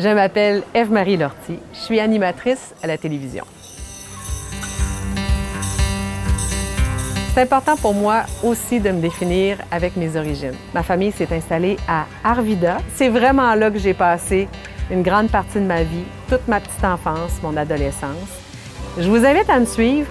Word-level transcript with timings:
Je 0.00 0.08
m'appelle 0.10 0.62
Eve-Marie 0.74 1.16
Lortie. 1.16 1.58
Je 1.72 1.78
suis 1.80 1.98
animatrice 1.98 2.72
à 2.84 2.86
la 2.86 2.96
télévision. 2.96 3.42
C'est 7.34 7.40
important 7.42 7.76
pour 7.76 7.94
moi 7.94 8.22
aussi 8.44 8.78
de 8.78 8.90
me 8.90 9.00
définir 9.00 9.58
avec 9.72 9.96
mes 9.96 10.16
origines. 10.16 10.54
Ma 10.72 10.84
famille 10.84 11.10
s'est 11.10 11.34
installée 11.34 11.76
à 11.88 12.06
Arvida. 12.22 12.78
C'est 12.94 13.08
vraiment 13.08 13.52
là 13.56 13.72
que 13.72 13.78
j'ai 13.80 13.92
passé 13.92 14.46
une 14.88 15.02
grande 15.02 15.32
partie 15.32 15.58
de 15.58 15.66
ma 15.66 15.82
vie, 15.82 16.04
toute 16.28 16.46
ma 16.46 16.60
petite 16.60 16.84
enfance, 16.84 17.32
mon 17.42 17.56
adolescence. 17.56 18.38
Je 18.98 19.08
vous 19.08 19.26
invite 19.26 19.50
à 19.50 19.58
me 19.58 19.66
suivre 19.66 20.08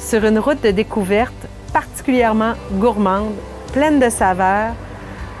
sur 0.00 0.24
une 0.24 0.40
route 0.40 0.64
de 0.64 0.72
découverte 0.72 1.46
particulièrement 1.72 2.54
gourmande, 2.72 3.34
pleine 3.72 4.00
de 4.00 4.10
saveurs. 4.10 4.74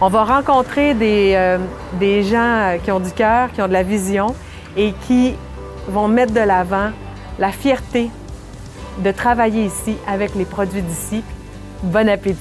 On 0.00 0.08
va 0.08 0.22
rencontrer 0.22 0.94
des, 0.94 1.32
euh, 1.34 1.58
des 1.98 2.22
gens 2.22 2.78
qui 2.84 2.92
ont 2.92 3.00
du 3.00 3.10
cœur, 3.10 3.50
qui 3.52 3.60
ont 3.60 3.66
de 3.66 3.72
la 3.72 3.82
vision 3.82 4.34
et 4.76 4.92
qui 5.06 5.34
vont 5.88 6.06
mettre 6.06 6.32
de 6.32 6.40
l'avant 6.40 6.90
la 7.38 7.50
fierté 7.50 8.08
de 9.02 9.10
travailler 9.10 9.64
ici 9.64 9.96
avec 10.06 10.36
les 10.36 10.44
produits 10.44 10.82
d'ici. 10.82 11.24
Bon 11.82 12.08
appétit! 12.08 12.36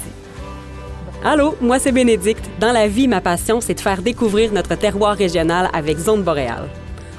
Allô, 1.23 1.55
moi 1.59 1.79
c'est 1.79 1.91
Bénédicte. 1.91 2.47
Dans 2.59 2.71
la 2.71 2.87
vie, 2.87 3.07
ma 3.07 3.21
passion, 3.21 3.59
c'est 3.59 3.73
de 3.73 3.79
faire 3.79 4.03
découvrir 4.03 4.53
notre 4.53 4.75
terroir 4.75 5.15
régional 5.15 5.67
avec 5.73 5.97
Zone 5.97 6.21
Boréale. 6.21 6.69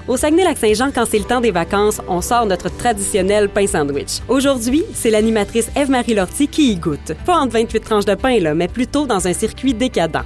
Au 0.09 0.17
Saguenay-Lac-Saint-Jean, 0.17 0.91
quand 0.91 1.05
c'est 1.05 1.19
le 1.19 1.27
temps 1.27 1.43
des 1.43 1.51
vacances, 1.51 2.01
on 2.09 2.23
sort 2.23 2.47
notre 2.47 2.75
traditionnel 2.75 3.51
pain 3.51 3.67
sandwich. 3.67 4.21
Aujourd'hui, 4.27 4.83
c'est 4.95 5.11
l'animatrice 5.11 5.71
Eve-Marie 5.77 6.15
Lortie 6.15 6.49
qui 6.49 6.73
y 6.73 6.77
goûte. 6.77 7.13
Pas 7.27 7.37
entre 7.37 7.53
28 7.53 7.81
tranches 7.81 8.05
de 8.07 8.15
pain, 8.15 8.39
là, 8.41 8.55
mais 8.55 8.69
plutôt 8.69 9.05
dans 9.05 9.29
un 9.29 9.35
circuit 9.35 9.75
décadent. 9.75 10.25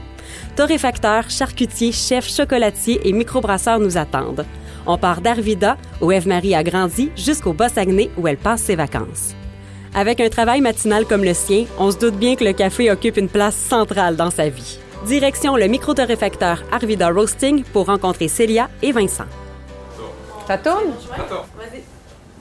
Torréfacteurs, 0.54 1.28
charcutiers, 1.30 1.90
chefs, 1.90 2.32
chocolatiers 2.32 3.00
et 3.02 3.12
microbrasseurs 3.12 3.80
nous 3.80 3.98
attendent. 3.98 4.46
On 4.86 4.98
part 4.98 5.20
d'Arvida, 5.20 5.76
où 6.00 6.12
Eve-Marie 6.12 6.54
a 6.54 6.62
grandi, 6.62 7.10
jusqu'au 7.16 7.52
Bas-Saguenay, 7.52 8.10
où 8.16 8.28
elle 8.28 8.36
passe 8.36 8.62
ses 8.62 8.76
vacances. 8.76 9.34
Avec 9.96 10.20
un 10.20 10.28
travail 10.28 10.60
matinal 10.60 11.06
comme 11.06 11.24
le 11.24 11.34
sien, 11.34 11.64
on 11.76 11.90
se 11.90 11.98
doute 11.98 12.14
bien 12.14 12.36
que 12.36 12.44
le 12.44 12.52
café 12.52 12.88
occupe 12.88 13.16
une 13.16 13.28
place 13.28 13.56
centrale 13.56 14.14
dans 14.14 14.30
sa 14.30 14.48
vie. 14.48 14.78
Direction 15.06 15.56
le 15.56 15.66
micro-torréfacteur 15.66 16.62
Arvida 16.70 17.10
Roasting 17.10 17.64
pour 17.72 17.86
rencontrer 17.86 18.28
Célia 18.28 18.70
et 18.80 18.92
Vincent. 18.92 19.26
Ça 20.46 20.58
tourne? 20.58 20.90
Vas-y. 21.08 21.82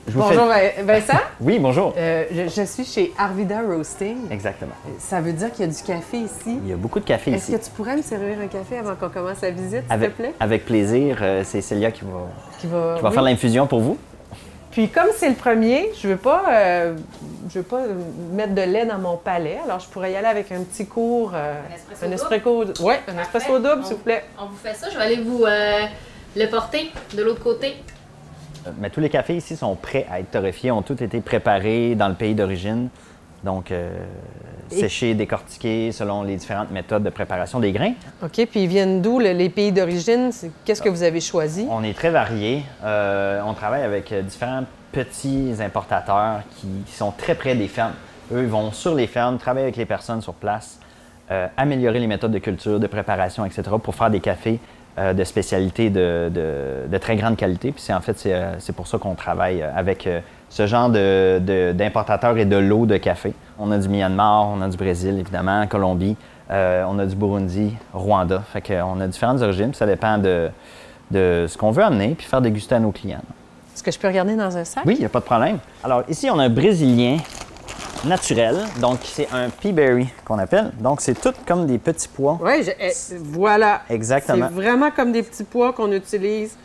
Je 0.08 0.12
vous 0.14 0.18
Bonjour 0.20 0.52
fais- 0.52 0.82
Vincent. 0.82 1.18
Oui, 1.40 1.58
bonjour. 1.60 1.94
Euh, 1.96 2.24
je, 2.32 2.48
je 2.48 2.66
suis 2.66 2.84
chez 2.84 3.12
Arvida 3.16 3.60
Roasting. 3.62 4.16
Exactement. 4.32 4.72
Ça 4.98 5.20
veut 5.20 5.32
dire 5.32 5.52
qu'il 5.52 5.64
y 5.64 5.68
a 5.68 5.72
du 5.72 5.80
café 5.82 6.16
ici. 6.18 6.58
Il 6.64 6.68
y 6.68 6.72
a 6.72 6.76
beaucoup 6.76 6.98
de 6.98 7.04
café 7.04 7.30
Est-ce 7.32 7.52
ici. 7.52 7.58
que 7.60 7.64
tu 7.64 7.70
pourrais 7.70 7.96
me 7.96 8.02
servir 8.02 8.36
un 8.42 8.48
café 8.48 8.78
avant 8.78 8.96
qu'on 8.96 9.08
commence 9.10 9.40
la 9.42 9.50
visite, 9.52 9.82
s'il 9.84 9.92
Avec, 9.92 10.10
te 10.16 10.22
plaît? 10.22 10.34
avec 10.40 10.64
plaisir, 10.64 11.18
euh, 11.22 11.42
c'est 11.44 11.60
Célia 11.60 11.92
qui 11.92 12.02
va, 12.04 12.10
Qui 12.58 12.66
va, 12.66 12.94
qui 12.96 13.02
va 13.02 13.08
oui. 13.08 13.14
faire 13.14 13.22
l'infusion 13.22 13.66
pour 13.68 13.80
vous. 13.80 13.96
Puis 14.72 14.88
comme 14.88 15.08
c'est 15.16 15.28
le 15.28 15.34
premier, 15.36 15.90
je 16.00 16.08
veux 16.08 16.16
pas, 16.16 16.44
euh, 16.50 16.96
je 17.50 17.58
veux 17.60 17.64
pas 17.64 17.82
mettre 18.32 18.54
de 18.54 18.62
lait 18.62 18.86
dans 18.86 18.98
mon 18.98 19.16
palais. 19.18 19.58
Alors 19.64 19.78
je 19.78 19.86
pourrais 19.86 20.10
y 20.12 20.16
aller 20.16 20.26
avec 20.26 20.50
un 20.50 20.62
petit 20.62 20.86
cours, 20.86 21.30
euh, 21.34 21.54
Un 21.70 21.74
espresso 22.10 22.26
un 22.26 22.38
double? 22.40 22.70
espresso, 22.70 22.84
ouais, 22.88 23.00
un 23.06 23.20
espresso 23.20 23.58
double, 23.60 23.84
s'il 23.84 23.96
vous 23.96 24.02
plaît. 24.02 24.24
On 24.40 24.46
vous 24.46 24.56
fait 24.56 24.74
ça. 24.74 24.88
Je 24.90 24.96
vais 24.98 25.04
aller 25.04 25.20
vous 25.22 25.44
euh, 25.44 25.82
le 26.36 26.46
porter 26.46 26.90
de 27.16 27.22
l'autre 27.22 27.42
côté. 27.42 27.74
Euh, 28.66 28.70
Mais 28.78 28.90
tous 28.90 29.00
les 29.00 29.10
cafés 29.10 29.36
ici 29.36 29.56
sont 29.56 29.74
prêts 29.74 30.06
à 30.10 30.20
être 30.20 30.30
torréfiés, 30.30 30.70
ont 30.70 30.82
tous 30.82 31.00
été 31.02 31.20
préparés 31.20 31.94
dans 31.94 32.08
le 32.08 32.14
pays 32.14 32.34
d'origine. 32.34 32.88
Donc, 33.44 33.72
euh, 33.72 33.90
Et- 34.70 34.76
séchés, 34.76 35.14
décortiqués 35.14 35.90
selon 35.90 36.22
les 36.22 36.36
différentes 36.36 36.70
méthodes 36.70 37.02
de 37.02 37.10
préparation 37.10 37.58
des 37.58 37.72
grains. 37.72 37.94
Ok, 38.22 38.46
puis 38.48 38.62
ils 38.62 38.68
viennent 38.68 39.02
d'où 39.02 39.18
le- 39.18 39.32
les 39.32 39.48
pays 39.48 39.72
d'origine? 39.72 40.30
Qu'est-ce 40.64 40.80
que 40.80 40.88
vous 40.88 41.02
avez 41.02 41.20
choisi? 41.20 41.66
On 41.68 41.82
est 41.82 41.92
très 41.92 42.10
variés. 42.10 42.62
Euh, 42.84 43.40
on 43.44 43.52
travaille 43.54 43.82
avec 43.82 44.12
euh, 44.12 44.22
différents 44.22 44.62
petits 44.92 45.54
importateurs 45.60 46.42
qui, 46.56 46.68
qui 46.86 46.92
sont 46.92 47.10
très 47.10 47.34
près 47.34 47.56
des 47.56 47.66
fermes. 47.66 47.94
Eux, 48.32 48.42
ils 48.42 48.48
vont 48.48 48.70
sur 48.70 48.94
les 48.94 49.08
fermes, 49.08 49.38
travailler 49.38 49.64
avec 49.64 49.76
les 49.76 49.86
personnes 49.86 50.22
sur 50.22 50.34
place, 50.34 50.78
euh, 51.32 51.48
améliorer 51.56 51.98
les 51.98 52.06
méthodes 52.06 52.30
de 52.32 52.38
culture, 52.38 52.78
de 52.78 52.86
préparation, 52.86 53.44
etc., 53.44 53.62
pour 53.82 53.94
faire 53.96 54.10
des 54.10 54.20
cafés 54.20 54.60
euh, 54.98 55.12
de 55.14 55.24
spécialité 55.24 55.90
de, 55.90 56.30
de- 56.32 56.88
de 56.90 56.98
très 56.98 57.16
grande 57.16 57.36
qualité. 57.36 57.72
Puis 57.72 57.82
c'est 57.82 57.94
en 57.94 58.00
fait, 58.00 58.18
c'est 58.18 58.34
euh, 58.34 58.52
c'est 58.58 58.74
pour 58.74 58.86
ça 58.86 58.98
qu'on 58.98 59.14
travaille 59.14 59.62
euh, 59.62 59.70
avec 59.74 60.08
ce 60.48 60.66
genre 60.66 60.90
de- 60.90 61.38
de- 61.38 61.72
d'importateurs 61.72 62.36
et 62.36 62.44
de 62.44 62.56
lots 62.56 62.84
de 62.86 62.96
café. 62.98 63.32
On 63.58 63.70
a 63.70 63.78
du 63.78 63.88
Myanmar, 63.88 64.48
on 64.48 64.60
a 64.60 64.68
du 64.68 64.76
Brésil, 64.76 65.18
évidemment, 65.18 65.66
Colombie, 65.66 66.16
euh, 66.50 66.84
on 66.88 66.98
a 66.98 67.06
du 67.06 67.14
Burundi, 67.16 67.74
Rwanda. 67.94 68.42
Fait 68.52 68.60
qu'on 68.60 69.00
a 69.00 69.06
différentes 69.06 69.40
origines, 69.40 69.68
puis 69.70 69.78
ça 69.78 69.86
dépend 69.86 70.18
de, 70.18 70.48
de 71.10 71.46
ce 71.48 71.56
qu'on 71.56 71.70
veut 71.70 71.84
amener, 71.84 72.14
puis 72.16 72.26
faire 72.26 72.42
déguster 72.42 72.74
à 72.74 72.80
nos 72.80 72.90
clients. 72.90 73.22
Est-ce 73.74 73.82
que 73.82 73.90
je 73.90 73.98
peux 73.98 74.08
regarder 74.08 74.36
dans 74.36 74.54
un 74.54 74.64
sac? 74.64 74.82
Oui, 74.84 74.94
il 74.96 75.00
n'y 75.00 75.06
a 75.06 75.08
pas 75.08 75.20
de 75.20 75.24
problème. 75.24 75.56
Alors, 75.82 76.02
ici, 76.06 76.28
on 76.30 76.38
a 76.38 76.44
un 76.44 76.50
brésilien 76.50 77.16
naturel. 78.04 78.56
Donc, 78.80 79.00
c'est 79.02 79.28
un 79.32 79.48
pea 79.48 79.72
berry 79.72 80.08
qu'on 80.24 80.38
appelle. 80.38 80.72
Donc, 80.80 81.00
c'est 81.00 81.20
tout 81.20 81.32
comme 81.46 81.66
des 81.66 81.78
petits 81.78 82.08
pois. 82.08 82.38
Oui, 82.42 82.68
voilà. 83.18 83.82
Exactement. 83.88 84.48
C'est 84.48 84.54
vraiment 84.54 84.90
comme 84.90 85.12
des 85.12 85.22
petits 85.22 85.44
pois 85.44 85.72
qu'on 85.72 85.92
utilise 85.92 86.56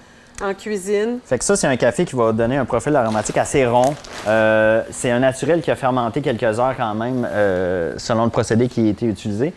en 0.41 0.53
cuisine. 0.53 1.19
Fait 1.25 1.37
que 1.37 1.43
ça, 1.45 1.55
c'est 1.55 1.67
un 1.67 1.77
café 1.77 2.05
qui 2.05 2.15
va 2.15 2.31
donner 2.31 2.57
un 2.57 2.65
profil 2.65 2.95
aromatique 2.95 3.37
assez 3.37 3.65
rond. 3.65 3.95
Euh, 4.27 4.83
c'est 4.91 5.11
un 5.11 5.19
naturel 5.19 5.61
qui 5.61 5.71
a 5.71 5.75
fermenté 5.75 6.21
quelques 6.21 6.59
heures 6.59 6.75
quand 6.77 6.93
même, 6.93 7.27
euh, 7.29 7.93
selon 7.97 8.25
le 8.25 8.29
procédé 8.29 8.67
qui 8.67 8.85
a 8.85 8.89
été 8.89 9.05
utilisé. 9.05 9.53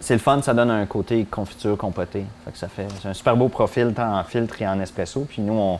C'est 0.00 0.14
le 0.14 0.20
fun, 0.20 0.40
ça 0.42 0.54
donne 0.54 0.70
un 0.70 0.86
côté 0.86 1.24
confiture 1.30 1.76
compotée. 1.76 2.24
Fait 2.44 2.52
que 2.52 2.58
ça 2.58 2.68
fait 2.68 2.86
c'est 3.00 3.08
un 3.08 3.14
super 3.14 3.36
beau 3.36 3.48
profil 3.48 3.92
tant 3.94 4.18
en 4.18 4.24
filtre 4.24 4.60
et 4.60 4.68
en 4.68 4.80
espresso. 4.80 5.26
Puis 5.28 5.40
nous, 5.40 5.54
on, 5.54 5.78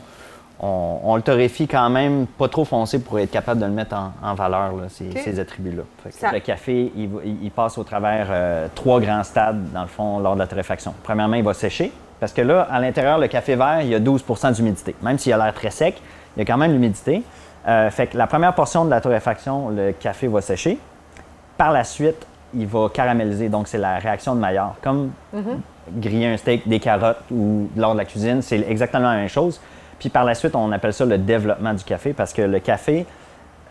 on- 0.59 0.99
on 1.03 1.15
le 1.15 1.21
torréfie 1.21 1.67
quand 1.67 1.89
même 1.89 2.27
pas 2.27 2.47
trop 2.47 2.65
foncé 2.65 2.99
pour 2.99 3.19
être 3.19 3.31
capable 3.31 3.59
de 3.61 3.65
le 3.65 3.71
mettre 3.71 3.95
en, 3.95 4.11
en 4.23 4.33
valeur, 4.35 4.73
là, 4.75 4.83
ces, 4.89 5.39
attributs-là. 5.39 5.83
Ça- 6.11 6.31
Le 6.31 6.39
café, 6.39 6.91
il, 6.95 7.51
passe 7.51 7.77
au 7.77 7.83
travers 7.83 8.27
euh, 8.29 8.67
trois 8.73 8.99
grands 9.01 9.23
stades, 9.23 9.71
dans 9.73 9.81
le 9.81 9.87
fond, 9.87 10.19
lors 10.19 10.33
de 10.35 10.39
la 10.39 10.47
torréfaction. 10.47 10.93
Premièrement, 11.03 11.35
il 11.35 11.43
va 11.43 11.53
sécher. 11.53 11.91
Parce 12.19 12.31
que 12.31 12.41
là, 12.41 12.61
à 12.71 12.79
l'intérieur, 12.79 13.17
le 13.17 13.27
café 13.27 13.55
vert, 13.55 13.81
il 13.81 13.89
y 13.89 13.95
a 13.95 13.99
12% 13.99 14.53
d'humidité. 14.53 14.95
Même 15.01 15.17
s'il 15.19 15.33
a 15.33 15.37
l'air 15.37 15.53
très 15.53 15.69
sec, 15.69 16.01
il 16.35 16.39
y 16.39 16.41
a 16.41 16.45
quand 16.45 16.57
même 16.57 16.71
l'humidité. 16.71 17.21
Euh, 17.67 17.89
fait 17.89 18.07
que 18.07 18.17
la 18.17 18.27
première 18.27 18.53
portion 18.55 18.85
de 18.85 18.89
la 18.89 19.01
torréfaction, 19.01 19.69
le 19.69 19.91
café 19.91 20.27
va 20.27 20.39
sécher. 20.41 20.77
Par 21.57 21.71
la 21.73 21.83
suite, 21.83 22.25
il 22.53 22.67
va 22.67 22.87
caraméliser. 22.89 23.49
Donc, 23.49 23.67
c'est 23.67 23.77
la 23.77 23.97
réaction 23.99 24.33
de 24.35 24.39
Maillard. 24.39 24.75
Comme 24.81 25.11
griller 25.97 26.27
un 26.27 26.37
steak, 26.37 26.67
des 26.67 26.79
carottes 26.79 27.19
ou 27.31 27.69
lors 27.75 27.93
de 27.93 27.97
la 27.99 28.05
cuisine, 28.05 28.41
c'est 28.41 28.59
exactement 28.69 29.09
la 29.11 29.17
même 29.17 29.27
chose. 29.29 29.59
Puis 29.99 30.09
par 30.09 30.23
la 30.23 30.35
suite, 30.35 30.55
on 30.55 30.71
appelle 30.71 30.93
ça 30.93 31.05
le 31.05 31.17
développement 31.17 31.73
du 31.73 31.83
café 31.83 32.13
parce 32.13 32.33
que 32.33 32.41
le 32.41 32.59
café, 32.59 33.05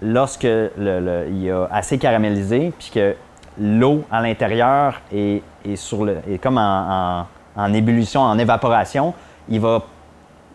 lorsque 0.03 0.45
il 0.45 1.51
a 1.51 1.69
assez 1.71 1.99
caramélisé, 1.99 2.73
puis 2.79 2.91
que 2.95 3.15
l'eau 3.59 4.05
à 4.11 4.21
l'intérieur 4.23 5.01
est, 5.13 5.43
sur 5.77 6.05
le, 6.05 6.19
est 6.29 6.39
comme 6.39 6.59
en, 6.59 7.73
ébullition, 7.73 8.21
en 8.21 8.39
évaporation, 8.39 9.15
il 9.49 9.61
va 9.61 9.83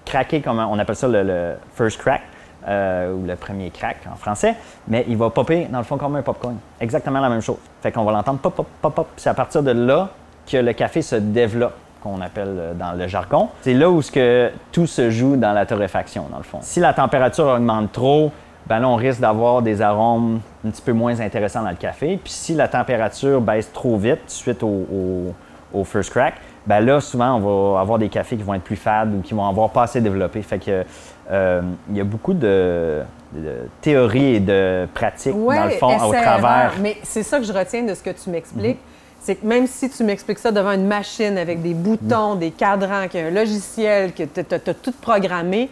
craquer 0.06 0.42
comme 0.42 0.60
on 0.60 0.80
appelle 0.80 0.96
ça 0.96 1.08
le, 1.08 1.24
le 1.24 1.56
first 1.76 2.00
crack 2.00 2.22
euh, 2.68 3.14
ou 3.14 3.26
le 3.26 3.36
premier 3.38 3.70
crack 3.70 4.00
en 4.12 4.16
français, 4.16 4.56
mais 4.88 5.06
il 5.08 5.16
va 5.16 5.30
popper 5.30 5.68
dans 5.72 5.78
le 5.78 5.86
fond 5.86 5.98
comme 5.98 6.18
un 6.18 6.22
popcorn. 6.22 6.58
Exactement 6.82 7.22
la 7.22 7.30
même 7.30 7.42
chose. 7.42 7.58
Fait 7.82 7.92
qu'on 7.92 8.04
va 8.04 8.12
l'entendre 8.12 8.40
pop 8.40 8.54
pop 8.54 8.68
pop 8.82 8.94
pop. 8.94 9.08
C'est 9.16 9.30
à 9.30 9.34
partir 9.34 9.64
de 9.64 9.72
là 9.72 10.10
que 10.46 10.58
le 10.58 10.74
café 10.74 11.02
se 11.02 11.16
développe 11.16 11.76
qu'on 12.04 12.22
appelle 12.22 12.56
euh, 12.58 12.74
dans 12.74 12.94
le 12.94 13.08
jargon. 13.08 13.50
C'est 13.62 13.74
là 13.74 13.90
où 13.90 14.02
ce 14.02 14.12
que 14.12 14.52
tout 14.72 14.88
se 14.88 15.10
joue 15.10 15.36
dans 15.36 15.54
la 15.54 15.66
torréfaction 15.66 16.26
dans 16.32 16.38
le 16.38 16.44
fond. 16.44 16.60
Si 16.62 16.80
la 16.80 16.94
température 16.94 17.46
augmente 17.48 17.92
trop, 17.92 18.32
ben 18.68 18.80
là, 18.80 18.88
on 18.88 18.96
risque 18.96 19.20
d'avoir 19.20 19.62
des 19.62 19.82
arômes 19.82 20.40
un 20.66 20.70
petit 20.70 20.82
peu 20.82 20.94
moins 20.94 21.20
intéressants 21.22 21.64
dans 21.64 21.70
le 21.72 21.76
café. 21.76 22.20
Puis 22.24 22.32
si 22.34 22.54
la 22.56 22.68
température 22.68 23.42
baisse 23.42 23.72
trop 23.74 23.98
vite 23.98 24.22
suite 24.28 24.62
au, 24.64 24.68
au- 24.68 25.34
au 25.74 25.84
first 25.84 26.12
crack, 26.12 26.36
ben 26.68 26.80
là, 26.82 27.00
souvent, 27.02 27.36
on 27.36 27.74
va 27.74 27.80
avoir 27.82 27.98
des 27.98 28.10
cafés 28.10 28.38
qui 28.38 28.44
vont 28.44 28.54
être 28.54 28.64
plus 28.64 28.76
fades 28.76 29.14
ou 29.16 29.22
qui 29.22 29.34
vont 29.34 29.48
avoir 29.48 29.70
pas 29.70 29.84
assez 29.84 30.02
développé. 30.02 30.42
Fait 30.42 30.60
que 30.60 30.84
euh, 31.32 31.62
il 31.90 31.98
y 31.98 32.02
a 32.02 32.04
beaucoup 32.04 32.34
de, 32.34 33.02
de 33.34 33.52
théories 33.82 34.36
et 34.36 34.40
de 34.40 34.88
pratiques, 34.94 35.34
dans 35.34 35.64
le 35.66 35.70
fond, 35.72 35.88
au 36.08 36.12
travers. 36.24 36.74
Mais 36.82 36.98
c'est 37.04 37.24
ça 37.24 37.40
que 37.40 37.46
je 37.46 37.54
retiens 37.54 37.84
de 37.84 37.94
ce 37.94 38.04
que 38.04 38.10
tu 38.12 38.30
m'expliques. 38.30 38.80
C'est 39.22 39.36
que 39.36 39.46
même 39.46 39.68
si 39.68 39.90
tu 39.90 40.04
m'expliques 40.04 40.40
ça 40.40 40.52
devant 40.52 40.72
une 40.72 40.88
machine 40.88 41.38
avec 41.38 41.62
des 41.62 41.74
boutons, 41.74 42.36
des 42.36 42.52
cadrans, 42.52 43.08
qu'il 43.08 43.20
y 43.20 43.24
a 43.24 43.28
un 43.28 43.32
logiciel, 43.32 44.14
que 44.14 44.24
tu 44.24 44.40
as, 44.40 44.60
tout 44.74 44.94
programmé, 45.02 45.70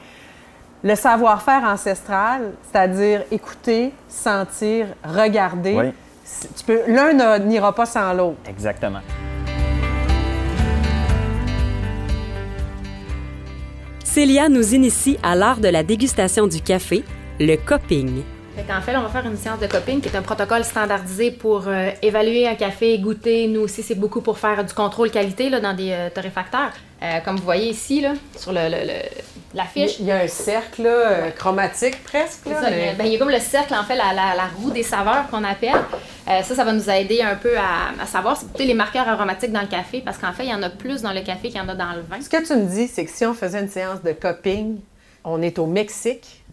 le 0.84 0.96
savoir-faire 0.96 1.64
ancestral, 1.64 2.52
c'est-à-dire 2.70 3.24
écouter, 3.32 3.94
sentir, 4.10 4.88
regarder, 5.04 5.76
Oui. 5.76 5.92
tu 6.58 6.64
peux 6.66 6.82
l'un 6.88 7.40
n'ira 7.40 7.74
pas 7.74 7.86
sans 7.86 8.14
l'autre. 8.14 8.38
Exactement. 8.48 9.00
Célia 14.04 14.50
nous 14.50 14.74
initie 14.74 15.18
à 15.24 15.36
l'art 15.36 15.60
de 15.60 15.68
la 15.68 15.84
dégustation 15.84 16.48
du 16.48 16.62
café, 16.62 17.04
le 17.40 17.56
cupping. 17.56 18.24
En 18.59 18.81
fait, 18.81 18.98
on 18.98 19.01
va 19.01 19.09
faire 19.09 19.25
une 19.25 19.38
séance 19.38 19.59
de 19.59 19.68
coping 19.68 20.01
qui 20.01 20.09
est 20.09 20.18
un 20.18 20.24
protocole 20.24 20.63
standardisé 20.63 21.30
pour 21.30 21.68
euh, 21.68 21.92
évaluer 22.01 22.48
un 22.48 22.56
café, 22.56 22.98
goûter. 22.98 23.48
Nous 23.48 23.62
aussi, 23.62 23.83
c'est 23.83 23.95
beaucoup 23.95 24.19
pour 24.19 24.39
faire 24.39 24.65
du 24.65 24.74
contrôle 24.74 25.12
qualité 25.12 25.50
là, 25.50 25.59
dans 25.59 25.74
des 25.74 25.92
euh, 25.92 26.09
torréfacteurs. 26.09 26.71
Euh, 27.04 27.19
comme 27.24 27.36
vous 27.38 27.44
voyez 27.44 27.69
ici, 27.69 28.01
là, 28.01 28.13
sur 28.36 28.51
le, 28.51 28.59
l'affiche. 29.54 30.00
Il 30.00 30.07
y 30.07 30.12
a 30.12 30.18
un 30.18 30.27
cercle 30.27 30.83
là, 30.83 31.31
chromatique 31.31 32.04
presque. 32.04 32.48
Là, 32.48 32.69
ben, 32.98 33.06
il 33.06 33.13
y 33.13 33.15
a 33.15 33.19
comme 33.19 33.30
le 33.30 33.39
cercle, 33.39 33.75
en 33.75 33.83
fait, 33.83 33.95
la, 33.95 34.13
la, 34.13 34.48
roue 34.57 34.71
des 34.71 34.83
saveurs 34.83 35.27
qu'on 35.30 35.44
appelle. 35.44 35.80
ça, 36.25 36.44
ça 36.44 36.63
va 36.63 36.74
nous 36.74 36.89
aider 36.89 37.21
un 37.21 37.36
peu 37.36 37.56
à, 37.57 38.01
à 38.01 38.06
savoir 38.07 38.39
les 38.57 38.74
marqueurs 38.74 39.07
aromatiques 39.07 39.51
dans 39.51 39.62
le 39.62 39.68
café 39.68 40.01
parce 40.04 40.18
qu'en 40.18 40.33
fait, 40.33 40.45
il 40.45 40.50
y 40.50 40.54
en 40.54 40.63
a 40.63 40.71
plus 40.71 41.04
dans 41.04 41.13
le 41.13 41.21
café 41.21 41.50
qu'il 41.50 41.57
y 41.57 41.62
en 41.62 41.69
a 41.69 41.75
dans 41.75 41.94
le 41.94 42.01
vin. 42.01 42.19
Ce 42.21 42.30
que 42.30 42.45
tu 42.45 42.56
me 42.56 42.65
dis, 42.65 42.88
c'est 42.88 43.06
que 43.06 43.12
si 43.12 43.25
on 43.25 43.36
faisait 43.36 43.62
une 43.62 43.69
séance 43.69 44.01
de 44.01 44.13
coping, 44.13 44.80
on 45.24 45.42
est 45.44 45.59
au 45.59 45.68
Mexique, 45.68 46.44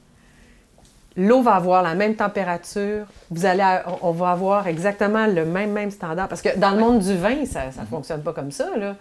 l'eau 1.17 1.43
va 1.43 1.55
avoir 1.55 1.83
la 1.83 1.95
même 1.95 2.17
température, 2.17 3.07
vous 3.31 3.47
allez, 3.47 3.65
on 4.03 4.13
va 4.13 4.31
avoir 4.31 4.67
exactement 4.67 5.27
le 5.27 5.45
même, 5.45 5.73
même 5.73 5.91
standard. 5.91 6.29
Parce 6.29 6.43
que 6.43 6.59
dans 6.59 6.71
le 6.71 6.79
monde 6.79 6.99
du 7.01 7.17
vin, 7.17 7.45
ça 7.45 7.67
ne 7.67 7.87
fonctionne 7.87 8.23
pas 8.23 8.33
comme 8.33 8.51
ça. 8.51 8.67
Là. 8.77 8.97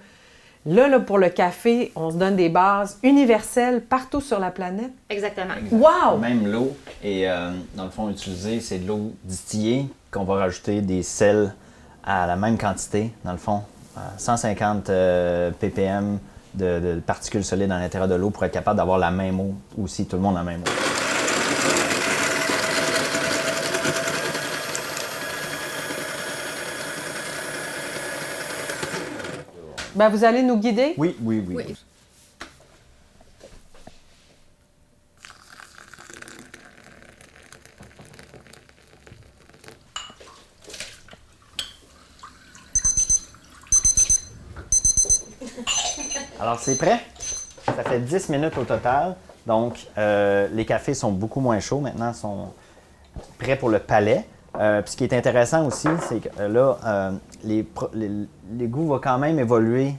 Là, 0.66 1.00
pour 1.02 1.18
le 1.18 1.30
café, 1.30 1.92
on 1.96 2.10
se 2.12 2.16
donne 2.16 2.38
des 2.38 2.48
bases 2.48 2.98
universelles 3.04 3.82
partout 3.82 4.22
sur 4.22 4.40
la 4.40 4.50
planète. 4.50 4.92
Exactement. 5.10 5.56
Wow! 5.72 6.18
Même 6.18 6.48
l'eau 6.48 6.76
est, 7.04 7.28
euh, 7.28 7.52
dans 7.76 7.84
le 7.84 7.90
fond, 7.90 8.10
utilisée, 8.10 8.62
c'est 8.62 8.80
de 8.80 8.88
l'eau 8.88 9.14
distillée 9.26 9.88
qu'on 10.10 10.24
va 10.24 10.36
rajouter 10.36 10.80
des 10.80 11.04
sels 11.04 11.54
à 12.06 12.28
la 12.28 12.38
même 12.38 12.58
quantité, 12.58 13.12
dans 13.26 13.34
le 13.34 13.38
fond. 13.38 13.62
150 14.18 14.90
euh, 14.90 15.52
ppm 15.52 16.18
de, 16.56 16.80
de, 16.80 17.00
particules 17.00 17.44
solides 17.44 17.72
à 17.72 17.80
l'intérieur 17.80 18.08
de 18.08 18.16
l'eau 18.16 18.32
pour 18.32 18.44
être 18.44 18.52
capable 18.52 18.78
d'avoir 18.78 18.98
la 18.98 19.12
même 19.12 19.40
eau 19.40 19.54
aussi, 19.80 20.06
tout 20.08 20.16
le 20.16 20.22
monde 20.22 20.36
la 20.36 20.44
même 20.44 20.62
eau. 20.62 21.13
Ben, 29.96 30.10
vous 30.10 30.24
allez 30.24 30.42
nous 30.42 30.58
guider? 30.58 30.96
Oui, 30.98 31.16
oui, 31.22 31.44
oui. 31.48 31.76
Alors, 46.40 46.60
c'est 46.60 46.78
prêt? 46.78 47.00
Ça 47.66 47.84
fait 47.84 48.00
10 48.00 48.30
minutes 48.30 48.58
au 48.58 48.64
total. 48.64 49.16
Donc, 49.46 49.88
euh, 49.98 50.48
les 50.52 50.66
cafés 50.66 50.94
sont 50.94 51.12
beaucoup 51.12 51.40
moins 51.40 51.60
chauds 51.60 51.80
maintenant, 51.80 52.14
sont 52.14 52.52
prêts 53.38 53.56
pour 53.56 53.70
le 53.70 53.80
palais. 53.80 54.26
Euh, 54.60 54.82
ce 54.86 54.96
qui 54.98 55.04
est 55.04 55.14
intéressant 55.14 55.66
aussi, 55.66 55.88
c'est 56.08 56.20
que 56.20 56.42
là, 56.42 56.78
euh, 56.86 57.12
les, 57.44 58.68
goûts 58.68 58.88
vont 58.88 59.00
quand 59.00 59.18
même 59.18 59.40
évoluer 59.40 59.96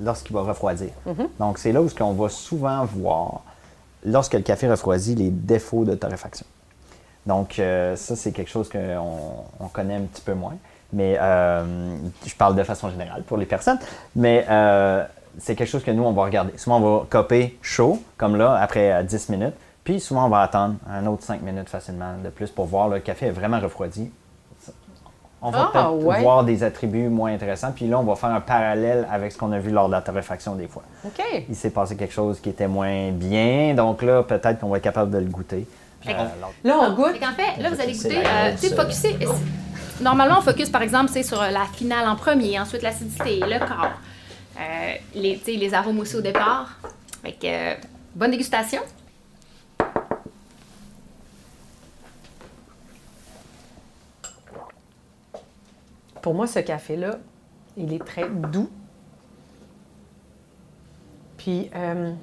lorsqu'il 0.00 0.34
va 0.34 0.42
refroidir. 0.42 0.90
Mhm. 1.06 1.28
Donc, 1.38 1.58
c'est 1.58 1.72
là 1.72 1.82
où 1.82 1.88
on 2.00 2.12
va 2.12 2.28
souvent 2.28 2.84
voir, 2.84 3.42
lorsque 4.04 4.34
le 4.34 4.40
café 4.40 4.68
refroidit, 4.68 5.14
les 5.14 5.30
défauts 5.30 5.84
de 5.84 5.94
torréfaction. 5.94 6.46
Donc, 7.26 7.54
ça, 7.56 8.16
c'est 8.16 8.32
quelque 8.32 8.50
chose 8.50 8.68
qu'on 8.68 9.44
on 9.60 9.68
connaît 9.68 9.96
un 9.96 10.02
petit 10.02 10.22
peu 10.22 10.34
moins. 10.34 10.56
Mais 10.92 11.14
je 11.14 12.34
parle 12.36 12.56
de 12.56 12.62
façon 12.62 12.90
générale 12.90 13.22
pour 13.22 13.36
les 13.36 13.46
personnes. 13.46 13.78
Mais 14.16 14.46
c'est 15.38 15.54
quelque 15.54 15.68
chose 15.68 15.82
que 15.82 15.90
nous, 15.90 16.04
on 16.04 16.12
va 16.12 16.24
regarder. 16.24 16.56
Souvent, 16.56 16.78
on 16.78 16.98
va 16.98 17.06
coper 17.08 17.58
chaud, 17.62 18.02
comme 18.16 18.36
là, 18.36 18.54
après 18.54 19.02
10 19.04 19.28
minutes. 19.30 19.54
Puis 19.84 20.00
souvent, 20.00 20.26
on 20.26 20.28
va 20.30 20.40
attendre 20.40 20.76
un 20.90 21.06
autre 21.06 21.22
5 21.22 21.42
minutes 21.42 21.68
facilement 21.68 22.14
de 22.22 22.30
plus 22.30 22.50
pour 22.50 22.66
voir 22.66 22.88
le 22.88 23.00
café 23.00 23.26
est 23.26 23.32
vraiment 23.32 23.60
refroidi. 23.60 24.10
On 25.44 25.50
va 25.50 25.70
ah, 25.74 25.90
peut-être 25.90 26.22
voir 26.22 26.42
des 26.42 26.64
attributs 26.64 27.08
moins 27.08 27.32
intéressants. 27.32 27.72
Puis 27.72 27.86
là, 27.86 27.98
on 27.98 28.02
va 28.02 28.16
faire 28.16 28.30
un 28.30 28.40
parallèle 28.40 29.06
avec 29.10 29.30
ce 29.30 29.38
qu'on 29.38 29.52
a 29.52 29.58
vu 29.58 29.70
lors 29.70 29.88
de 29.88 29.92
la 29.92 30.00
torréfaction 30.00 30.54
des 30.54 30.66
fois. 30.66 30.82
OK. 31.04 31.22
Il 31.48 31.54
s'est 31.54 31.70
passé 31.70 31.96
quelque 31.96 32.14
chose 32.14 32.40
qui 32.40 32.48
était 32.48 32.66
moins 32.66 33.10
bien. 33.12 33.74
Donc 33.74 34.02
là, 34.02 34.22
peut-être 34.22 34.58
qu'on 34.60 34.68
va 34.68 34.78
être 34.78 34.84
capable 34.84 35.10
de 35.10 35.18
le 35.18 35.26
goûter. 35.26 35.66
Euh, 36.08 36.12
là, 36.64 36.78
on 36.80 36.94
goûte. 36.94 37.16
En 37.22 37.34
fait, 37.34 37.62
là, 37.62 37.70
vous 37.70 37.80
allez 37.80 37.92
goûter. 37.92 38.18
Euh, 38.18 38.52
Normalement, 40.00 40.38
on 40.38 40.42
focus, 40.42 40.70
par 40.70 40.82
exemple, 40.82 41.12
sur 41.22 41.40
la 41.40 41.66
finale 41.72 42.08
en 42.08 42.16
premier, 42.16 42.58
ensuite 42.58 42.82
l'acidité, 42.82 43.40
le 43.40 43.58
corps, 43.60 43.92
euh, 44.58 44.94
les, 45.14 45.40
les 45.46 45.74
arômes 45.74 46.00
aussi 46.00 46.16
au 46.16 46.20
départ. 46.20 46.78
Fait 47.22 47.36
euh, 47.44 47.74
bonne 48.14 48.30
dégustation. 48.32 48.82
Pour 56.24 56.32
moi, 56.32 56.46
ce 56.46 56.58
café-là, 56.58 57.18
il 57.76 57.92
est 57.92 58.02
très 58.02 58.26
doux. 58.26 58.70
Puis, 61.36 61.68
euh, 61.76 62.14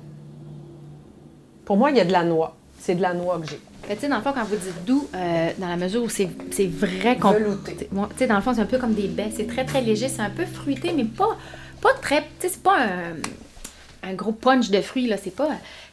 pour 1.66 1.78
moi, 1.78 1.92
il 1.92 1.98
y 1.98 2.00
a 2.00 2.06
de 2.06 2.12
la 2.12 2.24
noix. 2.24 2.58
C'est 2.80 2.96
de 2.96 3.02
la 3.04 3.14
noix 3.14 3.40
que 3.40 3.48
j'ai. 3.48 3.60
Tu 3.88 3.96
sais, 4.00 4.08
dans 4.08 4.16
le 4.16 4.24
fond, 4.24 4.34
quand 4.34 4.44
vous 4.44 4.56
dites 4.56 4.86
doux, 4.88 5.08
euh, 5.14 5.52
dans 5.60 5.68
la 5.68 5.78
mesure 5.78 6.02
où 6.02 6.10
c'est 6.10 6.26
vrai 6.66 7.18
qu'on. 7.18 7.34
Velouté. 7.34 7.76
Tu 7.76 7.88
sais, 8.18 8.26
dans 8.26 8.38
le 8.38 8.42
fond, 8.42 8.56
c'est 8.56 8.62
un 8.62 8.66
peu 8.66 8.80
comme 8.80 8.96
des 8.96 9.08
baies. 9.08 9.32
C'est 9.36 9.46
très, 9.46 9.66
très 9.66 9.82
léger. 9.82 10.10
C'est 10.10 10.24
un 10.24 10.32
peu 10.32 10.48
fruité, 10.48 10.94
mais 10.94 11.06
pas, 11.06 11.38
pas 11.80 11.94
très. 12.02 12.22
Tu 12.22 12.28
sais, 12.40 12.50
c'est 12.50 12.64
pas 12.64 12.80
un, 12.80 14.10
un, 14.10 14.14
gros 14.16 14.32
punch 14.32 14.72
de 14.72 14.82
fruits, 14.82 15.10
là. 15.10 15.18
C'est 15.18 15.36
pas. 15.36 15.50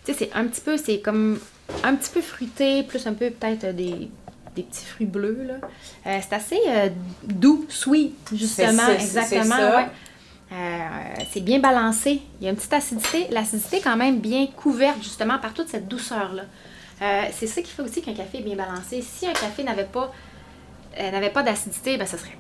Tu 0.07 0.15
sais, 0.15 0.19
c'est 0.19 0.31
un 0.33 0.47
petit 0.47 0.63
peu. 0.63 0.79
C'est 0.79 1.01
comme 1.01 1.39
un 1.85 1.95
petit 1.95 2.11
peu 2.11 2.23
fruité, 2.23 2.85
plus 2.85 3.07
un 3.07 3.13
peu 3.13 3.29
peut-être 3.29 3.77
des 3.77 4.09
des 4.59 4.65
petits 4.65 4.85
fruits 4.85 5.07
bleus. 5.07 5.45
Là. 5.47 5.55
Euh, 6.07 6.19
c'est 6.23 6.35
assez 6.35 6.61
euh, 6.67 6.89
doux, 7.25 7.67
sweet, 7.69 8.15
justement. 8.33 8.89
exactement. 8.89 9.87
Euh, 10.51 10.55
c'est 11.31 11.41
bien 11.41 11.59
balancé. 11.59 12.23
Il 12.41 12.45
y 12.45 12.47
a 12.47 12.51
une 12.51 12.57
petite 12.57 12.73
acidité. 12.73 13.27
L'acidité 13.31 13.81
quand 13.81 13.97
même 13.97 14.19
bien 14.19 14.47
couverte 14.47 15.03
justement 15.03 15.39
par 15.39 15.53
toute 15.55 15.69
cette 15.69 15.89
douceur-là. 15.89 16.45
c'est 17.33 17.47
ça 17.47 17.63
qui 17.63 17.71
fait 17.71 17.83
aussi 17.83 18.03
qu'un 18.03 18.15
café 18.15 18.39
est 18.39 18.43
bien 18.43 18.57
balancé. 18.57 19.03
Si 19.03 19.27
un 19.27 19.33
café 19.33 19.63
n'avait 19.63 19.85
pas, 19.85 20.13
n'avait 20.99 21.31
pas 21.31 21.43
d'acidité, 21.43 21.99
ben, 21.99 22.07
ça 22.07 22.19
serait 22.19 22.39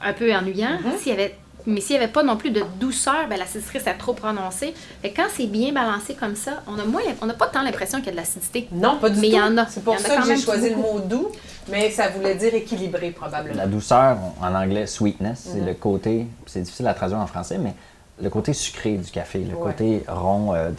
un 0.00 0.12
peu 0.12 0.32
ennuyant. 0.32 0.78
Mm-hmm. 0.78 0.98
S'il 0.98 1.08
y 1.08 1.12
avait 1.12 1.36
mais 1.66 1.80
s'il 1.80 1.96
n'y 1.96 2.02
avait 2.02 2.12
pas 2.12 2.22
non 2.22 2.36
plus 2.36 2.50
de 2.50 2.62
douceur, 2.80 3.28
ben, 3.28 3.38
l'acidité 3.38 3.78
serait 3.78 3.96
trop 3.96 4.14
prononcée. 4.14 4.74
Et 5.04 5.12
quand 5.12 5.26
c'est 5.34 5.46
bien 5.46 5.72
balancé 5.72 6.14
comme 6.14 6.36
ça, 6.36 6.62
on 6.66 6.78
a 6.78 6.84
moins, 6.84 7.02
on 7.20 7.26
n'a 7.26 7.34
pas 7.34 7.46
tant 7.48 7.62
l'impression 7.62 7.98
qu'il 7.98 8.06
y 8.06 8.10
a 8.10 8.12
de 8.12 8.16
l'acidité. 8.16 8.68
Non, 8.72 8.98
pas 8.98 9.10
du 9.10 9.20
mais 9.20 9.28
tout. 9.28 9.32
Mais 9.32 9.36
il 9.36 9.38
y 9.38 9.40
en 9.40 9.58
a. 9.58 9.66
C'est 9.66 9.84
pour 9.84 9.98
ça 9.98 10.16
que 10.16 10.26
j'ai 10.26 10.38
choisi 10.38 10.70
le 10.70 10.76
mot 10.76 11.00
doux, 11.00 11.28
mais 11.68 11.90
ça 11.90 12.08
voulait 12.08 12.34
dire 12.34 12.54
équilibré 12.54 13.10
probablement. 13.10 13.56
La 13.56 13.66
douceur, 13.66 14.18
en 14.40 14.54
anglais, 14.54 14.86
sweetness, 14.86 15.48
c'est 15.52 15.60
mhm. 15.60 15.66
le 15.66 15.74
côté, 15.74 16.26
c'est 16.46 16.62
difficile 16.62 16.86
à 16.86 16.94
traduire 16.94 17.18
en 17.18 17.26
français, 17.26 17.58
mais 17.58 17.74
le 18.20 18.30
côté 18.30 18.52
sucré 18.52 18.96
du 18.96 19.10
café, 19.10 19.40
le 19.40 19.56
côté 19.56 20.04
rond, 20.08 20.54
euh, 20.54 20.70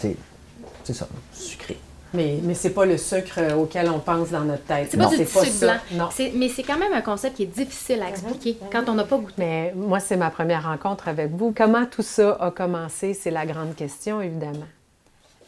c'est 0.84 0.94
ça, 0.94 1.08
sucré. 1.34 1.78
Mais, 2.14 2.40
mais 2.42 2.56
c'est 2.56 2.72
pas 2.72 2.86
le 2.86 2.98
sucre 2.98 3.40
auquel 3.56 3.90
on 3.90 4.00
pense 4.00 4.30
dans 4.30 4.44
notre 4.44 4.64
tête. 4.64 4.88
C'est 4.90 4.98
pas 4.98 5.08
du 5.08 5.26
sucre 5.26 5.60
blanc. 5.62 5.78
Non. 5.92 6.10
Mais 6.36 6.50
c'est 6.50 6.64
quand 6.64 6.78
même 6.78 6.94
un 6.94 7.02
concept 7.02 7.36
qui 7.38 7.44
est 7.44 7.46
difficile 7.46 8.02
à 8.02 8.06
mhm. 8.06 8.12
expliquer 8.12 8.58
quand 8.72 8.90
on 8.90 8.96
n'a 8.96 9.04
pas 9.04 9.18
goûté. 9.18 9.34
Mais 9.38 9.74
moi, 9.76 10.00
c'est 10.00 10.18
ma 10.18 10.32
première 10.32 10.64
rencontre 10.64 11.08
avec 11.08 11.32
vous. 11.32 11.54
Comment 11.56 11.86
tout 11.86 12.02
ça 12.02 12.36
a 12.40 12.52
commencé? 12.52 13.14
C'est 13.14 13.32
la 13.32 13.46
grande 13.46 13.76
question, 13.76 14.22
évidemment. 14.22 14.66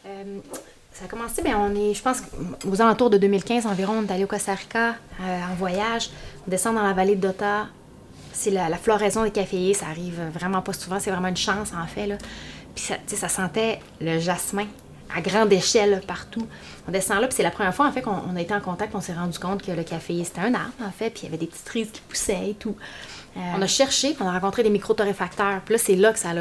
Euh, 0.06 0.38
ça 0.92 1.06
a 1.06 1.08
commencé, 1.08 1.42
bien, 1.42 1.58
on 1.58 1.74
est, 1.74 1.94
je 1.94 2.02
pense, 2.02 2.22
aux 2.70 2.80
alentours 2.80 3.10
de 3.10 3.18
2015 3.18 3.66
environ, 3.66 3.94
on 3.98 4.06
est 4.06 4.12
allé 4.12 4.24
au 4.24 4.28
Costa 4.28 4.54
Rica 4.54 4.90
euh, 5.20 5.40
en 5.50 5.54
voyage. 5.54 6.10
On 6.46 6.50
descend 6.50 6.74
dans 6.74 6.82
la 6.82 6.92
vallée 6.92 7.16
de 7.16 7.20
Dota. 7.20 7.66
C'est 8.32 8.50
la, 8.50 8.68
floraison 8.76 9.24
des 9.24 9.30
caféiers, 9.30 9.74
ça 9.74 9.86
arrive 9.86 10.20
vraiment 10.32 10.62
pas 10.62 10.72
souvent, 10.72 10.98
c'est 10.98 11.10
vraiment 11.10 11.28
une 11.28 11.36
chance 11.36 11.72
en 11.74 11.86
fait. 11.86 12.06
Là. 12.06 12.16
Puis 12.74 12.84
ça, 12.84 12.96
ça 13.06 13.28
sentait 13.28 13.78
le 14.00 14.18
jasmin 14.18 14.66
à 15.14 15.20
grande 15.20 15.52
échelle 15.52 16.00
partout. 16.06 16.46
On 16.88 16.90
descend 16.90 17.20
là, 17.20 17.26
puis 17.28 17.36
c'est 17.36 17.42
la 17.42 17.50
première 17.50 17.74
fois 17.74 17.86
en 17.86 17.92
fait 17.92 18.02
qu'on 18.02 18.36
a 18.36 18.40
été 18.40 18.54
en 18.54 18.60
contact, 18.60 18.94
on 18.94 19.00
s'est 19.00 19.14
rendu 19.14 19.38
compte 19.38 19.62
que 19.62 19.72
le 19.72 19.82
café 19.84 20.22
c'était 20.24 20.40
un 20.40 20.54
arbre 20.54 20.72
en 20.84 20.90
fait, 20.90 21.10
puis 21.10 21.22
il 21.22 21.24
y 21.26 21.28
avait 21.28 21.38
des 21.38 21.46
petites 21.46 21.66
cerises 21.66 21.90
qui 21.92 22.00
poussaient 22.08 22.50
et 22.50 22.54
tout. 22.54 22.74
Euh, 23.36 23.40
on 23.56 23.62
a 23.62 23.66
cherché, 23.66 24.12
puis 24.12 24.22
on 24.22 24.28
a 24.28 24.32
rencontré 24.32 24.62
des 24.62 24.68
micro-torréfacteurs. 24.68 25.62
Puis 25.64 25.74
là, 25.74 25.78
c'est 25.78 25.96
là 25.96 26.12
que 26.12 26.18
ça, 26.18 26.30
a, 26.30 26.34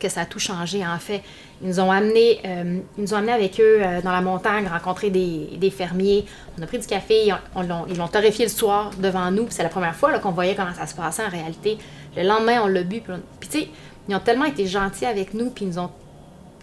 que 0.00 0.08
ça 0.08 0.22
a 0.22 0.26
tout 0.26 0.40
changé, 0.40 0.84
en 0.84 0.98
fait. 0.98 1.22
Ils 1.60 1.68
nous 1.68 1.78
ont 1.78 1.92
amenés, 1.92 2.40
euh, 2.44 2.80
ils 2.98 3.00
nous 3.04 3.14
ont 3.14 3.28
avec 3.28 3.60
eux 3.60 3.78
euh, 3.80 4.02
dans 4.02 4.10
la 4.10 4.20
montagne, 4.20 4.66
rencontrer 4.66 5.10
des, 5.10 5.70
fermiers. 5.70 6.24
On 6.58 6.62
a 6.62 6.66
pris 6.66 6.80
du 6.80 6.86
café, 6.86 7.26
ils 7.28 7.96
l'ont 7.96 8.08
torréfié 8.08 8.46
le 8.46 8.50
soir 8.50 8.90
devant 8.98 9.30
nous. 9.30 9.46
c'est 9.50 9.62
la 9.62 9.68
première 9.68 9.94
fois 9.94 10.18
qu'on 10.18 10.32
voyait 10.32 10.56
comment 10.56 10.74
ça 10.74 10.88
se 10.88 10.96
passait 10.96 11.24
en 11.24 11.28
réalité. 11.28 11.78
Le 12.16 12.24
lendemain, 12.24 12.62
on 12.64 12.66
l'a 12.66 12.82
bu. 12.82 13.00
Puis, 13.38 13.48
tu 13.48 13.58
sais, 13.60 13.68
ils 14.08 14.14
ont 14.16 14.20
tellement 14.20 14.46
été 14.46 14.66
gentils 14.66 15.06
avec 15.06 15.34
nous, 15.34 15.50
puis 15.50 15.64
ils 15.64 15.68
nous 15.68 15.78
ont 15.78 15.90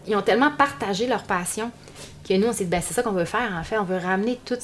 ils 0.08 0.16
ont 0.16 0.22
tellement 0.22 0.52
partagé 0.52 1.08
leur 1.08 1.24
passion 1.24 1.72
que 2.28 2.34
nous, 2.36 2.48
on 2.48 2.54
s'est 2.54 2.66
dit, 2.66 2.70
ben, 2.70 2.82
c'est 2.82 2.94
ça 2.94 3.04
qu'on 3.04 3.12
veut 3.12 3.26
faire, 3.26 3.52
en 3.54 3.64
fait. 3.64 3.78
On 3.78 3.84
veut 3.84 3.98
ramener 3.98 4.40
tout, 4.46 4.58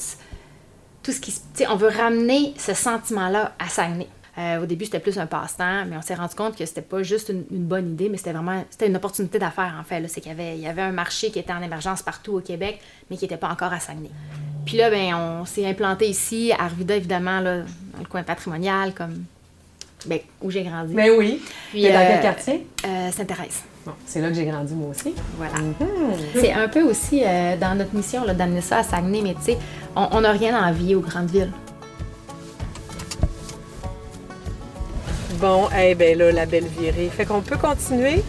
tout 1.02 1.12
ce 1.12 1.20
qui 1.20 1.34
on 1.68 1.76
veut 1.76 1.88
ramener 1.88 2.54
ce 2.58 2.74
sentiment-là 2.74 3.54
à 3.58 3.68
Saguenay. 3.68 4.08
Euh, 4.38 4.62
au 4.62 4.66
début, 4.66 4.84
c'était 4.84 5.00
plus 5.00 5.18
un 5.18 5.26
passe-temps, 5.26 5.86
mais 5.86 5.96
on 5.96 6.02
s'est 6.02 6.14
rendu 6.14 6.34
compte 6.34 6.56
que 6.56 6.66
c'était 6.66 6.82
pas 6.82 7.02
juste 7.02 7.30
une, 7.30 7.44
bonne 7.50 7.92
idée, 7.92 8.10
mais 8.10 8.18
c'était 8.18 8.32
vraiment 8.32 8.62
c'était 8.68 8.86
une 8.86 8.96
opportunité 8.96 9.38
d'affaires, 9.38 9.74
en 9.80 9.84
fait. 9.84 10.06
C'est 10.08 10.20
qu'il 10.20 10.30
y 10.30 10.34
avait, 10.34 10.56
il 10.56 10.62
y 10.62 10.68
avait 10.68 10.82
un 10.82 10.92
marché 10.92 11.30
qui 11.30 11.38
était 11.38 11.54
en 11.54 11.62
émergence 11.62 12.02
partout 12.02 12.34
au 12.34 12.40
Québec, 12.40 12.80
mais 13.10 13.16
qui 13.16 13.24
n'était 13.24 13.38
pas 13.38 13.48
encore 13.48 13.72
à 13.72 13.80
Saguenay. 13.80 14.10
Puis 14.66 14.76
là, 14.76 14.90
ben, 14.90 15.14
on 15.14 15.44
s'est 15.46 15.66
implanté 15.66 16.08
ici, 16.08 16.52
à 16.52 16.64
Arvida, 16.64 16.96
évidemment, 16.96 17.40
là, 17.40 17.60
dans 17.94 18.00
le 18.00 18.06
coin 18.06 18.22
patrimonial, 18.22 18.92
comme 18.92 19.24
ben, 20.06 20.20
où 20.42 20.50
j'ai 20.50 20.62
grandi. 20.62 20.94
Mais 20.94 21.10
oui. 21.10 21.42
Puis, 21.70 21.82
Mais 21.82 21.92
dans 21.92 21.98
euh, 22.00 22.08
quel 22.08 22.22
quartier? 22.22 22.66
Euh, 22.86 23.10
Sainte-Thérèse. 23.10 23.62
Bon, 23.84 23.92
c'est 24.04 24.20
là 24.20 24.28
que 24.28 24.34
j'ai 24.34 24.44
grandi 24.44 24.74
moi 24.74 24.90
aussi. 24.90 25.14
Voilà. 25.36 25.54
C'est 26.34 26.52
un 26.52 26.68
peu 26.68 26.82
aussi 26.82 27.22
euh, 27.24 27.56
dans 27.56 27.76
notre 27.76 27.94
mission 27.94 28.24
là, 28.24 28.34
d'amener 28.34 28.60
ça 28.60 28.78
à 28.78 28.82
Saguenay, 28.82 29.20
mais 29.22 29.34
tu 29.34 29.42
sais, 29.52 29.58
on 29.94 30.20
n'a 30.20 30.32
rien 30.32 30.56
à 30.56 30.68
envier 30.68 30.94
aux 30.96 31.00
grandes 31.00 31.30
villes. 31.30 31.52
Bon, 35.40 35.68
eh 35.78 35.94
bien 35.94 36.14
là, 36.16 36.32
la 36.32 36.46
belle 36.46 36.64
virée. 36.64 37.10
Fait 37.14 37.26
qu'on 37.26 37.42
peut 37.42 37.58
continuer? 37.58 38.22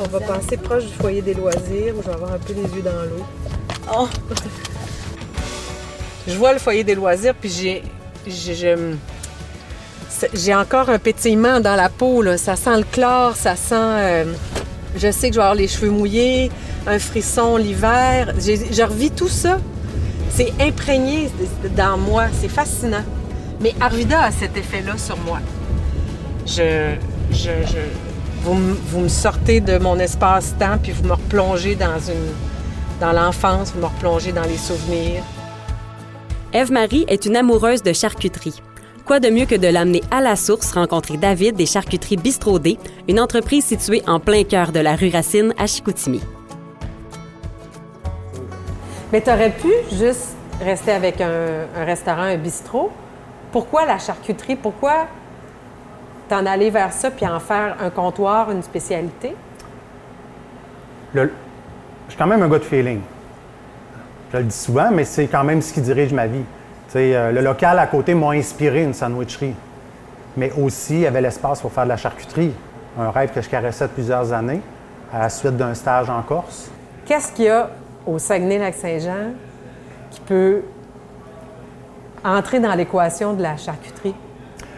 On 0.00 0.08
va 0.08 0.20
passer 0.20 0.56
proche 0.56 0.84
du 0.86 0.92
foyer 0.92 1.22
des 1.22 1.34
loisirs 1.34 1.94
où 1.96 2.02
je 2.02 2.06
vais 2.08 2.14
avoir 2.14 2.32
un 2.32 2.38
peu 2.38 2.52
les 2.52 2.62
yeux 2.62 2.82
dans 2.82 3.02
l'eau. 3.02 3.24
Oh! 3.92 4.08
je 6.26 6.36
vois 6.36 6.52
le 6.52 6.58
foyer 6.58 6.84
des 6.84 6.94
loisirs, 6.94 7.34
puis 7.34 7.50
j'ai. 7.50 7.82
je- 8.26 8.94
J'ai 10.34 10.54
encore 10.54 10.88
un 10.90 10.98
pétillement 10.98 11.60
dans 11.60 11.76
la 11.76 11.88
peau. 11.88 12.24
Ça 12.36 12.56
sent 12.56 12.76
le 12.78 12.84
chlore, 12.84 13.36
ça 13.36 13.56
sent. 13.56 13.74
euh, 13.74 14.24
je 14.96 15.10
sais 15.10 15.28
que 15.28 15.34
je 15.34 15.38
vais 15.40 15.44
avoir 15.44 15.54
les 15.54 15.68
cheveux 15.68 15.90
mouillés, 15.90 16.50
un 16.86 16.98
frisson 16.98 17.56
l'hiver. 17.56 18.32
Je 18.38 18.82
revis 18.82 19.10
tout 19.10 19.28
ça. 19.28 19.58
C'est 20.30 20.52
imprégné 20.60 21.30
dans 21.76 21.96
moi. 21.98 22.24
C'est 22.40 22.48
fascinant. 22.48 23.04
Mais 23.60 23.74
Arvida 23.80 24.22
a 24.22 24.30
cet 24.30 24.56
effet-là 24.56 24.96
sur 24.96 25.16
moi 25.18 25.40
vous, 28.42 28.54
me- 28.54 29.08
sortez 29.08 29.60
de 29.60 29.78
mon 29.78 29.98
espace-temps, 29.98 30.78
puis 30.82 30.92
vous 30.92 31.04
me 31.04 31.12
replongez 31.12 31.74
dans 31.74 31.96
dans 33.00 33.12
l'enfance, 33.12 33.72
vous 33.74 33.80
me 33.80 33.86
replongez 33.86 34.32
dans 34.32 34.42
les 34.42 34.56
souvenirs. 34.56 35.22
Ève-Marie 36.52 37.04
est 37.08 37.26
une 37.26 37.36
amoureuse 37.36 37.82
de 37.82 37.92
charcuterie. 37.92 38.62
Quoi 39.08 39.20
de 39.20 39.30
mieux 39.30 39.46
que 39.46 39.54
de 39.54 39.66
l'amener 39.68 40.02
à 40.10 40.20
la 40.20 40.36
source 40.36 40.70
rencontrer 40.72 41.16
David 41.16 41.56
des 41.56 41.64
charcuteries 41.64 42.18
Bistro 42.18 42.58
D, 42.58 42.76
une 43.08 43.18
entreprise 43.18 43.64
située 43.64 44.02
en 44.06 44.20
plein 44.20 44.44
cœur 44.44 44.70
de 44.70 44.80
la 44.80 44.96
rue 44.96 45.08
Racine 45.08 45.54
à 45.56 45.66
Chicoutimi. 45.66 46.20
Mais 49.10 49.22
tu 49.22 49.30
aurais 49.30 49.48
pu 49.48 49.72
juste 49.92 50.36
rester 50.62 50.92
avec 50.92 51.22
un, 51.22 51.64
un 51.74 51.84
restaurant, 51.86 52.24
un 52.24 52.36
bistrot. 52.36 52.90
Pourquoi 53.50 53.86
la 53.86 53.98
charcuterie? 53.98 54.56
Pourquoi 54.56 55.06
t'en 56.28 56.44
aller 56.44 56.68
vers 56.68 56.92
ça, 56.92 57.10
puis 57.10 57.26
en 57.26 57.40
faire 57.40 57.78
un 57.80 57.88
comptoir, 57.88 58.50
une 58.50 58.62
spécialité? 58.62 59.34
Le- 61.14 61.32
je 62.08 62.12
suis 62.12 62.18
quand 62.18 62.26
même 62.26 62.42
un 62.42 62.48
gars 62.48 62.58
de 62.58 62.64
feeling. 62.64 63.00
Je 64.34 64.36
le 64.36 64.44
dis 64.44 64.54
souvent, 64.54 64.90
mais 64.90 65.06
c'est 65.06 65.28
quand 65.28 65.44
même 65.44 65.62
ce 65.62 65.72
qui 65.72 65.80
dirige 65.80 66.12
ma 66.12 66.26
vie. 66.26 66.44
Euh, 66.96 67.32
le 67.32 67.40
local 67.40 67.78
à 67.78 67.86
côté 67.86 68.14
m'a 68.14 68.30
inspiré 68.30 68.82
une 68.82 68.94
sandwicherie. 68.94 69.54
Mais 70.36 70.52
aussi, 70.52 70.94
il 70.94 71.00
y 71.00 71.06
avait 71.06 71.20
l'espace 71.20 71.60
pour 71.60 71.72
faire 71.72 71.84
de 71.84 71.88
la 71.90 71.96
charcuterie. 71.96 72.52
Un 72.98 73.10
rêve 73.10 73.30
que 73.32 73.40
je 73.40 73.48
caressais 73.48 73.84
depuis 73.84 73.96
plusieurs 74.02 74.32
années, 74.32 74.60
à 75.12 75.20
la 75.20 75.28
suite 75.28 75.56
d'un 75.56 75.74
stage 75.74 76.08
en 76.10 76.22
Corse. 76.22 76.70
Qu'est-ce 77.04 77.32
qu'il 77.32 77.46
y 77.46 77.48
a 77.48 77.70
au 78.06 78.18
Saguenay-Lac-Saint-Jean 78.18 79.32
qui 80.10 80.20
peut 80.20 80.62
entrer 82.24 82.60
dans 82.60 82.74
l'équation 82.74 83.32
de 83.34 83.42
la 83.42 83.56
charcuterie? 83.56 84.14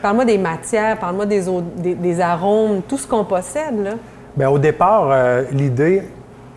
Parle-moi 0.02 0.24
des 0.24 0.38
matières, 0.38 0.98
parle-moi 0.98 1.26
des, 1.26 1.48
eau- 1.48 1.62
des, 1.76 1.94
des 1.94 2.20
arômes, 2.20 2.82
tout 2.82 2.96
ce 2.98 3.06
qu'on 3.06 3.24
possède, 3.24 3.82
là. 3.82 3.92
Bien, 4.36 4.48
au 4.48 4.58
départ, 4.58 5.08
euh, 5.10 5.44
l'idée, 5.50 6.02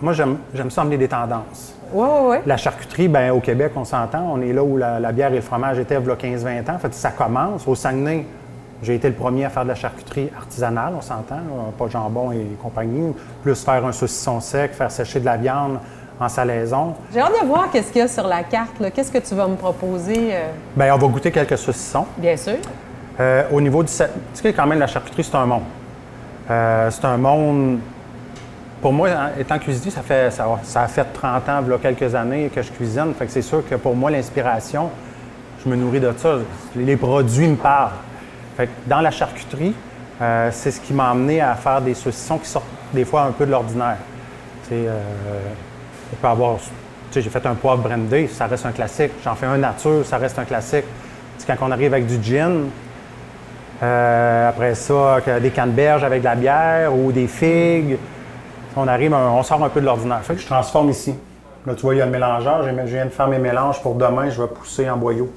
moi, 0.01 0.13
j'aime 0.13 0.37
j'aime 0.53 0.69
ça 0.71 0.81
emmener 0.81 0.97
des 0.97 1.07
tendances. 1.07 1.72
Oui, 1.93 2.07
oui, 2.09 2.19
oui. 2.31 2.37
La 2.45 2.57
charcuterie, 2.57 3.07
ben, 3.07 3.31
au 3.31 3.39
Québec, 3.39 3.71
on 3.75 3.85
s'entend, 3.85 4.25
on 4.33 4.41
est 4.41 4.51
là 4.53 4.63
où 4.63 4.77
la, 4.77 4.99
la 4.99 5.11
bière 5.11 5.31
et 5.31 5.35
le 5.35 5.41
fromage 5.41 5.79
étaient 5.79 5.95
il 5.95 6.07
y 6.07 6.11
a 6.11 6.15
15-20 6.15 6.69
ans. 6.71 6.75
En 6.75 6.79
fait, 6.79 6.93
ça 6.93 7.11
commence. 7.11 7.67
Au 7.67 7.75
Saguenay, 7.75 8.25
j'ai 8.81 8.95
été 8.95 9.07
le 9.07 9.13
premier 9.13 9.45
à 9.45 9.49
faire 9.49 9.63
de 9.63 9.69
la 9.69 9.75
charcuterie 9.75 10.29
artisanale, 10.37 10.93
on 10.97 11.01
s'entend, 11.01 11.37
pas 11.77 11.85
de 11.85 11.91
jambon 11.91 12.31
et 12.31 12.45
compagnie. 12.61 13.13
Plus 13.41 13.63
faire 13.63 13.85
un 13.85 13.91
saucisson 13.91 14.39
sec, 14.41 14.73
faire 14.73 14.91
sécher 14.91 15.19
de 15.19 15.25
la 15.25 15.37
viande 15.37 15.79
en 16.19 16.27
salaison. 16.29 16.93
J'ai 17.13 17.19
hâte 17.21 17.41
de 17.41 17.47
voir 17.47 17.69
qu'est-ce 17.71 17.91
qu'il 17.91 18.01
y 18.01 18.03
a 18.03 18.07
sur 18.07 18.27
la 18.27 18.43
carte. 18.43 18.83
Qu'est-ce 18.93 19.11
que 19.11 19.17
tu 19.19 19.35
vas 19.35 19.47
me 19.47 19.55
proposer? 19.55 20.29
euh, 20.33 20.49
Bien, 20.75 20.93
on 20.95 20.97
va 20.97 21.07
goûter 21.07 21.31
quelques 21.31 21.57
saucissons. 21.57 22.05
Bien 22.17 22.35
sûr. 22.37 22.55
Euh, 23.19 23.43
au 23.51 23.61
niveau 23.61 23.83
du... 23.83 23.89
Tu 23.91 24.03
sais, 24.33 24.53
quand 24.53 24.65
même, 24.67 24.79
la 24.79 24.87
charcuterie, 24.87 25.23
c'est 25.23 25.35
un 25.35 25.45
monde. 25.45 25.63
Euh, 26.49 26.89
c'est 26.91 27.05
un 27.05 27.17
monde... 27.17 27.79
Pour 28.83 28.91
moi, 28.91 29.07
hein, 29.11 29.29
étant 29.39 29.57
cuisinier, 29.59 29.91
ça, 29.91 30.01
fait, 30.01 30.29
ça, 30.29 30.45
a- 30.75 30.87
fait 30.89 31.05
30 31.05 31.47
ans, 31.47 31.63
il 31.65 31.77
quelques 31.77 32.13
années 32.13 32.51
que 32.53 32.61
je 32.61 32.69
cuisine. 32.69 33.13
Fait 33.17 33.25
que 33.25 33.31
c'est 33.31 33.41
sûr 33.41 33.63
que 33.65 33.75
pour 33.75 33.95
moi, 33.95 34.11
l'inspiration, 34.11 34.89
je 35.63 35.69
me 35.69 35.77
nourris 35.77 36.01
de 36.01 36.11
ça. 36.17 36.39
Les, 36.75 36.97
produits 36.97 37.47
me 37.47 37.55
parlent. 37.55 37.93
Fait 38.57 38.67
que 38.67 38.71
dans 38.85 38.99
la 38.99 39.09
charcuterie, 39.09 39.73
euh, 40.21 40.49
c'est 40.51 40.71
ce 40.71 40.81
qui 40.81 40.91
m'a 40.91 41.11
amené 41.11 41.39
à 41.39 41.55
faire 41.55 41.79
des 41.79 41.93
saucissons 41.93 42.37
qui 42.39 42.49
sortent 42.49 42.65
des 42.93 43.05
fois 43.05 43.21
un 43.21 43.31
peu 43.31 43.45
de 43.45 43.51
l'ordinaire. 43.51 43.99
Euh, 44.69 44.99
on 46.11 46.15
peut 46.17 46.27
avoir... 46.27 46.57
J'ai 47.15 47.21
fait 47.21 47.45
un 47.45 47.55
poivre 47.55 47.83
brandé, 47.83 48.27
ça 48.27 48.47
reste 48.47 48.65
un 48.65 48.73
classique. 48.73 49.11
J'en 49.23 49.35
fais 49.35 49.45
un 49.45 49.59
nature, 49.59 50.05
ça 50.05 50.17
reste 50.17 50.37
un 50.39 50.43
classique. 50.45 50.83
Quand 51.47 51.55
on 51.61 51.71
arrive 51.71 51.93
avec 51.93 52.05
du 52.05 52.21
gin, 52.21 52.65
euh, 53.81 54.49
après 54.49 54.75
ça, 54.75 55.19
des 55.41 55.51
canneberges 55.51 56.03
avec 56.03 56.19
de 56.19 56.25
la 56.25 56.35
bière 56.35 56.93
ou 56.93 57.13
des 57.13 57.27
figues. 57.27 57.97
On 58.75 58.87
arrive, 58.87 59.13
on 59.13 59.43
sort 59.43 59.63
un 59.63 59.69
peu 59.69 59.81
de 59.81 59.85
l'ordinaire. 59.85 60.21
Je 60.27 60.45
transforme 60.45 60.89
ici. 60.89 61.13
Là, 61.65 61.75
tu 61.75 61.81
vois, 61.81 61.95
il 61.95 61.99
y 61.99 62.01
a 62.01 62.05
le 62.05 62.11
mélangeur. 62.11 62.63
Je 62.63 62.69
viens 62.85 63.05
de 63.05 63.09
faire 63.09 63.27
mes 63.27 63.39
mélanges 63.39 63.81
pour 63.81 63.95
demain. 63.95 64.29
Je 64.29 64.41
vais 64.41 64.47
pousser 64.47 64.89
en 64.89 64.97
boyau. 64.97 65.31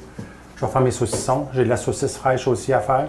Je 0.56 0.64
vais 0.64 0.72
faire 0.72 0.80
mes 0.80 0.90
saucissons. 0.90 1.46
J'ai 1.52 1.64
de 1.64 1.68
la 1.68 1.76
saucisse 1.76 2.16
fraîche 2.16 2.48
aussi 2.48 2.72
à 2.72 2.80
faire. 2.80 3.08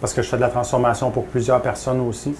Parce 0.00 0.14
que 0.14 0.22
je 0.22 0.28
fais 0.28 0.36
de 0.36 0.42
la 0.42 0.48
transformation 0.48 1.10
pour 1.10 1.24
plusieurs 1.24 1.60
personnes 1.60 2.00
aussi. 2.00 2.34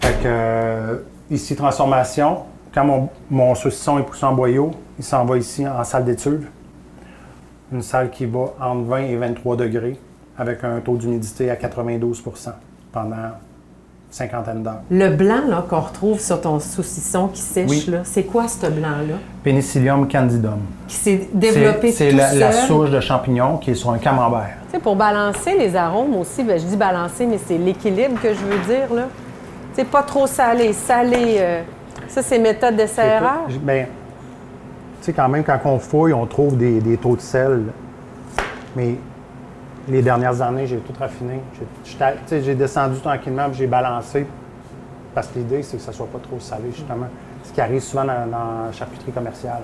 Fait 0.00 0.14
que, 0.22 0.26
euh, 0.26 0.96
ici, 1.30 1.56
transformation. 1.56 2.44
Quand 2.72 2.84
mon, 2.84 3.08
mon 3.30 3.54
saucisson 3.54 3.98
est 3.98 4.02
poussé 4.02 4.24
en 4.24 4.32
boyau, 4.32 4.70
il 4.98 5.04
s'en 5.04 5.24
va 5.24 5.36
ici 5.36 5.66
en 5.66 5.82
salle 5.84 6.04
d'étude 6.04 6.44
une 7.74 7.82
salle 7.82 8.10
qui 8.10 8.26
va 8.26 8.54
entre 8.60 8.84
20 8.84 8.98
et 8.98 9.16
23 9.16 9.56
degrés 9.56 9.98
avec 10.38 10.64
un 10.64 10.80
taux 10.80 10.96
d'humidité 10.96 11.50
à 11.50 11.56
92% 11.56 12.52
pendant 12.92 13.32
cinquantaine 14.14 14.62
d'heures. 14.62 14.82
Le 14.90 15.08
blanc 15.08 15.40
qu'on 15.68 15.80
retrouve 15.80 16.20
sur 16.20 16.40
ton 16.40 16.60
saucisson 16.60 17.26
qui 17.26 17.40
sèche, 17.40 17.68
Oui. 17.68 17.90
c'est 18.04 18.22
quoi 18.22 18.46
ce 18.46 18.66
blanc-là? 18.66 19.16
Pénicillium 19.42 20.06
candidum. 20.08 20.60
Qui 20.86 20.94
s'est 20.94 21.28
développé 21.34 21.90
C'est 21.90 22.10
c'est 22.12 22.38
la, 22.38 22.52
souche 22.52 22.90
de 22.90 23.00
champignon 23.00 23.56
qui 23.56 23.72
est 23.72 23.74
sur 23.74 23.90
un 23.90 23.98
camembert. 23.98 24.50
Tu 24.70 24.76
sais, 24.76 24.78
pour 24.78 24.94
balancer 24.94 25.58
les 25.58 25.74
arômes 25.74 26.14
aussi, 26.16 26.44
ben, 26.44 26.60
je 26.60 26.64
dis 26.64 26.76
balancer, 26.76 27.26
mais 27.26 27.38
c'est 27.44 27.58
l'équilibre 27.58 28.20
que 28.22 28.28
je 28.32 28.38
veux 28.38 28.58
dire. 28.72 28.94
là. 28.94 29.08
Sais, 29.74 29.84
pas 29.84 30.04
trop 30.04 30.28
salé, 30.28 30.72
salé. 30.72 31.36
euh, 31.38 31.62
ça, 32.06 32.22
c'est 32.22 32.38
méthode 32.38 32.76
de 32.76 32.86
serrage? 32.86 33.58
Ben, 33.60 33.86
tu 35.00 35.06
sais, 35.06 35.12
quand 35.12 35.28
même, 35.28 35.42
quand 35.42 35.58
on 35.64 35.80
fouille, 35.80 36.12
on 36.12 36.26
trouve 36.26 36.56
des, 36.56 36.80
des 36.80 36.96
taux 36.98 37.16
de 37.16 37.20
sel. 37.20 37.62
Mais 38.76 38.94
les 39.88 40.02
dernières 40.02 40.40
années, 40.42 40.66
j'ai 40.66 40.78
tout 40.78 40.92
raffiné. 40.98 41.40
J'ai- 42.30 42.54
descendu 42.54 43.00
tranquillement, 43.00 43.46
j'ai 43.52 43.66
balancé. 43.66 44.26
Parce 45.14 45.28
que 45.28 45.38
l'idée, 45.38 45.62
c'est 45.62 45.76
que 45.76 45.82
ça 45.82 45.92
soit 45.92 46.06
pas 46.06 46.18
trop 46.18 46.40
salé, 46.40 46.70
justement. 46.74 47.06
Ce 47.44 47.52
qui 47.52 47.60
arrive 47.60 47.80
souvent 47.80 48.04
dans, 48.04 48.26
dans 48.30 48.66
la 48.66 48.72
charcuterie 48.72 49.12
commerciale. 49.12 49.60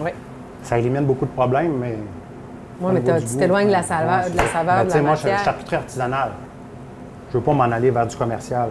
Oui. 0.00 0.10
Ça 0.62 0.78
élimine 0.78 1.04
beaucoup 1.04 1.26
de 1.26 1.30
problèmes, 1.32 1.76
mais. 1.78 1.98
Au 2.82 2.88
mais 2.88 3.00
tu 3.02 3.36
t'éloignes 3.36 3.66
de 3.68 3.72
la 3.72 3.82
saveur, 3.82 4.30
de 4.30 4.36
la 4.36 4.46
saveur, 4.48 4.74
Ben, 4.76 4.84
de 4.84 4.86
tu 4.86 4.90
sais, 4.92 4.96
la 4.98 5.02
moi, 5.04 5.14
je 5.14 5.20
suis 5.20 5.28
matière. 5.28 5.44
charcuterie 5.44 5.76
artisanale. 5.76 6.30
Je 7.32 7.38
veux 7.38 7.44
pas 7.44 7.52
m'en 7.52 7.64
aller 7.64 7.90
vers 7.90 8.06
du 8.06 8.16
commercial. 8.16 8.68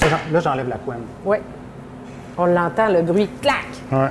Là, 0.00 0.06
j'en- 0.08 0.32
Là, 0.32 0.40
j'enlève 0.40 0.68
la 0.68 0.76
couenne. 0.76 1.02
Oui. 1.24 1.36
On 2.38 2.46
l'entend, 2.46 2.88
le 2.88 3.02
bruit, 3.02 3.28
clac! 3.40 3.64
Ouais. 3.90 4.08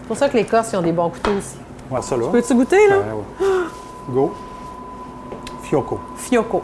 C'est 0.00 0.06
pour 0.08 0.16
ça 0.16 0.28
que 0.28 0.36
les 0.36 0.44
Corses, 0.44 0.72
ils 0.72 0.76
ont 0.76 0.82
des 0.82 0.92
bons 0.92 1.08
couteaux 1.10 1.32
aussi. 1.38 1.56
Ouais, 1.90 2.02
ça 2.02 2.16
là. 2.16 2.26
Peux-tu 2.30 2.54
goûter, 2.54 2.88
là? 2.88 2.96
Ouais, 2.98 3.04
ouais. 3.12 3.46
Go. 4.10 4.34
Fioco. 5.68 5.98
Fioco. 6.16 6.62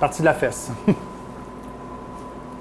Partie 0.00 0.20
de 0.20 0.26
la 0.26 0.34
fesse. 0.34 0.70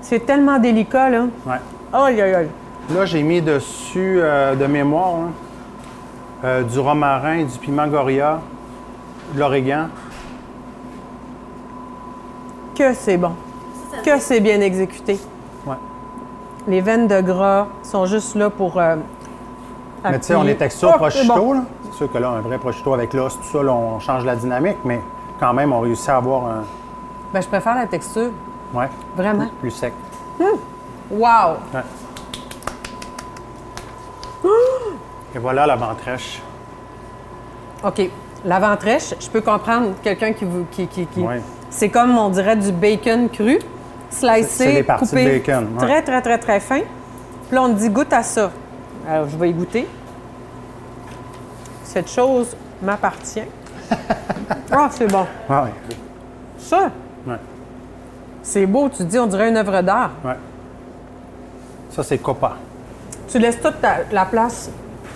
C'est 0.01 0.25
tellement 0.25 0.57
délicat, 0.59 1.09
là. 1.09 1.23
ouais. 1.45 1.55
Aïe, 1.93 2.21
aïe, 2.21 2.33
aïe. 2.33 2.49
Là, 2.95 3.05
j'ai 3.05 3.21
mis 3.21 3.41
dessus 3.41 4.19
euh, 4.21 4.55
de 4.55 4.65
mémoire 4.65 5.15
hein, 5.15 5.31
euh, 6.45 6.63
du 6.63 6.79
romarin, 6.79 7.43
du 7.43 7.57
piment 7.59 7.87
goria, 7.87 8.39
de 9.33 9.39
l'origan. 9.39 9.87
Que 12.75 12.93
c'est 12.93 13.17
bon. 13.17 13.31
Que 14.05 14.19
c'est 14.19 14.39
bien 14.39 14.61
exécuté. 14.61 15.19
Ouais. 15.65 15.75
Les 16.67 16.79
veines 16.81 17.07
de 17.07 17.19
gras 17.21 17.67
sont 17.83 18.05
juste 18.05 18.35
là 18.35 18.49
pour. 18.49 18.79
euh, 18.79 18.95
Mais 20.03 20.19
tu 20.19 20.27
sais, 20.27 20.35
on 20.35 20.45
est 20.45 20.55
texture 20.55 20.91
Oh, 20.93 20.97
prosciutto. 20.97 21.33
bon. 21.35 21.53
là. 21.53 21.63
Sûr 21.97 22.11
que 22.11 22.19
là, 22.19 22.29
un 22.29 22.41
vrai 22.41 22.59
prosciutto 22.59 22.93
avec 22.93 23.11
l'os, 23.15 23.35
tout 23.37 23.43
ça, 23.43 23.63
là, 23.63 23.73
on 23.73 23.99
change 23.99 24.23
la 24.23 24.35
dynamique, 24.35 24.77
mais 24.85 25.01
quand 25.39 25.51
même, 25.51 25.73
on 25.73 25.79
réussit 25.79 26.09
à 26.09 26.17
avoir 26.17 26.45
un. 26.45 26.63
Ben, 27.33 27.41
je 27.41 27.47
préfère 27.47 27.73
la 27.73 27.87
texture. 27.87 28.29
Ouais. 28.71 28.87
Vraiment. 29.15 29.47
Plus 29.59 29.71
sec. 29.71 29.93
Wow! 31.09 31.55
Ouais. 31.73 31.81
Et 35.35 35.39
voilà 35.39 35.65
la 35.65 35.75
ventrèche. 35.75 36.39
OK. 37.83 38.09
La 38.45 38.59
ventrèche, 38.59 39.15
je 39.19 39.29
peux 39.29 39.41
comprendre 39.41 39.93
quelqu'un 40.03 40.33
qui 40.33 40.45
vous. 40.45 40.65
Qui, 40.69 40.85
qui, 40.85 41.07
qui- 41.07 41.21
Ouais. 41.21 41.41
C'est 41.71 41.89
comme, 41.89 42.15
on 42.15 42.29
dirait, 42.29 42.55
du 42.57 42.71
bacon 42.71 43.27
cru, 43.29 43.57
slicé, 44.11 44.83
parties 44.83 45.05
de 45.05 45.09
coupé 45.09 45.39
bacon, 45.39 45.67
ouais. 45.73 45.85
très, 45.87 46.01
très, 46.03 46.21
très, 46.21 46.37
très 46.37 46.59
fin. 46.59 46.79
Puis 47.47 47.55
là, 47.55 47.63
on 47.63 47.69
dit 47.69 47.89
goûte 47.89 48.13
à 48.13 48.21
ça. 48.21 48.51
Alors, 49.09 49.27
je 49.29 49.35
vais 49.35 49.49
y 49.49 49.53
goûter. 49.53 49.87
Cette 51.97 52.11
chose 52.11 52.55
m'appartient. 52.83 53.41
Ah, 54.71 54.87
c'est 54.91 55.07
bon. 55.11 55.25
Ouais, 55.49 55.55
ouais. 55.61 55.73
Ça, 56.59 56.91
Ouais. 57.25 57.37
c'est 58.43 58.67
beau. 58.67 58.87
Tu 58.89 59.03
dis, 59.03 59.17
on 59.17 59.25
dirait 59.25 59.49
une 59.49 59.57
œuvre 59.57 59.81
d'art. 59.81 60.11
ouais. 60.23 60.35
Ça, 61.89 62.03
c'est 62.03 62.19
copa. 62.19 62.51
Tu 63.27 63.39
laisses 63.39 63.59
toute 63.59 63.81
ta- 63.81 64.01
la 64.11 64.25
place 64.25 64.69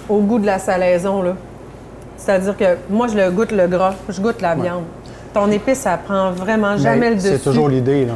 au 0.09 0.21
goût 0.21 0.39
de 0.39 0.47
la 0.47 0.57
salaison, 0.57 1.21
là. 1.21 1.33
C'est-à-dire 2.17 2.57
que 2.57 2.77
moi, 2.89 3.07
je 3.07 3.15
le 3.15 3.29
goûte 3.29 3.51
le 3.51 3.67
gras, 3.67 3.93
je 4.09 4.19
goûte 4.19 4.41
la 4.41 4.55
viande. 4.55 4.85
Ton 5.35 5.51
épice, 5.51 5.81
ça 5.81 5.97
prend 6.03 6.31
vraiment 6.31 6.77
jamais 6.77 6.97
Mais 6.97 7.09
le 7.11 7.15
dessus. 7.17 7.27
C'est 7.27 7.43
toujours 7.43 7.69
l'idée, 7.69 8.07
là. 8.07 8.13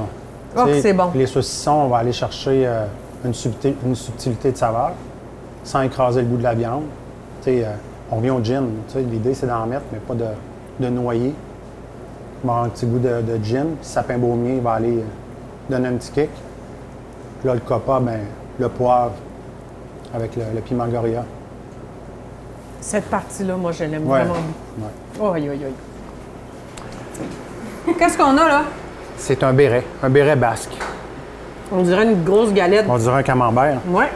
Oh, 0.58 0.62
c'est 0.82 0.94
bon. 0.94 1.12
Les 1.14 1.28
saucissons, 1.28 1.72
on 1.86 1.88
va 1.90 1.98
aller 1.98 2.14
chercher 2.14 2.66
euh, 2.66 2.86
une, 3.26 3.34
subtilité, 3.36 3.78
une 3.86 3.94
subtilité 3.94 4.52
de 4.52 4.58
saveur 4.58 4.94
sans 5.64 5.82
écraser 5.84 6.22
le 6.22 6.28
goût 6.28 6.38
de 6.38 6.44
la 6.44 6.56
viande. 6.56 6.86
Tu 7.44 7.52
sais, 7.60 7.64
euh, 7.64 7.70
on 8.12 8.20
vient 8.20 8.36
au 8.36 8.44
gin. 8.44 8.66
tu 8.88 8.94
sais, 8.94 9.02
L'idée, 9.02 9.34
c'est 9.34 9.48
d'en 9.48 9.66
mettre, 9.66 9.84
mais 9.92 10.00
pas 10.00 10.14
de, 10.14 10.26
de 10.80 10.90
noyer. 10.90 11.34
Il 12.44 12.48
va 12.48 12.54
avoir 12.54 12.66
un 12.66 12.70
petit 12.70 12.86
goût 12.86 13.00
de, 13.00 13.22
de 13.22 13.44
gin. 13.44 13.66
Puis 13.80 13.88
sapin 13.90 14.18
baumier 14.18 14.60
va 14.60 14.74
aller 14.74 14.98
euh, 14.98 15.04
donner 15.70 15.88
un 15.90 15.94
petit 15.94 16.12
kick. 16.12 16.30
Puis 17.40 17.48
là, 17.48 17.54
le 17.56 17.62
copa, 17.62 18.00
ben, 18.00 18.20
le 18.60 18.70
poivre 18.70 19.14
avec 20.14 20.36
le, 20.36 20.44
le 20.54 20.62
piment 20.62 20.88
goria. 20.88 21.24
Cette 22.82 23.06
partie-là, 23.06 23.56
moi, 23.56 23.72
je 23.72 23.84
l'aime 23.86 24.04
Ouais. 24.08 24.20
vraiment 24.20 24.34
Ouais. 24.36 24.90
beaucoup. 25.18 25.34
Aïe, 25.34 25.50
aïe, 25.50 25.66
aïe. 25.66 25.74
Qu'est-ce 27.98 28.18
qu'on 28.18 28.38
a, 28.38 28.48
là? 28.48 28.62
C'est 29.18 29.42
un 29.44 29.54
béret, 29.54 29.84
un 30.04 30.10
béret 30.10 30.36
basque. 30.36 30.72
On 31.72 31.82
dirait 31.82 32.04
une 32.06 32.24
grosse 32.24 32.54
galette. 32.54 32.86
On 32.88 32.98
dirait 32.98 33.20
un 33.20 33.24
camembert. 33.24 33.80
Ouais. 33.88 34.10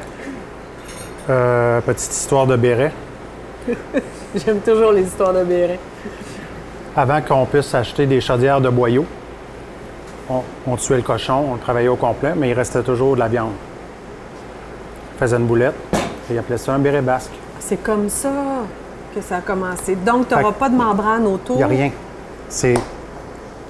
Euh, 1.29 1.81
petite 1.81 2.11
histoire 2.11 2.45
de 2.47 2.55
béret. 2.55 2.91
J'aime 4.35 4.59
toujours 4.59 4.91
les 4.91 5.03
histoires 5.03 5.33
de 5.33 5.43
béret. 5.43 5.79
Avant 6.95 7.21
qu'on 7.21 7.45
puisse 7.45 7.73
acheter 7.75 8.05
des 8.05 8.19
chaudières 8.21 8.61
de 8.61 8.69
boyaux, 8.69 9.05
on, 10.29 10.41
on 10.67 10.75
tuait 10.75 10.97
le 10.97 11.01
cochon, 11.03 11.45
on 11.51 11.53
le 11.55 11.59
travaillait 11.59 11.87
au 11.89 11.95
complet, 11.95 12.33
mais 12.35 12.49
il 12.49 12.53
restait 12.53 12.81
toujours 12.83 13.15
de 13.15 13.19
la 13.19 13.27
viande. 13.27 13.51
On 15.15 15.19
faisait 15.19 15.37
une 15.37 15.45
boulette, 15.47 15.75
et 15.93 16.33
il 16.33 16.37
appelait 16.39 16.57
ça 16.57 16.73
un 16.73 16.79
béret 16.79 17.01
basque. 17.01 17.31
C'est 17.59 17.81
comme 17.81 18.09
ça 18.09 18.29
que 19.15 19.21
ça 19.21 19.37
a 19.37 19.41
commencé. 19.41 19.95
Donc, 19.95 20.27
tu 20.27 20.35
n'auras 20.35 20.51
pas 20.53 20.69
de 20.69 20.75
membrane 20.75 21.25
autour? 21.25 21.55
Il 21.55 21.59
n'y 21.59 21.63
a 21.63 21.67
rien. 21.67 21.91
C'est 22.47 22.75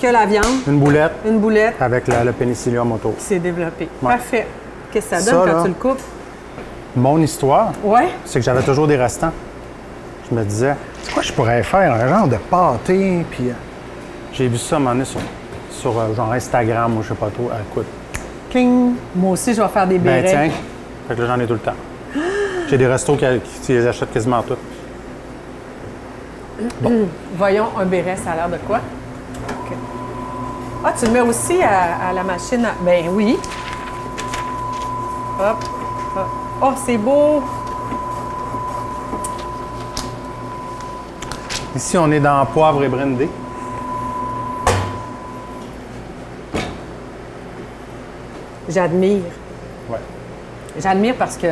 Que 0.01 0.07
la 0.07 0.25
viande, 0.25 0.45
une 0.67 0.79
boulette 0.79 1.11
une 1.25 1.39
boulette 1.39 1.75
avec 1.81 2.07
la- 2.07 2.23
le 2.23 2.31
pénicillium 2.31 2.91
autour. 2.93 3.13
développée. 3.29 3.89
Ouais. 4.01 4.09
Parfait. 4.13 4.47
Qu'est-ce 4.91 5.09
que 5.09 5.15
ça 5.17 5.21
Ça, 5.21 5.31
donne 5.31 5.39
quand 5.49 5.55
là- 5.57 5.61
tu 5.63 5.67
le 5.69 5.73
coupes? 5.75 6.01
Mon 6.95 7.19
histoire, 7.21 7.71
Ouais. 7.83 8.07
c'est 8.25 8.39
que 8.39 8.45
j'avais 8.45 8.63
toujours 8.63 8.87
des 8.87 8.95
restants. 8.97 9.31
Je 10.31 10.35
me 10.35 10.43
disais, 10.43 10.75
c'est 11.01 11.13
quoi 11.13 11.23
je 11.23 11.33
pourrais 11.33 11.63
faire? 11.63 11.93
Un 11.93 12.07
genre 12.07 12.27
de 12.27 12.35
pâté, 12.37 13.25
puis... 13.31 13.49
euh, 13.49 13.53
J'ai 14.33 14.47
vu 14.47 14.57
ça 14.57 14.75
à 14.75 14.77
un 14.77 14.79
moment 14.81 14.91
donné 14.93 15.05
sur, 15.05 15.19
sur, 15.71 15.99
euh, 15.99 16.13
genre 16.15 16.31
Instagram 16.33 16.97
ou 16.97 17.03
je 17.03 17.09
sais 17.09 17.15
pas 17.15 17.29
trop. 17.29 17.49
Euh, 17.51 17.61
écoute, 17.71 17.87
cling! 18.51 18.93
Moi 19.15 19.31
aussi, 19.31 19.53
je 19.53 19.61
vais 19.61 19.67
faire 19.69 19.87
des 19.87 19.97
Ben 19.97 20.21
bérets. 20.21 20.29
tiens, 20.49 20.49
fait 21.07 21.15
que 21.15 21.21
là, 21.21 21.27
j'en 21.27 21.39
ai 21.39 21.47
tout 21.47 21.53
le 21.53 21.59
temps. 21.59 21.73
J'ai 22.69 22.77
des 22.77 22.85
restos 22.87 23.15
qui, 23.15 23.25
qui 23.63 23.71
les 23.73 23.87
achètent 23.87 24.13
quasiment 24.13 24.43
tous. 24.43 24.57
Voyons, 27.37 27.67
un 27.79 27.85
béret, 27.85 28.17
ça 28.23 28.31
a 28.31 28.35
l'air 28.35 28.49
de 28.49 28.57
quoi? 28.67 28.77
OK. 29.49 29.75
Ah, 30.85 30.93
tu 30.97 31.05
le 31.05 31.11
mets 31.11 31.21
aussi 31.21 31.61
à, 31.63 32.09
à 32.09 32.13
la 32.13 32.23
machine 32.23 32.65
à... 32.65 32.71
Ben 32.83 33.05
oui. 33.11 33.37
Hop, 35.39 35.63
hop. 36.15 36.27
Oh, 36.61 36.71
c'est 36.85 36.97
beau! 36.97 37.41
Ici, 41.79 41.97
on 41.97 42.11
est 42.11 42.19
dans 42.19 42.45
poivre 42.45 42.83
et 42.83 42.89
brindé. 42.89 43.29
J'admire. 48.67 49.21
Ouais. 49.89 49.97
J'admire 50.79 51.15
parce 51.17 51.37
que 51.37 51.47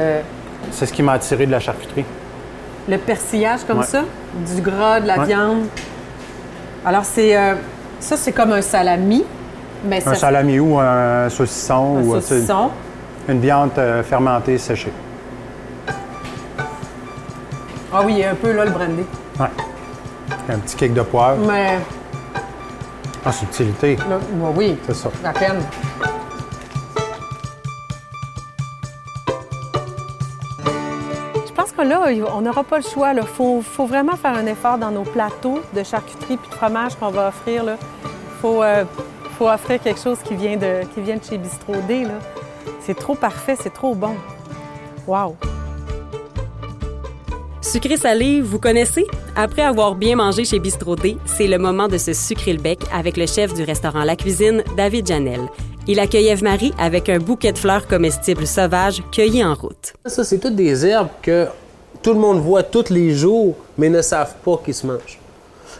C'est 0.72 0.86
ce 0.86 0.94
qui 0.94 1.02
m'a 1.02 1.14
attiré 1.14 1.46
de 1.46 1.52
la 1.52 1.60
charcuterie. 1.60 2.06
le 2.90 2.98
persillage 2.98 3.62
comme 3.68 3.80
Ouais. 3.80 3.86
ça, 3.86 4.04
du 4.46 4.62
gras, 4.62 5.00
de 5.02 5.08
la 5.08 5.20
Ouais. 5.20 5.26
viande. 5.26 5.64
Alors, 6.86 7.04
c'est... 7.04 7.36
euh, 7.36 7.56
ça, 8.00 8.16
c'est 8.16 8.32
comme 8.32 8.52
un 8.54 8.62
salami, 8.62 9.26
mais 9.84 10.00
ça... 10.00 10.12
Un 10.12 10.16
salami 10.16 10.58
ou 10.60 10.80
un 10.80 11.28
saucisson 11.30 11.98
un 11.98 12.02
ou 12.04 12.14
saucisson. 12.22 12.70
une 13.28 13.40
viande 13.40 13.72
euh, 13.78 14.04
fermentée 14.04 14.58
séchée. 14.58 14.92
Ah 17.94 18.02
oui, 18.06 18.14
il 18.14 18.18
y 18.20 18.24
a 18.24 18.32
un 18.32 18.36
peu, 18.36 18.52
là, 18.54 18.64
le 18.66 18.72
brandy. 18.72 19.04
Ouais. 19.40 19.48
Un 20.50 20.60
petit 20.60 20.76
kick 20.78 20.94
de 20.94 21.02
poivre. 21.02 21.46
Mais, 21.46 21.78
En 23.26 23.32
subtilité, 23.32 23.98
bah 24.08 24.20
oui, 24.56 24.78
c'est 24.86 24.94
ça. 24.96 25.10
à 25.24 25.34
peine. 25.34 25.62
Je 31.46 31.52
pense 31.54 31.72
que 31.72 31.82
là, 31.82 32.02
on 32.36 32.42
n'aura 32.42 32.64
pas 32.64 32.78
le 32.78 32.84
choix. 32.84 33.14
Il 33.14 33.22
faut, 33.24 33.62
faut 33.62 33.86
vraiment 33.86 34.16
faire 34.16 34.36
un 34.36 34.46
effort 34.46 34.78
dans 34.78 34.92
nos 34.92 35.04
plateaux 35.04 35.60
de 35.74 35.84
charcuterie 35.84 36.38
puis 36.38 36.50
de 36.50 36.56
fromage 36.56 36.96
qu'on 36.96 37.10
va 37.10 37.30
offrir. 37.30 37.64
Il 37.66 38.42
faut, 38.42 38.64
euh, 38.64 38.86
faut 39.38 39.50
offrir 39.50 39.82
quelque 39.82 40.00
chose 40.00 40.20
qui 40.24 40.36
vient 40.36 40.58
de, 40.58 40.84
qui 40.94 41.02
vient 41.02 41.18
de 41.18 41.24
chez 41.24 41.38
Bistro 41.38 41.76
D. 41.88 42.04
là. 42.06 42.14
C'est 42.82 42.98
trop 42.98 43.16
parfait, 43.16 43.58
c'est 43.60 43.74
trop 43.74 43.96
bon. 43.96 44.16
Wow! 45.08 45.36
Sucré-salé, 47.72 48.40
vous 48.40 48.60
connaissez? 48.60 49.06
Après 49.36 49.62
avoir 49.62 49.96
bien 49.96 50.16
mangé 50.16 50.46
chez 50.46 50.58
Bistro 50.58 50.96
D, 50.96 51.18
c'est 51.26 51.48
le 51.48 51.58
moment 51.58 51.90
de 51.90 51.98
se 51.98 52.14
sucrer 52.14 52.54
le 52.54 52.62
bec 52.62 52.80
avec 52.94 53.18
le 53.18 53.26
chef 53.26 53.54
du 53.54 53.64
restaurant 53.64 54.06
La 54.06 54.16
Cuisine, 54.16 54.64
David 54.78 55.06
Janel. 55.06 55.42
Il 55.86 56.00
accueille 56.00 56.28
Eve-Marie 56.28 56.74
avec 56.80 57.10
un 57.10 57.20
bouquet 57.20 57.52
de 57.52 57.58
fleurs 57.58 57.86
comestibles 57.86 58.48
sauvages 58.48 59.04
cueillies 59.12 59.44
en 59.44 59.54
route. 59.54 59.96
Ça, 60.06 60.24
c'est 60.24 60.40
toutes 60.40 60.56
des 60.56 60.86
herbes 60.86 61.10
que 61.22 61.48
tout 62.02 62.14
le 62.14 62.20
monde 62.20 62.40
voit 62.40 62.64
tous 62.64 62.90
les 62.90 63.14
jours, 63.14 63.58
mais 63.78 63.90
ne 63.90 64.02
savent 64.02 64.36
pas 64.46 64.62
qu'ils 64.64 64.74
se 64.74 64.88
mangent. 64.88 65.20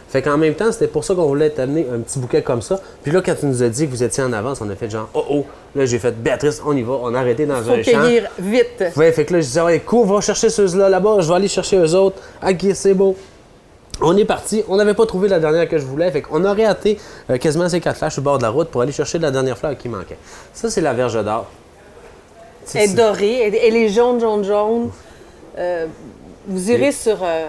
Fait 0.08 0.22
qu'en 0.22 0.38
même 0.38 0.54
temps, 0.54 0.72
c'était 0.72 0.86
pour 0.86 1.04
ça 1.04 1.14
qu'on 1.14 1.26
voulait 1.26 1.50
t'amener 1.50 1.86
un 1.92 1.98
petit 1.98 2.18
bouquet 2.18 2.40
comme 2.40 2.62
ça. 2.62 2.80
Puis 3.02 3.12
là, 3.12 3.20
quand 3.20 3.34
tu 3.38 3.44
nous 3.46 3.62
as 3.62 3.68
dit 3.68 3.86
que 3.86 3.90
vous 3.90 4.02
étiez 4.02 4.22
en 4.22 4.32
avance, 4.32 4.60
on 4.62 4.70
a 4.70 4.74
fait 4.74 4.88
genre, 4.88 5.08
oh 5.14 5.24
oh. 5.30 5.44
Là, 5.74 5.84
j'ai 5.84 5.98
fait, 5.98 6.12
Béatrice, 6.12 6.62
on 6.64 6.74
y 6.74 6.82
va. 6.82 6.94
On 7.02 7.14
a 7.14 7.18
arrêté 7.20 7.44
dans 7.44 7.56
Faut 7.62 7.72
un 7.72 7.82
champ. 7.82 7.90
cueillir 8.00 8.28
vite. 8.38 8.84
Ouais, 8.96 9.12
fait 9.12 9.26
que 9.26 9.34
là, 9.34 9.40
je 9.40 9.46
disais, 9.46 9.60
ouais, 9.60 9.80
cours, 9.80 10.06
va 10.06 10.20
chercher 10.22 10.48
ceux-là 10.48 10.88
là-bas, 10.88 11.16
je 11.20 11.28
vais 11.28 11.34
aller 11.34 11.48
chercher 11.48 11.76
eux 11.76 11.94
autres. 11.94 12.16
Ok, 12.42 12.64
c'est 12.72 12.94
beau. 12.94 13.16
On 14.00 14.16
est 14.16 14.24
parti. 14.24 14.64
On 14.68 14.76
n'avait 14.76 14.94
pas 14.94 15.04
trouvé 15.04 15.28
la 15.28 15.40
dernière 15.40 15.68
que 15.68 15.76
je 15.76 15.84
voulais. 15.84 16.10
Fait 16.10 16.22
qu'on 16.22 16.42
a 16.44 16.54
raté 16.54 16.98
euh, 17.28 17.36
quasiment 17.36 17.68
ces 17.68 17.80
quatre 17.80 17.98
flashs 17.98 18.18
au 18.18 18.22
bord 18.22 18.38
de 18.38 18.44
la 18.44 18.50
route 18.50 18.68
pour 18.68 18.80
aller 18.80 18.92
chercher 18.92 19.18
la 19.18 19.30
dernière 19.30 19.58
fleur 19.58 19.76
qui 19.76 19.88
manquait. 19.88 20.16
Ça, 20.54 20.70
c'est 20.70 20.80
la 20.80 20.94
verge 20.94 21.22
d'or. 21.22 21.46
Elle 22.74 22.90
est 22.90 22.94
dorée, 22.94 23.40
elle, 23.42 23.54
elle 23.54 23.76
est 23.76 23.88
jaune, 23.88 24.20
jaune, 24.20 24.44
jaune. 24.44 24.90
Euh, 25.58 25.86
vous 26.46 26.70
irez 26.70 26.92
sur, 26.92 27.18
euh, 27.22 27.48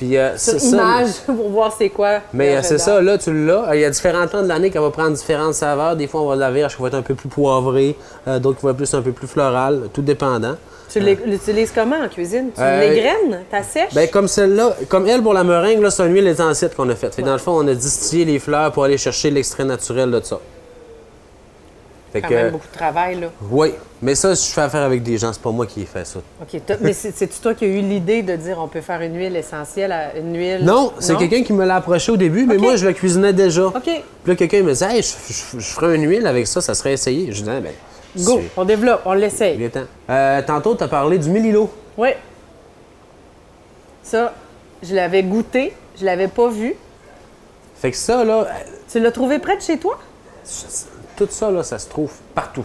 Puis, 0.00 0.16
euh, 0.16 0.34
sur 0.38 0.58
ça- 0.58 0.66
image 0.66 1.10
pour 1.26 1.50
voir 1.50 1.74
c'est 1.76 1.90
quoi. 1.90 2.20
Mais 2.32 2.56
euh, 2.56 2.60
c'est 2.62 2.78
ça, 2.78 3.02
là, 3.02 3.18
tu 3.18 3.44
l'as. 3.44 3.74
Il 3.74 3.82
y 3.82 3.84
a 3.84 3.90
différents 3.90 4.26
temps 4.26 4.42
de 4.42 4.48
l'année 4.48 4.70
qu'elle 4.70 4.80
va 4.80 4.88
prendre 4.90 5.10
différentes 5.14 5.52
saveurs. 5.52 5.94
Des 5.94 6.06
fois, 6.06 6.22
on 6.22 6.26
va 6.26 6.36
de 6.36 6.40
la 6.40 6.50
verge 6.50 6.74
qui 6.74 6.80
va 6.80 6.88
être 6.88 6.94
un 6.94 7.02
peu 7.02 7.14
plus 7.14 7.28
poivrée, 7.28 7.94
euh, 8.26 8.38
d'autres 8.38 8.56
qui 8.60 8.62
vont 8.64 8.70
être 8.70 8.78
plus 8.78 8.94
un 8.94 9.02
peu 9.02 9.12
plus 9.12 9.26
florale, 9.26 9.90
tout 9.92 10.00
dépendant. 10.00 10.56
Tu 10.90 11.00
l'utilises 11.00 11.70
comment 11.74 11.96
en 11.96 12.08
cuisine? 12.08 12.48
Tu 12.56 12.62
les 12.62 12.98
graines? 12.98 13.44
Tu 13.50 13.56
sèches? 13.70 13.92
Ben, 13.94 14.08
comme 14.08 14.26
celle-là, 14.26 14.74
comme 14.88 15.06
elle 15.06 15.22
pour 15.22 15.34
la 15.34 15.44
meringue, 15.44 15.82
là, 15.82 15.90
c'est 15.90 16.04
une 16.06 16.14
huile 16.14 16.26
essentielle 16.28 16.70
qu'on 16.74 16.88
a 16.88 16.94
faite. 16.96 17.14
Fait 17.14 17.22
dans 17.22 17.32
le 17.32 17.38
fond, 17.38 17.52
on 17.52 17.68
a 17.68 17.74
distillé 17.74 18.24
les 18.24 18.38
fleurs 18.38 18.72
pour 18.72 18.84
aller 18.84 18.96
chercher 18.96 19.30
l'extrait 19.30 19.64
naturel 19.64 20.10
de 20.10 20.20
ça. 20.24 20.40
Fait 22.12 22.20
quand 22.22 22.28
que, 22.28 22.34
même 22.34 22.50
beaucoup 22.50 22.66
de 22.66 22.72
travail, 22.76 23.20
là. 23.20 23.28
oui, 23.50 23.72
mais 24.02 24.16
ça, 24.16 24.34
je 24.34 24.40
fais 24.42 24.62
affaire 24.62 24.82
avec 24.82 25.02
des 25.04 25.16
gens, 25.16 25.32
c'est 25.32 25.40
pas 25.42 25.50
moi 25.52 25.64
qui 25.66 25.82
ai 25.82 25.84
fait 25.84 26.04
ça. 26.04 26.18
OK. 26.42 26.60
Mais 26.80 26.92
c'est- 26.92 27.12
c'est-tu 27.16 27.38
toi 27.38 27.54
qui 27.54 27.64
as 27.64 27.68
eu 27.68 27.80
l'idée 27.82 28.22
de 28.24 28.34
dire 28.34 28.58
on 28.58 28.66
peut 28.66 28.80
faire 28.80 29.00
une 29.00 29.16
huile 29.16 29.36
essentielle 29.36 29.92
à 29.92 30.16
une 30.16 30.36
huile? 30.36 30.64
Non, 30.64 30.92
c'est 30.98 31.16
quelqu'un 31.16 31.44
qui 31.44 31.52
me 31.52 31.64
l'a 31.64 31.76
approché 31.76 32.10
au 32.10 32.16
début, 32.16 32.46
mais 32.46 32.56
moi, 32.56 32.74
je 32.76 32.86
le 32.86 32.92
cuisinais 32.94 33.32
déjà. 33.32 33.66
OK. 33.66 33.82
Puis 33.84 34.02
là, 34.26 34.34
quelqu'un 34.34 34.62
me 34.62 34.72
disait, 34.72 34.96
hey, 34.96 35.02
je, 35.02 35.08
je- 35.32 35.60
je 35.60 35.72
ferais 35.72 35.94
une 35.94 36.08
huile 36.08 36.26
avec 36.26 36.46
ça, 36.48 36.60
ça 36.60 36.74
serait 36.74 36.94
essayé. 36.94 37.26
Je 37.30 37.38
disais, 37.44 37.60
ben, 37.60 37.72
Go, 38.24 38.40
on 38.56 38.64
développe, 38.64 39.02
on 39.04 39.12
l'essaye. 39.12 39.70
Euh, 40.10 40.42
tantôt, 40.44 40.74
tu 40.74 40.82
as 40.82 40.88
parlé 40.88 41.16
du 41.16 41.30
mélilo. 41.30 41.70
Oui. 41.96 42.08
Ça, 44.02 44.34
je 44.82 44.94
l'avais 44.96 45.22
goûté, 45.22 45.72
je 45.98 46.04
l'avais 46.04 46.26
pas 46.26 46.48
vu. 46.48 46.74
Fait 47.76 47.92
que 47.92 47.96
ça, 47.96 48.24
là, 48.24 48.40
euh, 48.40 48.44
Tu 48.92 48.98
l'as 48.98 49.12
trouvé 49.12 49.38
près 49.38 49.56
de 49.56 49.62
chez 49.62 49.78
toi? 49.78 49.96
Tout 51.26 51.32
ça, 51.32 51.50
là, 51.50 51.62
ça 51.62 51.78
se 51.78 51.88
trouve 51.88 52.10
partout. 52.34 52.64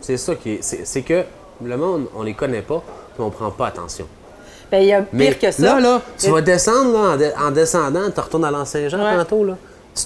C'est 0.00 0.16
ça 0.16 0.34
qui 0.34 0.54
est. 0.54 0.62
C'est 0.62 1.02
que 1.02 1.24
le 1.64 1.76
monde, 1.76 2.06
on 2.14 2.22
les 2.22 2.34
connaît 2.34 2.62
pas, 2.62 2.82
puis 3.14 3.22
on 3.22 3.30
prend 3.30 3.50
pas 3.50 3.68
attention. 3.68 4.06
Ben, 4.70 4.78
il 4.82 4.88
y 4.88 4.92
a 4.92 5.02
pire 5.02 5.08
Mais 5.12 5.34
que 5.34 5.50
ça. 5.50 5.62
là, 5.62 5.80
là, 5.80 6.02
tu 6.18 6.26
Et- 6.26 6.30
vas 6.30 6.40
descendre, 6.40 6.92
là, 6.92 6.98
en, 7.10 7.16
de- 7.16 7.32
en 7.48 7.50
descendant, 7.52 8.10
tu 8.12 8.20
retournes 8.20 8.44
à 8.44 8.50
l'Anse-Saint-Jean, 8.50 8.98
Ouais. 9.04 9.16
tantôt, 9.16 9.44
là. 9.44 9.56
Tu- 9.94 10.02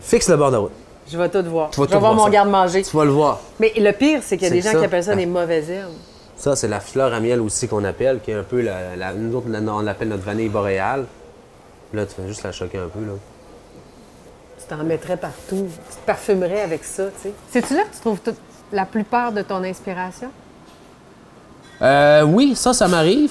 Fixe 0.00 0.28
le 0.28 0.36
bord 0.36 0.50
de 0.50 0.56
route. 0.56 0.72
Je 1.08 1.18
vais 1.18 1.28
tout 1.28 1.42
voir. 1.48 1.70
Tu 1.70 1.80
vas 1.80 1.86
je 1.86 1.92
vais 1.92 1.98
voir 1.98 2.14
voir 2.14 2.26
mon 2.26 2.32
garde-manger. 2.32 2.82
Tu 2.82 2.96
vas 2.96 3.04
le 3.04 3.10
voir. 3.12 3.40
Mais 3.60 3.72
le 3.76 3.92
pire, 3.92 4.20
c'est 4.24 4.36
qu'il 4.36 4.48
y 4.48 4.50
a 4.50 4.54
des 4.54 4.60
gens 4.62 4.72
ça. 4.72 4.78
qui 4.78 4.84
appellent 4.86 5.04
ça 5.04 5.12
Ah. 5.12 5.16
des 5.16 5.26
mauvaises 5.26 5.70
herbes. 5.70 5.92
Ça, 6.36 6.56
c'est 6.56 6.68
la 6.68 6.80
fleur 6.80 7.12
à 7.12 7.20
miel 7.20 7.40
aussi 7.40 7.68
qu'on 7.68 7.84
appelle, 7.84 8.20
qui 8.20 8.30
est 8.30 8.34
un 8.34 8.42
peu 8.42 8.60
la. 8.60 8.96
la- 8.96 9.12
nous 9.12 9.36
autres, 9.36 9.46
on 9.50 9.80
l'appelle 9.80 10.08
notre 10.08 10.24
vanille 10.24 10.48
boréale. 10.48 11.04
Là, 11.92 12.04
tu 12.06 12.14
fais 12.14 12.26
juste 12.26 12.42
la 12.42 12.52
choquer 12.52 12.78
un 12.78 12.88
peu, 12.88 13.00
là. 13.00 13.12
Tu 14.68 14.74
t'en 14.74 14.82
mettrais 14.82 15.16
partout. 15.16 15.68
Tu 15.90 15.96
te 15.96 16.06
parfumerais 16.06 16.62
avec 16.62 16.82
ça, 16.84 17.04
tu 17.06 17.28
sais. 17.28 17.32
C'est-tu 17.50 17.74
là 17.74 17.82
que 17.84 17.94
tu 17.94 18.00
trouves 18.00 18.18
toute- 18.20 18.34
la 18.72 18.84
plupart 18.84 19.30
de 19.32 19.42
ton 19.42 19.62
inspiration? 19.62 20.28
Euh, 21.82 22.22
oui, 22.22 22.54
ça, 22.56 22.72
ça 22.72 22.88
m'arrive. 22.88 23.30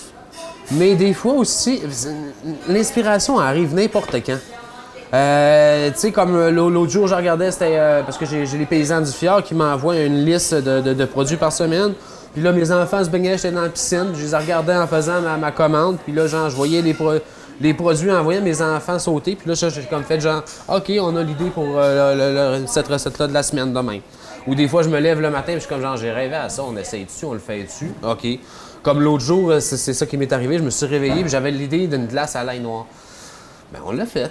Mais 0.71 0.95
des 0.95 1.13
fois 1.13 1.33
aussi, 1.33 1.81
l'inspiration 2.67 3.37
arrive 3.39 3.73
n'importe 3.73 4.15
quand. 4.25 4.37
Euh, 5.13 5.91
tu 5.91 5.97
sais, 5.99 6.11
comme 6.11 6.35
euh, 6.35 6.51
l'au- 6.51 6.69
l'autre 6.69 6.91
jour, 6.91 7.07
je 7.07 7.15
regardais, 7.15 7.51
c'était 7.51 7.77
euh, 7.77 8.01
parce 8.03 8.17
que 8.17 8.25
j'ai 8.25 8.45
les 8.45 8.65
paysans 8.65 9.01
du 9.01 9.11
Fjord 9.11 9.43
qui 9.43 9.53
m'envoient 9.53 9.97
une 9.97 10.25
liste 10.25 10.55
de, 10.55 10.81
de- 10.81 10.93
de 10.93 11.05
produits 11.05 11.37
par 11.37 11.51
semaine. 11.53 11.93
Puis 12.33 12.41
là, 12.41 12.51
mes 12.51 12.69
enfants 12.71 13.03
se 13.03 13.09
baignaient, 13.09 13.37
j'étais 13.37 13.51
dans 13.51 13.61
la 13.61 13.69
piscine. 13.69 14.13
Je 14.15 14.25
les 14.25 14.35
regardais 14.35 14.75
en 14.75 14.87
faisant 14.87 15.21
ma, 15.21 15.37
ma 15.37 15.51
commande. 15.51 15.97
Puis 16.03 16.11
là, 16.13 16.27
genre, 16.27 16.49
je 16.49 16.55
voyais 16.55 16.81
les, 16.81 16.93
pro- 16.93 17.13
les 17.61 17.73
produits 17.73 18.11
envoyés 18.11 18.39
à 18.39 18.43
mes 18.43 18.61
enfants 18.61 18.99
sauter. 18.99 19.35
Puis 19.35 19.47
là, 19.49 19.55
j'ai 19.55 19.81
comme 19.83 20.03
fait 20.03 20.19
genre, 20.19 20.43
OK, 20.67 20.91
on 20.99 21.15
a 21.15 21.23
l'idée 21.23 21.49
pour 21.49 21.65
euh, 21.77 22.57
le- 22.57 22.59
le- 22.61 22.67
cette 22.67 22.87
recette-là 22.87 23.27
de 23.27 23.33
la 23.33 23.43
semaine 23.43 23.73
demain. 23.73 23.99
Ou 24.47 24.53
des 24.55 24.67
fois, 24.67 24.83
je 24.83 24.89
me 24.89 24.99
lève 24.99 25.19
le 25.21 25.29
matin, 25.29 25.53
puis 25.53 25.55
je 25.55 25.59
suis 25.61 25.69
comme 25.69 25.81
genre, 25.81 25.97
j'ai 25.97 26.11
rêvé 26.11 26.35
à 26.35 26.49
ça, 26.49 26.63
on 26.63 26.75
essaye 26.77 27.05
dessus, 27.05 27.25
on 27.25 27.33
le 27.33 27.39
fait 27.39 27.63
dessus. 27.63 27.91
OK. 28.03 28.27
Comme 28.83 29.01
l'autre 29.01 29.23
jour, 29.23 29.49
euh, 29.51 29.59
c'est 29.59 29.93
ça 29.93 30.05
qui 30.05 30.17
m'est 30.17 30.31
arrivé, 30.31 30.59
je 30.59 30.63
me 30.63 30.69
suis 30.69 30.85
réveillé, 30.85 31.21
puis 31.21 31.29
j'avais 31.29 31.49
l'idée 31.49 31.87
d'une 31.87 32.05
glace 32.05 32.35
à 32.35 32.43
l'ail 32.43 32.59
noir. 32.59 32.85
Ben, 33.73 33.79
on 33.85 33.91
l'a 33.91 34.05
fait. 34.05 34.29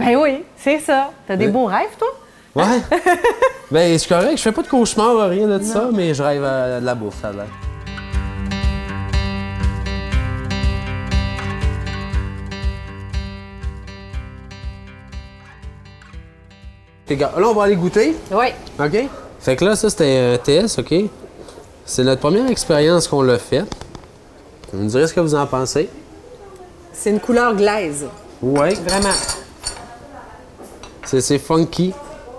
Ben 0.00 0.16
oui, 0.16 0.42
c'est 0.56 0.80
ça. 0.80 1.10
T'as 1.28 1.36
des 1.36 1.46
Oui. 1.46 1.52
beaux 1.52 1.66
rêves, 1.66 1.96
toi? 1.96 2.08
Ouais. 2.56 2.80
ben, 3.70 3.96
c'est 3.96 4.08
correct, 4.08 4.36
je 4.38 4.42
fais 4.42 4.50
pas 4.52 4.62
de 4.62 4.68
cauchemar, 4.68 5.28
rien 5.28 5.46
de 5.46 5.62
ça, 5.62 5.88
mais 5.92 6.12
je 6.14 6.22
rêve 6.22 6.42
à 6.44 6.80
de 6.80 6.84
la 6.86 6.94
bouffe, 6.96 7.20
ça 7.22 7.28
a 7.28 7.32
l'air. 7.32 7.46
Là, 17.10 17.30
on 17.38 17.54
va 17.54 17.64
aller 17.64 17.76
goûter. 17.76 18.16
Oui. 18.30 18.46
OK? 18.78 19.08
Fait 19.40 19.56
que 19.56 19.64
là, 19.64 19.76
ça, 19.76 19.90
c'était 19.90 20.32
un 20.34 20.38
test, 20.38 20.78
OK? 20.78 20.94
C'est 21.84 22.02
notre 22.02 22.20
première 22.22 22.48
expérience 22.50 23.06
qu'on 23.06 23.20
l'a 23.22 23.38
fait. 23.38 23.64
Vous 24.72 24.82
me 24.82 24.88
direz 24.88 25.06
ce 25.06 25.12
que 25.12 25.20
vous 25.20 25.34
en 25.34 25.46
pensez. 25.46 25.88
C'est 26.92 27.10
une 27.10 27.20
couleur 27.20 27.54
glaise. 27.54 28.06
Ouais. 28.40 28.74
Vraiment. 28.74 29.12
C'est 31.04 31.38
funky. 31.38 31.92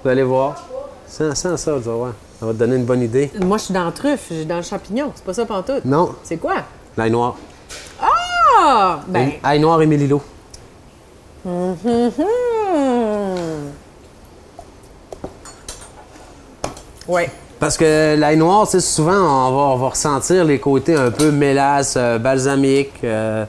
Vous 0.03 0.09
allez 0.09 0.23
voir. 0.23 0.65
Sans, 1.07 1.35
sans 1.35 1.55
ça, 1.57 1.73
tu 1.77 1.81
vas 1.81 1.93
voir. 1.93 2.13
Ça 2.39 2.45
va 2.47 2.51
te 2.53 2.57
donner 2.57 2.75
une 2.75 2.85
bonne 2.85 3.03
idée. 3.03 3.31
Moi, 3.41 3.57
je 3.57 3.65
suis 3.65 3.73
dans 3.73 3.85
la 3.85 3.91
truffe, 3.91 4.25
je 4.29 4.35
suis 4.35 4.45
dans 4.45 4.57
le 4.57 4.61
champignon. 4.63 5.11
C'est 5.15 5.23
pas 5.23 5.33
ça 5.33 5.45
pantoute. 5.45 5.85
Non, 5.85 6.15
C'est 6.23 6.37
quoi? 6.37 6.55
l'ail 6.97 7.11
noir. 7.11 7.37
Ah! 8.01 8.99
Ben. 9.07 9.31
Ail 9.43 9.59
noir 9.59 9.81
et 9.81 9.85
mélilo. 9.85 10.21
hmm. 11.45 11.75
Ouais. 17.07 17.29
Parce 17.59 17.77
que 17.77 18.15
l'ail 18.17 18.37
noir, 18.37 18.67
souvent, 18.67 19.13
on 19.13 19.51
va, 19.51 19.61
on 19.73 19.77
va 19.77 19.89
ressentir 19.89 20.43
les 20.43 20.59
côtés 20.59 20.95
un 20.95 21.09
peu 21.11 21.31
mélasse, 21.31 21.95
euh, 21.97 22.17
balsamique. 22.19 22.91
euh, 23.03 23.45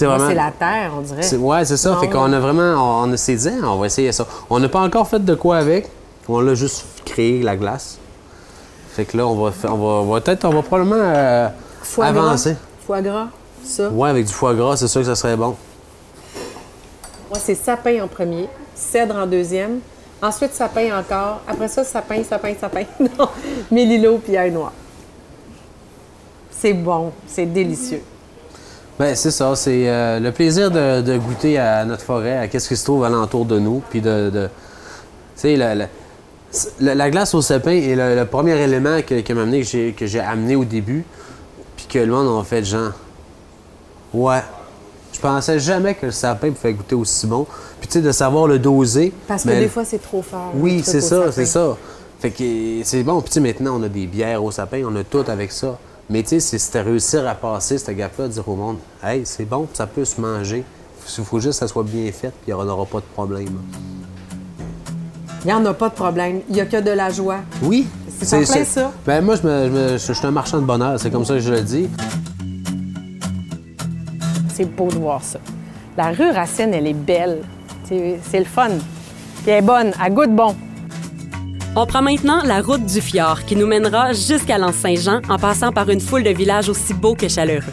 Moi, 0.00 0.08
vraiment. 0.16 0.28
c'est 0.28 0.34
la 0.34 0.50
terre, 0.50 0.92
on 0.98 1.02
dirait. 1.02 1.22
C'est- 1.22 1.36
Ouais, 1.36 1.64
c'est 1.64 1.76
ça. 1.76 1.90
Non, 1.92 2.00
fait 2.00 2.08
qu'on 2.10 2.32
a 2.32 2.40
vraiment. 2.40 3.02
On, 3.04 3.12
on 3.12 3.16
s'est 3.16 3.36
dit, 3.36 3.50
on 3.62 3.76
va 3.76 3.86
essayer 3.86 4.10
ça. 4.10 4.26
On 4.50 4.58
n'a 4.58 4.68
pas 4.68 4.80
encore 4.80 5.06
fait 5.06 5.24
de 5.24 5.34
quoi 5.34 5.58
avec. 5.58 5.88
On 6.28 6.40
l'a 6.40 6.54
juste 6.54 6.84
créé, 7.04 7.42
la 7.42 7.54
glace. 7.56 7.98
Fait 8.94 9.04
que 9.04 9.16
là, 9.16 9.26
on 9.26 9.34
va, 9.40 9.52
fa- 9.52 9.70
on 9.72 9.76
va, 9.76 9.84
on 10.02 10.12
va 10.12 10.20
peut-être, 10.20 10.44
on 10.46 10.50
va 10.52 10.62
probablement 10.62 10.96
euh, 10.98 11.48
Foie 11.82 12.06
avancer. 12.06 12.50
gras. 12.52 12.60
Foie 12.86 13.02
gras, 13.02 13.26
ça. 13.64 13.88
Ouais, 13.90 14.08
avec 14.08 14.26
du 14.26 14.32
foie 14.32 14.54
gras, 14.54 14.76
c'est 14.76 14.88
sûr 14.88 15.00
que 15.02 15.06
ça 15.06 15.14
serait 15.16 15.36
bon. 15.36 15.54
Moi, 17.30 17.38
c'est 17.42 17.54
sapin 17.54 18.02
en 18.02 18.08
premier, 18.08 18.48
cèdre 18.74 19.16
en 19.16 19.26
deuxième, 19.26 19.78
ensuite 20.22 20.54
sapin 20.54 20.98
encore, 20.98 21.40
après 21.46 21.68
ça, 21.68 21.84
sapin, 21.84 22.22
sapin, 22.24 22.54
sapin. 22.58 22.84
non, 23.00 23.28
mélilo 23.70 24.18
puis 24.18 24.36
ail 24.36 24.50
noir. 24.52 24.72
C'est 26.50 26.72
bon, 26.74 27.12
c'est 27.26 27.46
délicieux. 27.46 28.02
Ben, 28.98 29.14
c'est 29.16 29.30
ça. 29.32 29.54
C'est 29.56 29.88
euh, 29.88 30.20
le 30.20 30.30
plaisir 30.32 30.70
de, 30.70 31.18
goûter 31.18 31.58
à 31.58 31.84
notre 31.84 32.02
forêt, 32.04 32.38
à 32.38 32.48
qu'est-ce 32.48 32.68
qui 32.68 32.76
se 32.76 32.84
trouve 32.84 33.04
alentour 33.04 33.44
de 33.44 33.58
nous. 33.58 33.82
Puis 33.90 34.00
de. 34.00 34.30
tu 34.32 34.40
sais, 35.34 35.56
la, 35.56 35.74
la- 35.74 35.88
la- 36.80 36.94
la 36.94 37.10
glace 37.10 37.34
au 37.34 37.42
sapin 37.42 37.72
est 37.72 37.96
le, 37.96 38.24
premier 38.24 38.56
élément 38.60 39.00
que, 39.02 39.20
que 39.20 39.32
amené, 39.32 39.62
que 39.92 40.06
j'ai 40.06 40.20
amené 40.20 40.54
au 40.54 40.64
début. 40.64 41.04
Puis 41.76 41.86
que 41.86 41.98
le 41.98 42.12
monde 42.12 42.40
a 42.40 42.44
fait 42.44 42.64
genre. 42.64 42.92
Ouais. 44.12 44.42
Je 45.12 45.18
pensais 45.20 45.58
jamais 45.58 45.94
que 45.94 46.06
le 46.06 46.12
sapin 46.12 46.50
pouvait 46.52 46.72
goûter 46.72 46.94
aussi 46.94 47.26
bon. 47.26 47.46
Puis 47.84 47.90
tu 47.90 47.98
sais, 47.98 48.00
de 48.00 48.12
savoir 48.12 48.46
le 48.46 48.58
doser. 48.58 49.12
Parce 49.28 49.42
que 49.42 49.48
mais- 49.50 49.60
des 49.60 49.68
fois, 49.68 49.84
c'est 49.84 49.98
trop 50.00 50.22
fort. 50.22 50.52
Oui, 50.54 50.80
c'est 50.82 51.02
ça, 51.02 51.30
c'est 51.30 51.44
ça. 51.44 51.76
Fait 52.18 52.30
que 52.30 52.42
c'est 52.82 53.02
bon. 53.02 53.20
Puis 53.20 53.28
tu 53.28 53.34
sais, 53.34 53.40
maintenant, 53.40 53.78
on 53.78 53.82
a 53.82 53.90
des 53.90 54.06
bières 54.06 54.42
au 54.42 54.50
sapin, 54.50 54.80
on 54.90 54.96
a 54.96 55.04
tout 55.04 55.22
avec 55.28 55.52
ça. 55.52 55.78
Mais 56.08 56.22
tu 56.22 56.40
sais, 56.40 56.58
c'est- 56.58 56.80
réussir 56.80 57.28
à 57.28 57.34
passer 57.34 57.76
cette 57.76 57.94
gaffe-là, 57.94 58.28
dire 58.28 58.48
au 58.48 58.56
monde, 58.56 58.78
hey, 59.04 59.20
c'est 59.26 59.44
bon, 59.44 59.66
ça 59.74 59.86
peut 59.86 60.06
se 60.06 60.18
manger. 60.18 60.64
Il 61.18 61.24
faut 61.24 61.40
juste 61.40 61.60
que 61.60 61.66
ça 61.66 61.68
soit 61.68 61.82
bien 61.82 62.10
fait, 62.10 62.32
puis 62.42 62.54
on 62.54 62.64
n'aura 62.64 62.86
pas 62.86 63.00
de 63.00 63.04
problème. 63.12 63.50
Il 65.44 65.48
n'y 65.48 65.52
en 65.52 65.66
a 65.66 65.74
pas 65.74 65.90
de 65.90 65.94
problème. 65.94 66.40
Il 66.48 66.54
n'y 66.54 66.62
a 66.62 66.64
que 66.64 66.80
de 66.80 66.90
la 66.90 67.10
joie. 67.10 67.40
Oui. 67.62 67.86
C'est 68.18 68.34
en 68.34 68.42
plein 68.50 68.64
ça. 68.64 68.92
Ben 69.04 69.20
moi, 69.22 69.34
je, 69.36 69.46
me- 69.46 69.66
je 69.66 69.70
me- 69.70 69.98
je 69.98 70.12
suis 70.14 70.26
un 70.26 70.30
marchand 70.30 70.58
de 70.58 70.64
bonheur, 70.64 70.98
c'est 70.98 71.10
comme 71.10 71.26
ça 71.26 71.34
que 71.34 71.40
je 71.40 71.50
le 71.52 71.60
dis. 71.60 71.86
C'est 74.54 74.64
beau 74.74 74.88
de 74.88 74.94
voir 74.96 75.22
ça. 75.22 75.38
La 75.98 76.12
rue 76.12 76.30
Racine, 76.30 76.72
elle 76.72 76.86
est 76.86 76.94
belle. 76.94 77.42
C'est 77.84 78.38
le 78.38 78.44
fun. 78.44 78.70
Elle 79.46 79.52
est 79.52 79.62
bonne, 79.62 79.92
elle 80.04 80.14
goûte 80.14 80.34
bon. 80.34 80.56
On 81.76 81.86
prend 81.86 82.02
maintenant 82.02 82.40
la 82.44 82.62
route 82.62 82.86
du 82.86 83.00
fjord 83.00 83.44
qui 83.44 83.56
nous 83.56 83.66
mènera 83.66 84.12
jusqu'à 84.12 84.58
l'Anse-Saint-Jean 84.58 85.20
en 85.28 85.38
passant 85.38 85.72
par 85.72 85.90
une 85.90 86.00
foule 86.00 86.22
de 86.22 86.30
villages 86.30 86.68
aussi 86.68 86.94
beaux 86.94 87.14
que 87.14 87.28
chaleureux. 87.28 87.72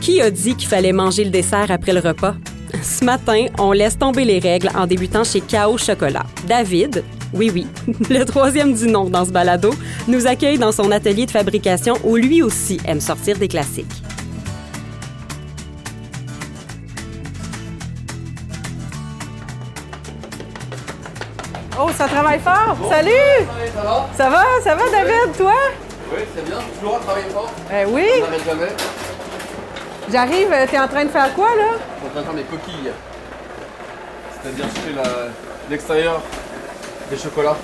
Qui 0.00 0.22
a 0.22 0.30
dit 0.30 0.54
qu'il 0.54 0.68
fallait 0.68 0.92
manger 0.92 1.24
le 1.24 1.30
dessert 1.30 1.70
après 1.70 1.92
le 1.92 2.00
repas? 2.00 2.34
Ce 2.82 3.04
matin, 3.04 3.46
on 3.58 3.72
laisse 3.72 3.98
tomber 3.98 4.24
les 4.24 4.38
règles 4.38 4.70
en 4.74 4.86
débutant 4.86 5.22
chez 5.22 5.42
Chaos 5.42 5.76
Chocolat. 5.76 6.24
David, 6.46 7.04
oui 7.34 7.50
oui, 7.52 7.66
le 8.10 8.24
troisième 8.24 8.72
du 8.72 8.86
nom 8.86 9.10
dans 9.10 9.26
ce 9.26 9.30
balado, 9.30 9.74
nous 10.06 10.26
accueille 10.26 10.58
dans 10.58 10.72
son 10.72 10.90
atelier 10.90 11.26
de 11.26 11.30
fabrication 11.30 11.94
où 12.04 12.16
lui 12.16 12.40
aussi 12.40 12.80
aime 12.86 13.00
sortir 13.00 13.36
des 13.36 13.48
classiques. 13.48 14.02
Ça 21.98 22.06
travaille 22.06 22.38
fort. 22.38 22.76
Salut! 22.88 23.10
Ça 23.74 23.82
va 23.82 24.08
Ça 24.16 24.30
va? 24.30 24.44
Ça 24.62 24.74
va, 24.76 24.82
David? 24.88 25.36
Toi? 25.36 25.52
Oui, 26.12 26.20
c'est 26.34 26.44
bien. 26.44 26.58
Toujours 26.80 27.00
travailler 27.00 27.28
fort. 27.30 27.50
Eh 27.72 27.84
oui. 27.86 28.06
On 28.18 28.20
n'arrête 28.22 28.44
jamais. 28.46 28.68
J'arrive, 30.10 30.52
euh, 30.52 30.66
t'es 30.70 30.78
en 30.78 30.86
train 30.86 31.04
de 31.04 31.10
faire 31.10 31.34
quoi, 31.34 31.48
là? 31.48 31.64
Je 31.74 31.98
suis 31.98 32.06
en 32.06 32.10
train 32.10 32.20
de 32.20 32.24
faire 32.26 32.34
mes 32.34 32.42
coquilles. 32.44 32.92
C'est-à-dire 34.40 34.64
jeter 34.66 34.94
la- 34.94 35.26
l'extérieur 35.68 36.20
des 37.10 37.16
chocolats. 37.18 37.56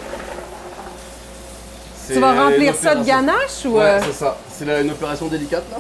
Tu 2.07 2.19
vas 2.21 2.35
C'est 2.35 2.41
remplir 2.41 2.75
ça 2.75 2.95
de 2.97 3.05
ganache 3.05 3.65
ou... 3.65 3.79
Ouais, 3.79 3.85
euh, 3.85 4.01
c'est 4.05 4.13
ça. 4.13 4.37
C'est 4.51 4.65
une 4.83 4.91
opération 4.91 5.27
délicate 5.27 5.65
là. 5.71 5.79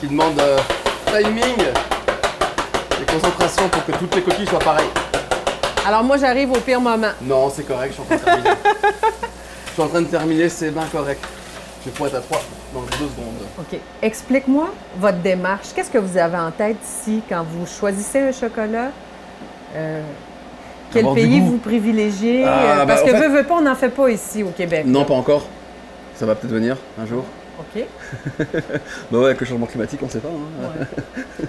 Qui 0.00 0.08
demande 0.08 0.40
euh, 0.40 0.58
timing 1.06 1.60
et 3.00 3.12
concentration 3.12 3.68
pour 3.68 3.84
que 3.84 3.92
toutes 3.92 4.14
les 4.16 4.22
coquilles 4.22 4.46
soient 4.48 4.58
pareilles. 4.58 4.90
Alors 5.86 6.02
moi, 6.02 6.16
j'arrive 6.16 6.50
au 6.52 6.60
pire 6.60 6.80
moment. 6.80 7.08
Non, 7.22 7.50
c'est 7.54 7.64
correct, 7.64 7.94
je 7.96 8.02
suis 8.02 8.02
en 8.02 8.16
train 8.16 8.16
de 8.16 8.42
terminer. 8.42 8.50
je 9.66 9.72
suis 9.72 9.82
en 9.82 9.88
train 9.88 10.00
de 10.00 10.06
terminer, 10.06 10.48
c'est 10.48 10.70
bien 10.70 10.86
correct. 10.90 11.22
Je 11.84 11.90
vais 11.90 12.06
être 12.08 12.14
à 12.16 12.20
3 12.20 12.40
dans 12.72 12.80
deux 12.80 12.88
secondes. 12.96 13.34
OK. 13.58 13.78
Explique-moi 14.00 14.68
votre 14.98 15.18
démarche. 15.18 15.66
Qu'est-ce 15.74 15.90
que 15.90 15.98
vous 15.98 16.16
avez 16.16 16.38
en 16.38 16.50
tête 16.50 16.78
ici 16.82 17.20
quand 17.28 17.44
vous 17.44 17.66
choisissez 17.66 18.20
un 18.20 18.32
chocolat? 18.32 18.90
Euh, 19.76 20.00
quel 20.90 21.04
pays 21.12 21.40
vous 21.40 21.58
privilégiez? 21.58 22.44
Ah, 22.46 22.48
Euh, 22.48 22.76
bah, 22.78 22.86
parce 22.86 23.02
que 23.02 23.10
fait- 23.10 23.28
veut, 23.28 23.36
veut 23.36 23.44
pas, 23.44 23.56
on 23.56 23.60
n'en 23.62 23.74
fait 23.74 23.90
pas 23.90 24.08
ici 24.08 24.42
au 24.42 24.48
Québec. 24.50 24.84
Non, 24.86 25.04
pas 25.04 25.14
encore. 25.14 25.44
Ça 26.14 26.24
va 26.24 26.34
peut-être 26.34 26.52
venir 26.54 26.76
un 26.98 27.04
jour. 27.04 27.24
OK. 27.58 27.84
Bah 29.10 29.18
ouais, 29.18 29.26
avec 29.26 29.40
le 29.40 29.46
changement 29.46 29.66
climatique, 29.66 30.00
on 30.02 30.08
sait 30.08 30.20
pas. 30.20 30.28
hein. 30.28 30.86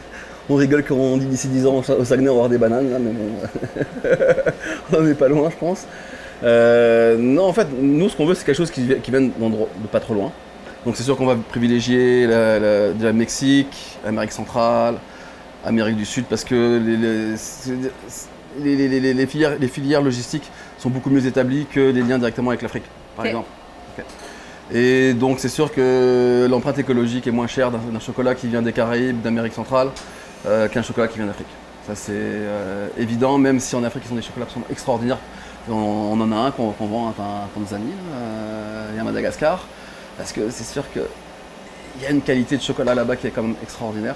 on 0.49 0.55
rigole 0.55 0.84
quand 0.84 0.95
on 0.95 1.17
dit 1.17 1.25
d'ici 1.25 1.47
10 1.47 1.65
ans 1.67 1.77
au 1.77 1.84
Sa- 1.84 1.95
au 1.95 2.05
Saguenay, 2.05 2.29
on 2.29 2.34
va 2.34 2.45
avoir 2.45 2.49
des 2.49 2.58
bananes, 2.58 2.91
là, 2.91 2.97
mais 2.99 3.12
bon. 3.12 4.12
on 4.97 5.01
n'est 5.01 5.13
pas 5.15 5.27
loin, 5.27 5.49
je 5.49 5.55
pense. 5.58 5.86
Euh, 6.43 7.17
non, 7.17 7.45
en 7.45 7.53
fait, 7.53 7.67
nous, 7.79 8.10
ce 8.10 8.15
qu'on 8.15 8.25
veut, 8.25 8.36
c'est 8.36 8.45
quelque 8.45 8.58
chose 8.58 8.71
qui, 8.71 8.81
vi- 8.81 8.99
qui 9.01 9.10
vienne 9.12 9.31
d'endroits 9.39 9.67
de 9.81 9.88
pas 9.88 9.99
trop 9.99 10.13
loin. 10.13 10.31
Donc, 10.86 10.95
c'est 10.97 11.03
sûr 11.03 11.17
qu'on 11.17 11.25
va 11.25 11.36
privilégier 11.36 12.27
la, 12.27 13.13
Mexique, 13.13 13.97
Amérique 14.05 14.31
centrale, 14.31 14.95
Amérique 15.65 15.95
du 15.97 16.05
Sud, 16.05 16.25
parce 16.25 16.43
que 16.43 16.79
les, 18.62 19.25
filières, 19.25 20.01
logistiques 20.03 20.51
sont 20.77 20.89
beaucoup 20.91 21.10
mieux 21.10 21.25
établies 21.25 21.65
que 21.65 21.79
les 21.79 22.03
liens 22.03 22.19
directement 22.19 22.51
avec 22.51 22.62
l'Afrique, 22.62 22.84
par 23.15 23.25
exemple. 23.25 23.47
Et 24.73 25.13
donc, 25.13 25.39
c'est 25.39 25.49
sûr 25.49 25.71
que 25.73 26.47
l'empreinte 26.49 26.77
écologique 26.77 27.25
est 27.27 27.31
moins 27.31 27.47
chère 27.47 27.71
d'un 27.71 27.99
chocolat 27.99 28.36
qui 28.36 28.47
vient 28.47 28.62
des 28.62 28.73
Caraïbes, 28.73 29.21
d'Amérique 29.21 29.53
centrale, 29.53 29.89
qu'un 30.71 30.81
chocolat 30.81 31.08
qui 31.08 31.17
vient 31.17 31.27
d'Afrique. 31.27 31.47
Ça, 31.86 31.93
c'est 31.93 32.13
euh, 32.15 32.88
évident, 32.97 33.38
même 33.38 33.60
si 33.60 33.75
en 33.75 33.84
Afrique, 33.84 34.03
ils 34.08 34.13
ont 34.13 34.15
des 34.15 34.23
chocolats 34.23 34.45
absolument 34.45 34.65
extraordinaires. 34.71 35.19
On, 35.69 36.19
en 36.19 36.31
a 36.31 36.36
un 36.36 36.51
qu'on 36.51 36.71
qu'on 36.71 36.88
vend 36.88 37.08
en 37.10 37.47
Tanzanie 37.53 37.93
euh, 38.13 38.95
et 38.95 38.99
à 38.99 39.03
Madagascar. 39.03 39.67
Parce 40.17 40.31
que 40.31 40.49
c'est 40.49 40.63
sûr 40.63 40.84
qu'il 40.91 41.03
y 42.01 42.05
a 42.08 42.10
une 42.10 42.21
qualité 42.21 42.58
de 42.58 42.62
chocolat 42.62 42.95
là-bas 42.95 43.15
qui 43.17 43.27
est 43.27 43.29
quand 43.29 43.43
même 43.43 43.55
extraordinaire. 43.62 44.15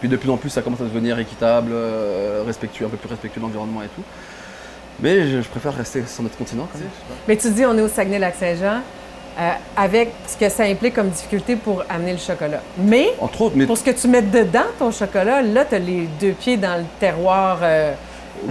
Puis 0.00 0.08
de 0.08 0.16
plus 0.16 0.28
en 0.28 0.36
plus, 0.36 0.50
ça 0.50 0.60
commence 0.60 0.82
à 0.82 0.84
devenir 0.84 1.18
équitable, 1.18 1.70
euh, 1.72 2.42
respectueux, 2.44 2.84
un 2.84 2.88
peu 2.90 2.96
plus 2.98 3.08
respectueux 3.08 3.40
de 3.40 3.46
l'environnement 3.46 3.82
et 3.82 3.88
tout. 3.88 4.02
Mais 5.00 5.28
je, 5.28 5.48
préfère 5.48 5.74
rester 5.74 6.04
sur 6.06 6.22
notre 6.22 6.36
continent. 6.36 6.68
Mais 7.26 7.36
tu 7.36 7.50
dis, 7.50 7.64
on 7.64 7.76
est 7.78 7.82
au 7.82 7.88
Saguenay-Lac-Saint-Jean, 7.88 8.80
euh, 9.38 9.50
avec 9.76 10.10
ce 10.26 10.36
que 10.36 10.48
ça 10.48 10.64
implique 10.64 10.94
comme 10.94 11.08
difficulté 11.08 11.56
pour 11.56 11.82
amener 11.88 12.12
le 12.12 12.18
chocolat. 12.18 12.60
Mais 12.78 13.12
Entre 13.20 13.40
autres, 13.42 13.54
mais 13.56 13.66
pour 13.66 13.78
ce 13.78 13.84
que 13.84 13.90
tu 13.90 14.08
mets 14.08 14.22
dedans 14.22 14.64
ton 14.78 14.90
chocolat, 14.90 15.42
là, 15.42 15.64
tu 15.64 15.74
as 15.74 15.78
les 15.78 16.08
deux 16.20 16.32
pieds 16.32 16.56
dans 16.56 16.76
le 16.78 16.84
terroir 17.00 17.58
euh, 17.62 17.92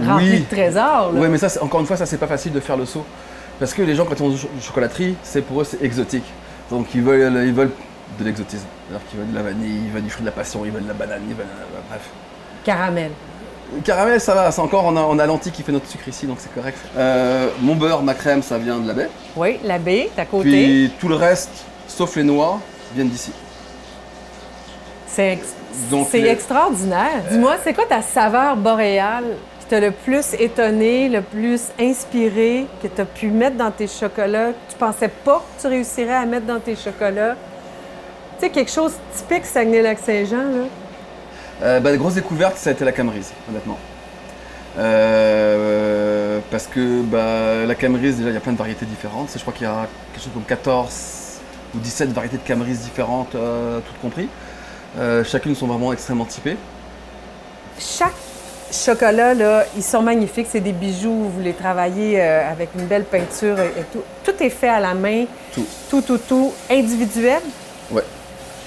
rempli 0.04 0.30
Oui. 0.32 0.40
de 0.40 0.44
trésors. 0.54 1.12
là. 1.12 1.20
Ouais, 1.20 1.28
mais 1.28 1.38
ça, 1.38 1.48
encore 1.62 1.80
une 1.80 1.86
fois, 1.86 1.96
ça, 1.96 2.06
c'est 2.06 2.18
pas 2.18 2.26
facile 2.26 2.52
de 2.52 2.60
faire 2.60 2.76
le 2.76 2.86
saut. 2.86 3.04
Parce 3.60 3.74
que 3.74 3.82
les 3.82 3.94
gens, 3.94 4.04
quand 4.04 4.14
ils 4.18 4.22
ont 4.22 4.30
du 4.30 4.38
chocolaterie, 4.60 5.14
c'est 5.22 5.42
pour 5.42 5.60
eux, 5.60 5.64
c'est 5.64 5.82
exotique. 5.82 6.24
Donc, 6.70 6.86
ils 6.94 7.02
veulent, 7.02 7.44
ils 7.46 7.52
veulent 7.52 7.70
de 8.18 8.24
l'exotisme. 8.24 8.64
C'est-à-dire 8.88 9.06
qu'ils 9.08 9.18
veulent 9.20 9.30
de 9.30 9.34
la 9.36 9.42
vanille, 9.42 9.80
ils 9.86 9.90
veulent 9.92 10.02
du 10.02 10.10
fruit 10.10 10.22
de 10.22 10.26
la 10.26 10.32
passion, 10.32 10.64
ils 10.64 10.70
veulent 10.72 10.82
de 10.84 10.88
la 10.88 10.94
banane, 10.94 11.20
ils 11.28 11.34
veulent. 11.34 11.46
euh, 11.46 11.78
bref. 11.88 12.02
Caramel. 12.64 13.10
Caramel, 13.84 14.20
ça 14.20 14.34
va, 14.34 14.50
c'est 14.50 14.60
encore, 14.60 14.84
on 14.84 14.96
a, 14.96 15.00
on 15.00 15.18
a 15.18 15.26
l'anti 15.26 15.50
qui 15.50 15.62
fait 15.62 15.72
notre 15.72 15.86
sucre 15.88 16.06
ici, 16.08 16.26
donc 16.26 16.36
c'est 16.40 16.52
correct. 16.54 16.78
Euh, 16.96 17.48
mon 17.60 17.74
beurre, 17.74 18.02
ma 18.02 18.14
crème, 18.14 18.42
ça 18.42 18.58
vient 18.58 18.78
de 18.78 18.86
la 18.88 18.94
baie. 18.94 19.08
Oui, 19.36 19.58
la 19.64 19.78
baie, 19.78 20.10
à 20.16 20.24
côté. 20.26 20.50
Puis 20.50 20.92
tout 21.00 21.08
le 21.08 21.16
reste, 21.16 21.50
sauf 21.88 22.16
les 22.16 22.22
noix, 22.24 22.58
viennent 22.94 23.08
d'ici. 23.08 23.32
C'est 25.06 25.32
ex- 25.34 25.54
les- 26.20 26.28
extraordinaire. 26.28 27.22
Dis-moi, 27.30 27.56
c'est 27.64 27.74
quoi 27.74 27.84
ta 27.86 28.02
saveur 28.02 28.56
boréale 28.56 29.24
qui 29.60 29.66
t'a 29.66 29.80
le 29.80 29.90
plus 29.90 30.34
étonné, 30.38 31.08
le 31.08 31.22
plus 31.22 31.62
inspiré, 31.80 32.66
que 32.82 32.88
tu 32.88 33.00
as 33.00 33.04
pu 33.04 33.28
mettre 33.28 33.56
dans 33.56 33.70
tes 33.70 33.86
chocolats, 33.86 34.48
que 34.48 34.72
tu 34.72 34.76
pensais 34.78 35.08
pas 35.08 35.38
que 35.56 35.62
tu 35.62 35.66
réussirais 35.68 36.14
à 36.14 36.26
mettre 36.26 36.46
dans 36.46 36.60
tes 36.60 36.76
chocolats? 36.76 37.36
Tu 38.38 38.46
sais, 38.46 38.50
quelque 38.50 38.70
chose 38.70 38.92
typique 39.16 39.44
Saguenay-Lac-Saint-Jean, 39.46 40.36
là. 40.42 40.64
Euh, 41.62 41.80
bah, 41.80 41.90
la 41.90 41.96
grosse 41.96 42.14
découverte, 42.14 42.56
ça 42.56 42.70
a 42.70 42.72
été 42.72 42.84
la 42.84 42.92
camerise, 42.92 43.32
honnêtement. 43.48 43.78
Euh, 44.78 46.38
parce 46.50 46.66
que 46.66 47.02
bah, 47.02 47.66
la 47.66 47.74
camerise, 47.74 48.16
déjà, 48.16 48.30
il 48.30 48.34
y 48.34 48.36
a 48.36 48.40
plein 48.40 48.52
de 48.52 48.58
variétés 48.58 48.86
différentes. 48.86 49.30
Je 49.34 49.40
crois 49.40 49.52
qu'il 49.52 49.66
y 49.66 49.70
a 49.70 49.86
quelque 50.12 50.22
chose 50.24 50.32
comme 50.32 50.44
14 50.44 50.92
ou 51.74 51.78
17 51.78 52.12
variétés 52.12 52.38
de 52.38 52.42
camerise 52.42 52.80
différentes, 52.80 53.34
euh, 53.34 53.80
toutes 53.86 54.00
comprises. 54.00 54.28
Euh, 54.98 55.24
chacune 55.24 55.54
sont 55.54 55.66
vraiment 55.66 55.92
extrêmement 55.92 56.24
typées. 56.24 56.56
Chaque 57.78 58.12
chocolat, 58.70 59.34
là, 59.34 59.64
ils 59.76 59.82
sont 59.82 60.02
magnifiques. 60.02 60.48
C'est 60.50 60.60
des 60.60 60.72
bijoux. 60.72 61.30
Vous 61.34 61.40
les 61.40 61.54
travaillez 61.54 62.20
avec 62.20 62.70
une 62.78 62.86
belle 62.86 63.04
peinture 63.04 63.58
et, 63.60 63.80
et 63.80 63.84
tout. 63.92 64.02
Tout 64.24 64.42
est 64.42 64.50
fait 64.50 64.68
à 64.68 64.80
la 64.80 64.94
main. 64.94 65.24
Tout. 65.54 65.66
Tout, 65.88 66.02
tout, 66.02 66.18
tout. 66.18 66.52
Individuel? 66.70 67.40
Ouais. 67.90 68.02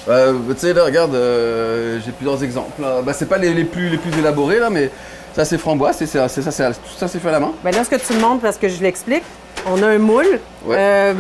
Euh, 0.08 0.34
tu 0.54 0.60
sais, 0.60 0.74
là, 0.74 0.84
regarde, 0.86 1.16
euh, 1.16 2.00
j'ai 2.06 2.12
plusieurs 2.12 2.44
exemples. 2.44 2.82
là. 2.82 3.02
Bah, 3.04 3.14
c'est 3.14 3.26
pas 3.28 3.38
les, 3.38 3.54
les 3.54 3.64
plus, 3.64 3.90
les 3.90 3.98
plus 3.98 4.18
élaborés, 4.20 4.60
là, 4.60 4.70
mais 4.70 4.92
ça, 5.34 5.46
c'est 5.46 5.58
framboise. 5.58 5.96
c'est- 5.98 6.06
ça, 6.06 6.28
c'est- 6.30 6.42
tout 6.44 6.96
ça, 6.98 7.08
c'est 7.08 7.20
fait 7.20 7.30
à 7.30 7.34
la 7.34 7.40
main. 7.40 7.52
Bien 7.64 7.72
là, 7.72 7.84
ce 7.84 7.90
que 7.90 7.96
tu 7.96 8.14
me 8.14 8.20
montres, 8.20 8.42
parce 8.42 8.58
que 8.58 8.68
je 8.70 8.82
l'explique, 8.84 9.24
on 9.66 9.82
a 9.82 9.88
un 9.88 9.98
moule. 9.98 10.40
Ouais. 10.66 10.76
Euh, 10.78 11.14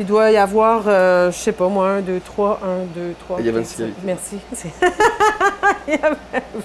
il 0.00 0.06
doit 0.06 0.30
y 0.30 0.38
avoir, 0.38 0.84
euh, 0.86 1.30
je 1.30 1.36
sais 1.36 1.52
pas 1.52 1.68
moi, 1.68 1.88
1, 1.88 2.00
2, 2.00 2.20
3, 2.24 2.58
1, 2.64 2.84
2, 2.98 3.14
3. 3.26 3.36
Il 3.40 3.46
y 3.46 3.48
a 3.50 3.52
26 3.52 3.76
qualités. 3.76 4.00
Merci. 4.04 4.38
C'est- 4.54 4.68
il 5.88 5.92
y 5.94 5.96
a 5.96 6.12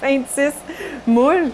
26 0.02 0.54
moules 1.06 1.52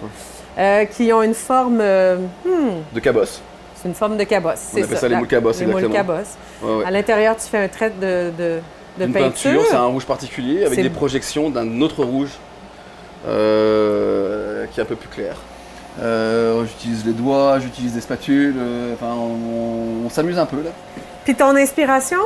qui 0.95 1.12
ont 1.12 1.23
une 1.23 1.34
forme, 1.34 1.78
hmm, 1.82 2.84
De 2.93 2.99
cabosse. 2.99 3.41
c'est 3.76 3.88
une 3.88 3.95
forme 3.95 4.15
de 4.17 4.23
cabosse. 4.26 4.60
On 4.73 4.76
c'est 4.78 4.84
appelle 4.84 4.95
ça, 4.95 5.02
ça 5.02 5.08
les 5.08 5.15
moules 5.15 5.28
cabosses, 5.28 5.60
Les 5.60 5.65
moules 5.65 5.84
exactement. 5.84 6.13
cabosses. 6.13 6.34
Ouais, 6.62 6.76
ouais. 6.78 6.86
À 6.86 6.91
l'intérieur, 6.91 7.36
tu 7.36 7.47
fais 7.49 7.58
un 7.58 7.67
trait 7.67 7.89
de, 7.99 8.32
de, 8.38 8.60
de 8.99 9.06
Une 9.06 9.13
peinture. 9.13 9.51
peinture, 9.51 9.65
c'est 9.69 9.75
un 9.75 9.86
rouge 9.86 10.06
particulier 10.06 10.65
avec 10.65 10.79
des 10.82 10.89
projections 10.89 11.49
d'un 11.49 11.82
autre 11.82 12.03
rouge 12.03 12.29
euh, 13.27 14.65
qui 14.71 14.79
est 14.79 14.84
un 14.84 14.86
peu 14.86 14.95
plus 14.95 15.10
clair. 15.10 15.36
Euh, 16.01 16.63
j'utilise 16.65 17.06
les 17.06 17.12
doigts, 17.13 17.60
j'utilise 17.60 17.93
des 17.93 18.01
spatules, 18.01 18.56
euh, 18.58 18.93
enfin 18.93 19.13
on, 19.15 20.06
on 20.06 20.10
s'amuse 20.10 20.39
un 20.39 20.45
peu 20.45 20.58
là. 20.58 20.71
Puis 21.23 21.36
ton 21.36 21.56
inspiration, 21.56 22.17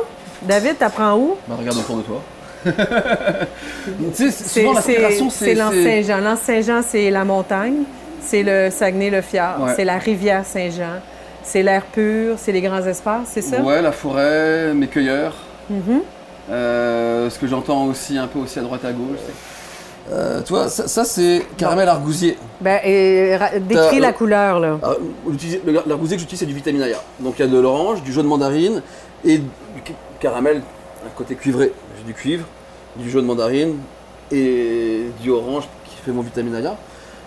David, 0.42 0.78
t'apprends 0.78 1.16
où? 1.16 1.36
Bah, 1.46 1.56
regarde 1.58 1.76
autour 1.78 1.96
de 1.98 2.02
toi. 2.02 2.22
tu 4.16 4.30
sais, 4.30 4.30
C'est 4.30 4.62
l'Anse-Saint-Jean. 5.54 6.20
L'Anse-Saguenay, 6.20 6.82
c'est 6.82 7.10
la 7.10 7.24
montagne, 7.24 7.82
c'est 8.20 8.42
le 8.42 8.70
Saguenay-le-Fjord, 8.70 9.60
Ouais. 9.62 9.72
c'est 9.76 9.84
la 9.84 9.98
rivière 9.98 10.44
Saint-Jean, 10.44 11.00
c'est 11.44 11.62
l'air 11.62 11.82
pur, 11.84 12.34
c'est 12.38 12.52
les 12.52 12.60
grands 12.62 12.84
espaces, 12.84 13.28
c'est 13.32 13.42
ça? 13.42 13.60
Ouais, 13.60 13.80
la 13.82 13.92
forêt, 13.92 14.72
mes 14.74 14.88
cueilleurs. 14.88 15.34
Mhm. 15.70 15.80
Euh, 15.88 16.00
ce 16.48 17.38
que 17.38 17.46
j'entends 17.46 17.86
aussi 17.86 18.16
un 18.18 18.26
peu 18.26 18.38
aussi 18.40 18.58
à 18.58 18.62
droite 18.62 18.84
à 18.84 18.92
gauche. 18.92 19.18
c'est- 19.26 19.32
Euh, 20.10 20.40
tu 20.42 20.54
vois, 20.54 20.68
ça, 20.68 20.88
ça, 20.88 21.04
c'est 21.04 21.42
caramel 21.58 21.86
argousier. 21.86 22.38
Ben, 22.62 22.80
et, 22.82 23.36
décris 23.60 24.00
la 24.00 24.14
couleur, 24.14 24.58
là. 24.58 24.78
Ah, 24.82 24.92
L'argousier 25.86 26.16
que 26.16 26.20
j'utilise, 26.22 26.40
c'est 26.40 26.46
du 26.46 26.54
vitamine 26.54 26.82
A. 26.82 26.86
Donc 27.20 27.34
il 27.38 27.44
y 27.44 27.44
a 27.44 27.52
de 27.52 27.58
l'orange, 27.58 28.02
du 28.02 28.10
jaune 28.10 28.26
mandarine 28.26 28.80
et 29.22 29.36
du 29.36 29.44
ca- 29.86 29.92
caramel, 30.18 30.62
un 31.04 31.10
côté 31.14 31.34
cuivré. 31.34 31.72
J'ai 31.98 32.04
du 32.04 32.14
cuivre, 32.14 32.46
du 32.96 33.10
jaune 33.10 33.26
mandarine 33.26 33.76
et 34.32 35.10
du 35.20 35.30
orange 35.30 35.64
qui 35.84 35.96
fait 36.02 36.10
mon 36.12 36.22
vitamine 36.22 36.54
A. 36.64 36.76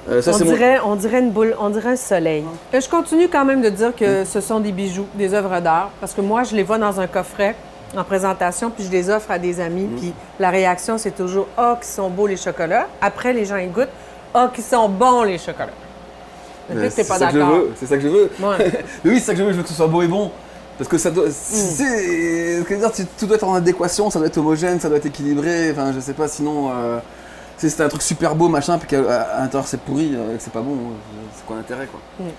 Euh, 0.10 0.20
ça, 0.24 0.32
on, 0.34 0.40
mon- 0.40 0.46
dirait, 0.46 0.80
on 0.84 0.96
dirait 0.96 1.20
une 1.20 1.30
boule, 1.30 1.56
on 1.60 1.70
dirait 1.70 1.92
un 1.92 1.96
soleil. 1.96 2.44
Euh, 2.74 2.82
Je 2.82 2.90
continue 2.90 3.28
quand 3.30 3.46
même 3.46 3.62
de 3.62 3.70
dire 3.70 3.96
que 3.96 4.26
ce 4.26 4.42
sont 4.42 4.60
des 4.60 4.72
bijoux, 4.72 5.06
des 5.14 5.36
œuvres 5.36 5.60
d'art, 5.60 5.92
parce 6.00 6.14
que 6.14 6.22
moi, 6.22 6.42
je 6.42 6.56
les 6.56 6.64
vois 6.64 6.80
dans 6.80 7.00
un 7.00 7.06
coffret 7.06 7.56
en 7.96 8.04
présentation, 8.04 8.70
puis 8.70 8.86
je 8.86 8.92
les 8.92 9.10
offre 9.10 9.32
à 9.32 9.38
des 9.40 9.60
amis, 9.60 9.84
Mm. 9.84 9.96
puis 9.98 10.14
la 10.40 10.50
réaction, 10.50 10.98
c'est 10.98 11.12
toujours 11.12 11.48
«Ah, 11.58 11.78
qui 11.82 11.88
sont 11.90 12.10
beaux 12.10 12.28
les 12.28 12.38
chocolats». 12.38 12.88
Après, 13.02 13.34
les 13.34 13.46
gens, 13.46 13.58
ils 13.58 13.72
goûtent 13.72 13.90
«Ah, 14.34 14.50
qui 14.54 14.62
sont 14.62 14.88
bons 14.90 15.24
les 15.24 15.38
chocolats». 15.38 15.68
Euh, 16.74 16.90
c'est 16.90 17.04
ça 17.04 17.28
que 17.28 17.34
je 17.34 17.40
veux, 17.40 17.72
c'est 17.76 17.86
ça 17.86 17.96
que 17.98 18.04
je 18.04 18.08
veux. 18.08 18.32
Ouais. 18.40 18.72
Oui, 19.06 19.20
c'est 19.20 19.26
ça 19.26 19.32
que 19.34 19.40
je 19.40 19.44
veux, 19.44 19.52
je 19.52 19.58
veux 19.58 19.64
que 19.64 19.70
ce 19.70 19.76
soit 19.76 19.88
beau 19.88 20.02
et 20.04 20.08
bon. 20.08 20.32
Parce 20.78 20.90
que 20.90 20.98
ça 20.98 21.12
doit. 21.12 21.28
Mm. 21.28 21.32
c'est- 21.32 22.64
que 22.68 22.76
c'est- 22.94 23.18
tout 23.18 23.26
doit 23.28 23.36
être 23.36 23.44
en 23.48 23.56
adéquation, 23.56 24.10
ça 24.10 24.20
doit 24.20 24.28
être 24.30 24.38
homogène, 24.38 24.80
ça 24.80 24.88
doit 24.88 24.98
être 24.98 25.06
équilibré. 25.08 25.72
Enfin, 25.72 25.92
je 25.94 26.00
sais 26.00 26.14
pas, 26.14 26.28
sinon. 26.28 26.72
euh, 26.74 27.00
si 27.58 27.70
c'était 27.70 27.84
un 27.84 27.90
truc 27.90 28.02
super 28.02 28.34
beau, 28.34 28.48
machin, 28.48 28.80
puis 28.80 28.88
qu'à 28.88 29.02
l'intérieur 29.40 29.68
c'est 29.68 29.80
pourri, 29.82 30.14
euh, 30.16 30.36
que 30.36 30.42
c'est 30.42 30.52
pas 30.54 30.62
bon, 30.62 30.72
euh, 30.72 31.22
c'est 31.36 31.46
quoi 31.46 31.58
l'intérêt, 31.58 31.86
quoi? 31.86 32.00
Mm. 32.20 32.30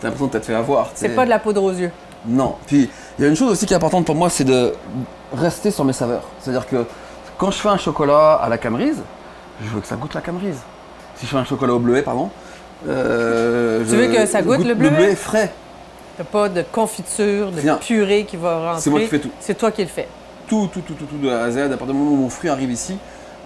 T'as 0.00 0.06
l'impression 0.08 0.26
de 0.28 0.32
t'être 0.32 0.46
fait 0.46 0.54
avoir. 0.54 0.90
C'est 0.94 1.10
pas 1.10 1.24
de 1.26 1.30
la 1.30 1.38
poudre 1.38 1.62
aux 1.62 1.72
yeux. 1.72 1.90
Non. 2.26 2.56
Puis, 2.66 2.88
il 3.18 3.22
y 3.22 3.26
a 3.26 3.28
une 3.30 3.36
chose 3.36 3.52
aussi 3.52 3.66
qui 3.66 3.72
est 3.72 3.76
importante 3.76 4.04
pour 4.04 4.14
moi, 4.14 4.28
c'est 4.30 4.44
de 4.44 4.72
rester 5.32 5.70
sur 5.70 5.84
mes 5.84 5.92
saveurs. 5.92 6.22
C'est-à-dire 6.40 6.66
que 6.66 6.84
quand 7.38 7.50
je 7.50 7.58
fais 7.58 7.68
un 7.68 7.76
chocolat 7.76 8.34
à 8.34 8.48
la 8.48 8.58
camerise, 8.58 8.98
je 9.62 9.68
veux 9.68 9.80
que 9.80 9.86
ça 9.86 9.96
goûte 9.96 10.14
la 10.14 10.20
camerise. 10.20 10.58
Si 11.16 11.26
je 11.26 11.30
fais 11.30 11.36
un 11.36 11.44
chocolat 11.44 11.72
au 11.74 11.78
bleuet, 11.78 12.02
pardon. 12.02 12.30
euh, 12.88 13.82
Tu 13.84 13.90
je- 13.90 13.96
veux 13.96 14.06
que 14.14 14.26
ça 14.26 14.42
goûte 14.42 14.64
le 14.64 14.74
bleuet? 14.74 14.90
Le 14.90 14.96
bleuet? 14.96 15.14
frais. 15.14 15.52
T'as 16.18 16.24
pas 16.24 16.48
de 16.48 16.62
confiture, 16.72 17.50
de 17.52 17.60
Rien. 17.60 17.76
purée 17.76 18.24
qui 18.24 18.36
va 18.36 18.68
rentrer. 18.68 18.80
C'est 18.82 18.90
moi 18.90 19.00
qui 19.00 19.06
fais 19.06 19.18
tout. 19.18 19.30
C'est 19.40 19.54
toi 19.56 19.70
qui 19.70 19.82
le 19.82 19.88
fais. 19.88 20.08
tout, 20.48 20.68
tout, 20.72 20.80
tout, 20.80 20.94
tout, 20.94 21.06
tout 21.06 21.16
de 21.18 21.28
A 21.28 21.42
à 21.44 21.50
Z. 21.50 21.58
À 21.58 21.68
partir 21.70 21.88
du 21.88 21.92
moment 21.94 22.12
où 22.12 22.16
mon 22.16 22.28
fruit 22.30 22.48
arrive 22.48 22.70
ici, 22.70 22.96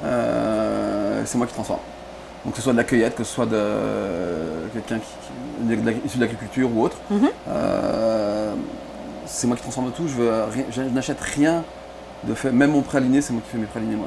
euh, 0.04 1.22
c'est 1.24 1.38
moi 1.38 1.46
qui 1.46 1.54
transforme. 1.54 1.80
Donc 2.44 2.52
que 2.54 2.58
ce 2.58 2.64
soit 2.64 2.72
de 2.72 2.78
la 2.78 2.84
cueillette, 2.84 3.14
que 3.16 3.24
ce 3.24 3.32
soit 3.34 3.46
de 3.46 3.62
quelqu'un 4.72 4.96
qui, 4.98 5.10
qui- 5.10 5.76
de 5.76 5.76
de 5.76 6.20
l'agriculture 6.20 6.68
ou 6.74 6.82
autre, 6.84 6.96
Mhm. 7.10 7.28
euh, 7.48 8.29
c'est 9.26 9.46
moi 9.46 9.56
qui 9.56 9.62
transforme 9.62 9.90
tout. 9.92 10.06
Je, 10.08 10.82
n'achète 10.82 11.20
rien 11.20 11.62
de 12.24 12.34
fait. 12.34 12.50
Même 12.50 12.72
mon 12.72 12.82
praliné, 12.82 13.20
c'est 13.22 13.32
moi 13.32 13.42
qui 13.44 13.50
fais 13.50 13.58
mes 13.58 13.66
pralinés 13.66 13.96
moi. 13.96 14.06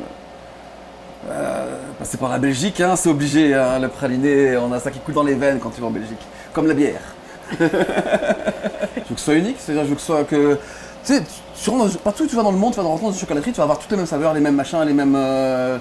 Euh, 1.30 1.78
passer 1.98 2.18
par 2.18 2.30
la 2.30 2.38
Belgique, 2.38 2.82
hein, 2.82 2.96
c'est 2.96 3.10
obligé. 3.10 3.54
hein, 3.54 3.80
le 3.80 3.88
praliné, 3.88 4.58
on 4.58 4.72
a 4.74 4.80
ça 4.80 4.92
qui 4.92 5.00
coule 5.00 5.14
dans 5.14 5.24
les 5.24 5.36
veines 5.36 5.60
quand 5.60 5.70
tu 5.70 5.80
vas 5.80 5.88
en 5.88 5.92
Belgique, 5.92 6.20
comme 6.52 6.68
la 6.68 6.74
bière. 6.74 7.02
je 7.60 7.64
veux 7.66 7.70
que 7.70 9.18
ce 9.18 9.24
soit 9.24 9.36
unique, 9.36 9.58
c'est-à-dire 9.60 9.84
je 9.86 9.90
veux 9.90 9.96
que 9.96 10.02
ce 10.02 10.08
soit 10.08 10.24
que 10.26 10.58
tu 11.06 11.14
sais, 11.14 11.98
partout 12.04 12.24
où 12.24 12.28
tu 12.28 12.36
vas 12.36 12.44
dans 12.44 12.52
le 12.52 12.58
monde, 12.58 12.72
tu 12.72 12.78
vas 12.78 12.84
dans 12.84 12.96
dans 12.96 13.12
une 13.12 13.18
chocolaterie, 13.18 13.52
tu 13.52 13.58
vas 13.58 13.64
avoir 13.64 13.78
toutes 13.80 13.92
les 13.92 13.98
mêmes 13.98 14.06
saveurs, 14.06 14.34
les 14.34 14.40
mêmes 14.40 14.56
machins, 14.56 14.82
les 14.84 14.94
mêmes. 14.94 15.16
euh, 15.16 15.78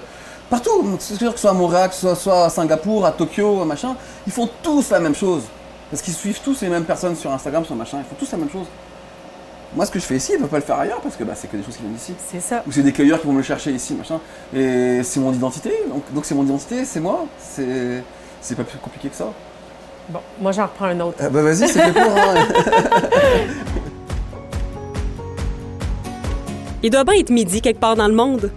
partout, 0.49 0.97
c'est-à-dire 0.99 1.31
que 1.31 1.37
ce 1.37 1.43
soit 1.43 1.51
à 1.51 1.53
Montréal, 1.53 1.89
que 1.89 1.95
ce 1.95 2.01
soit, 2.01 2.15
soit 2.15 2.45
à 2.45 2.49
Singapour, 2.49 3.05
à 3.05 3.11
Tokyo, 3.11 3.63
machin, 3.65 3.95
ils 4.27 4.33
font 4.33 4.49
tous 4.61 4.89
la 4.91 4.99
même 4.99 5.15
chose. 5.15 5.43
Parce 5.93 6.01
qu'ils 6.01 6.15
suivent 6.15 6.39
tous 6.43 6.59
les 6.61 6.69
mêmes 6.69 6.85
personnes 6.85 7.15
sur 7.15 7.31
Instagram, 7.31 7.63
sur 7.63 7.75
machin, 7.75 7.99
ils 7.99 8.03
font 8.03 8.15
tous 8.17 8.31
la 8.31 8.39
même 8.39 8.49
chose. 8.49 8.65
Moi, 9.75 9.85
ce 9.85 9.91
que 9.91 9.99
je 9.99 10.05
fais 10.05 10.15
ici, 10.15 10.31
ils 10.31 10.37
ne 10.37 10.39
peuvent 10.39 10.49
pas 10.49 10.57
le 10.57 10.63
faire 10.63 10.79
ailleurs 10.79 10.99
parce 11.01 11.15
que 11.15 11.23
bah, 11.23 11.33
c'est 11.35 11.47
que 11.47 11.55
des 11.55 11.61
choses 11.61 11.75
qui 11.75 11.83
viennent 11.83 11.93
d'ici. 11.93 12.15
C'est 12.31 12.39
ça. 12.39 12.63
Ou 12.65 12.71
c'est 12.71 12.81
des 12.81 12.91
cueilleurs 12.91 13.21
qui 13.21 13.27
vont 13.27 13.33
me 13.33 13.37
le 13.37 13.43
chercher 13.43 13.69
ici, 13.69 13.93
machin. 13.93 14.19
Et 14.55 15.03
c'est 15.03 15.19
mon 15.19 15.31
identité, 15.31 15.71
donc 15.87 16.01
donc 16.11 16.25
c'est 16.25 16.33
mon 16.33 16.45
identité, 16.45 16.83
c'est 16.85 16.99
moi. 16.99 17.27
C'est 17.37 18.03
c'est 18.41 18.55
pas 18.55 18.63
plus 18.63 18.79
compliqué 18.79 19.09
que 19.09 19.15
ça. 19.15 19.31
Bon, 20.09 20.19
moi, 20.41 20.51
j'en 20.51 20.63
reprends 20.63 20.85
un 20.85 20.99
autre. 20.99 21.17
Ah 21.19 21.29
bah 21.29 21.43
vas-y, 21.43 21.67
c'est 21.67 21.79
fait 21.79 21.93
court. 21.93 22.17
hein. 22.17 22.47
Il 26.81 26.89
doit 26.89 27.03
bien 27.03 27.19
être 27.19 27.29
midi 27.29 27.61
quelque 27.61 27.79
part 27.79 27.95
dans 27.95 28.07
le 28.07 28.15
monde. 28.15 28.51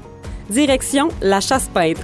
Direction 0.49 1.09
la 1.21 1.41
chasse 1.41 1.69
peinte. 1.69 1.99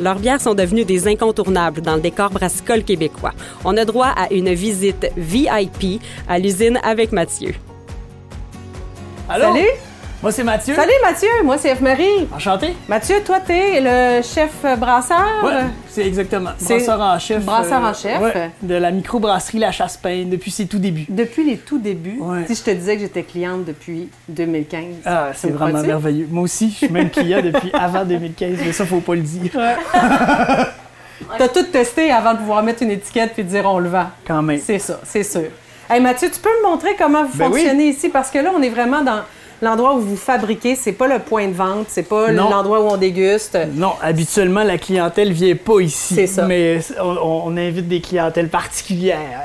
Leurs 0.00 0.18
bières 0.18 0.40
sont 0.40 0.54
devenues 0.54 0.84
des 0.84 1.06
incontournables 1.06 1.80
dans 1.82 1.96
le 1.96 2.00
décor 2.00 2.30
brassicole 2.30 2.82
québécois. 2.82 3.32
On 3.64 3.76
a 3.76 3.84
droit 3.84 4.12
à 4.16 4.32
une 4.32 4.52
visite 4.52 5.06
VIP 5.16 6.00
à 6.28 6.38
l'usine 6.38 6.78
avec 6.82 7.12
Mathieu. 7.12 7.54
Allô? 9.28 9.54
Moi, 10.22 10.30
c'est 10.30 10.44
Mathieu. 10.44 10.76
Salut 10.76 10.92
Mathieu, 11.02 11.28
moi 11.42 11.58
c'est 11.58 11.74
F-Marie. 11.74 12.28
Enchanté. 12.32 12.74
Mathieu, 12.88 13.16
toi 13.26 13.40
t'es 13.44 13.80
le 13.80 14.22
chef 14.22 14.52
brasseur? 14.78 15.18
Ouais, 15.42 15.64
c'est 15.88 16.06
exactement. 16.06 16.50
Brasseur 16.60 17.00
en 17.00 17.18
chef. 17.18 17.44
brasseur 17.44 17.82
en 17.82 17.92
chef. 17.92 18.20
ouais, 18.20 18.50
de 18.62 18.74
la 18.76 18.92
microbrasserie 18.92 19.58
La 19.58 19.72
Chasse-Pain 19.72 20.26
depuis 20.28 20.52
ses 20.52 20.66
tout 20.66 20.78
débuts. 20.78 21.06
Depuis 21.08 21.42
les 21.44 21.56
tout 21.56 21.78
débuts, 21.78 22.18
Ouais. 22.20 22.44
si 22.46 22.54
je 22.54 22.62
te 22.62 22.70
disais 22.70 22.94
que 22.94 23.00
j'étais 23.02 23.24
cliente 23.24 23.64
depuis 23.64 24.10
2015. 24.28 24.84
Ah, 25.04 25.30
c'est 25.34 25.50
me 25.50 25.56
vraiment 25.56 25.82
merveilleux. 25.82 26.28
Moi 26.30 26.44
aussi, 26.44 26.70
je 26.70 26.76
suis 26.76 26.88
même 26.88 27.10
client 27.10 27.40
depuis 27.42 27.70
avant 27.74 28.04
2015, 28.04 28.58
mais 28.64 28.72
ça, 28.72 28.86
faut 28.86 29.00
pas 29.00 29.16
le 29.16 29.22
dire. 29.22 29.50
T'as 31.38 31.48
tout 31.48 31.64
testé 31.64 32.12
avant 32.12 32.34
de 32.34 32.38
pouvoir 32.38 32.62
mettre 32.62 32.84
une 32.84 32.92
étiquette 32.92 33.32
puis 33.34 33.42
de 33.42 33.48
dire 33.48 33.64
on 33.66 33.80
le 33.80 33.88
vend. 33.88 34.06
Quand 34.24 34.42
même. 34.42 34.60
C'est 34.64 34.78
ça, 34.78 35.00
c'est 35.02 35.24
sûr. 35.24 35.46
Hey 35.90 36.00
Mathieu, 36.00 36.28
tu 36.32 36.38
peux 36.38 36.48
me 36.62 36.68
montrer 36.70 36.90
comment 36.96 37.24
vous 37.24 37.36
Ben 37.36 37.48
oui. 37.50 37.62
fonctionnez 37.62 37.88
ici? 37.88 38.08
Parce 38.08 38.30
que 38.30 38.38
là, 38.38 38.52
on 38.56 38.62
est 38.62 38.68
vraiment 38.68 39.02
dans 39.02 39.22
l'endroit 39.62 39.94
où 39.94 40.00
vous 40.00 40.16
fabriquez. 40.16 40.76
C'est 40.76 40.92
pas 40.92 41.06
le 41.06 41.20
point 41.20 41.48
de 41.48 41.54
vente, 41.54 41.86
c'est 41.88 42.02
pas 42.02 42.30
l'endroit 42.30 42.80
où 42.80 42.88
on 42.88 42.96
déguste. 42.98 43.56
Non, 43.74 43.92
habituellement, 44.02 44.64
la 44.64 44.76
clientèle 44.76 45.32
vient 45.32 45.56
pas 45.56 45.80
ici. 45.80 46.14
C'est 46.14 46.26
ça. 46.26 46.44
Mais 46.44 46.80
on, 47.00 47.46
on 47.46 47.56
invite 47.56 47.88
des 47.88 48.00
clientèles 48.00 48.48
particulières. 48.48 49.40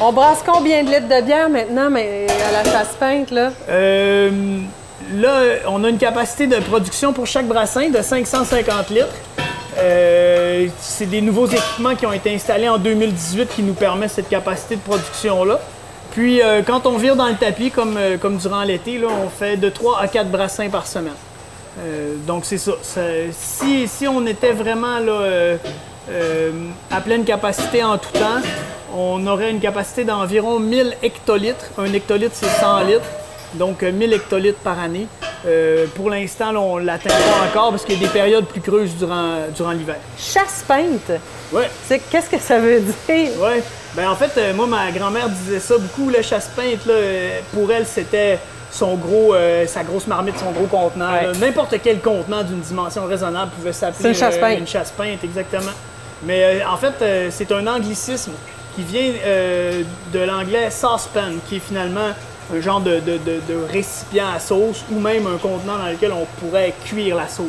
On 0.00 0.12
brasse 0.12 0.42
combien 0.46 0.82
de 0.84 0.88
litres 0.90 1.08
de 1.08 1.24
bière 1.24 1.48
maintenant 1.48 1.90
mais 1.90 2.26
à 2.48 2.52
la 2.52 2.70
chasse 2.70 2.94
peinte, 2.98 3.30
là? 3.30 3.52
Euh, 3.68 4.30
là, 5.14 5.40
on 5.68 5.82
a 5.84 5.88
une 5.88 5.98
capacité 5.98 6.46
de 6.46 6.56
production 6.56 7.12
pour 7.12 7.26
chaque 7.26 7.46
brassin 7.46 7.88
de 7.88 8.00
550 8.00 8.90
litres. 8.90 9.08
Euh, 9.78 10.66
c'est 10.80 11.06
des 11.06 11.20
nouveaux 11.22 11.46
équipements 11.46 11.94
qui 11.94 12.04
ont 12.06 12.12
été 12.12 12.34
installés 12.34 12.68
en 12.68 12.78
2018 12.78 13.48
qui 13.54 13.62
nous 13.62 13.72
permettent 13.72 14.10
cette 14.10 14.28
capacité 14.28 14.76
de 14.76 14.80
production-là. 14.82 15.60
Puis, 16.12 16.42
euh, 16.42 16.60
quand 16.62 16.84
on 16.86 16.98
vire 16.98 17.16
dans 17.16 17.28
le 17.28 17.36
tapis, 17.36 17.70
comme, 17.70 17.96
euh, 17.96 18.18
durant 18.38 18.62
l'été, 18.62 19.00
on 19.04 19.30
fait 19.30 19.56
de 19.56 19.70
3 19.70 19.98
à 19.98 20.08
4 20.08 20.30
brassins 20.30 20.68
par 20.68 20.86
semaine. 20.86 21.14
Euh, 21.80 22.16
donc, 22.26 22.44
c'est 22.44 22.58
ça. 22.58 22.72
Si, 23.32 24.06
on 24.06 24.26
était 24.26 24.52
vraiment 24.52 24.98
là, 24.98 25.56
à 26.90 27.00
pleine 27.00 27.24
capacité 27.24 27.82
en 27.82 27.96
tout 27.96 28.12
temps, 28.12 28.42
on 28.94 29.26
aurait 29.26 29.50
une 29.50 29.60
capacité 29.60 30.04
d'environ 30.04 30.58
1000 30.58 30.96
hectolitres. 31.02 31.70
Un 31.78 31.90
hectolitre, 31.94 32.34
c'est 32.34 32.60
100 32.60 32.80
litres. 32.80 33.08
Donc, 33.54 33.82
euh, 33.82 33.92
1000 33.92 34.12
hectolitres 34.12 34.58
par 34.60 34.78
année. 34.78 35.06
Euh, 35.44 35.86
pour 35.96 36.08
l'instant, 36.08 36.54
on 36.56 36.78
ne 36.78 36.84
l'atteint 36.84 37.10
pas 37.10 37.46
encore 37.50 37.70
parce 37.70 37.84
qu'il 37.84 37.96
y 37.96 38.04
a 38.04 38.06
des 38.06 38.12
périodes 38.12 38.46
plus 38.46 38.60
creuses 38.60 38.94
durant, 38.96 39.38
durant 39.54 39.72
l'hiver. 39.72 39.96
Chasse 40.16 40.64
peinte? 40.66 41.10
C'est 41.86 41.98
qu'est-ce 42.10 42.30
que 42.30 42.38
ça 42.38 42.58
veut 42.60 42.80
dire? 42.80 43.30
Ouais. 43.40 43.62
Ben 43.94 44.08
en 44.08 44.14
fait, 44.16 44.30
euh, 44.38 44.54
moi, 44.54 44.66
ma 44.66 44.90
grand-mère 44.90 45.28
disait 45.28 45.58
ça 45.60 45.76
beaucoup, 45.76 46.08
le 46.08 46.22
chasse-peinte, 46.22 46.86
là, 46.86 46.94
euh, 46.94 47.40
pour 47.52 47.70
elle, 47.70 47.84
c'était 47.86 48.38
son 48.70 48.94
gros, 48.94 49.34
euh, 49.34 49.66
sa 49.66 49.82
grosse 49.82 50.06
marmite, 50.06 50.38
son 50.38 50.50
gros 50.52 50.66
contenant. 50.66 51.12
Ouais. 51.12 51.32
N'importe 51.40 51.74
quel 51.82 51.98
contenant 52.00 52.42
d'une 52.42 52.60
dimension 52.60 53.04
raisonnable 53.04 53.50
pouvait 53.50 53.74
s'appeler 53.74 53.98
C'est 54.00 54.08
une 54.08 54.14
chasse-peinte. 54.14 54.54
euh, 54.56 54.60
une 54.60 54.66
chasse-peinte, 54.66 55.24
exactement. 55.24 55.72
Mais 56.22 56.42
euh, 56.62 56.68
en 56.72 56.76
fait, 56.78 56.94
euh, 57.02 57.28
c'est 57.30 57.50
un 57.52 57.66
anglicisme 57.66 58.32
qui 58.76 58.82
vient 58.84 59.10
euh, 59.26 59.82
de 60.14 60.20
l'anglais 60.20 60.70
saucepan, 60.70 61.32
qui 61.48 61.56
est 61.56 61.60
finalement 61.60 62.12
un 62.54 62.60
genre 62.60 62.80
de, 62.80 63.00
de- 63.00 63.18
de- 63.18 63.40
de 63.48 63.64
récipient 63.70 64.28
à 64.34 64.38
sauce 64.38 64.84
ou 64.90 64.98
même 65.00 65.26
un 65.26 65.38
contenant 65.38 65.78
dans 65.78 65.86
lequel 65.90 66.12
on 66.12 66.26
pourrait 66.40 66.74
cuire 66.84 67.16
la 67.16 67.28
sauce. 67.28 67.46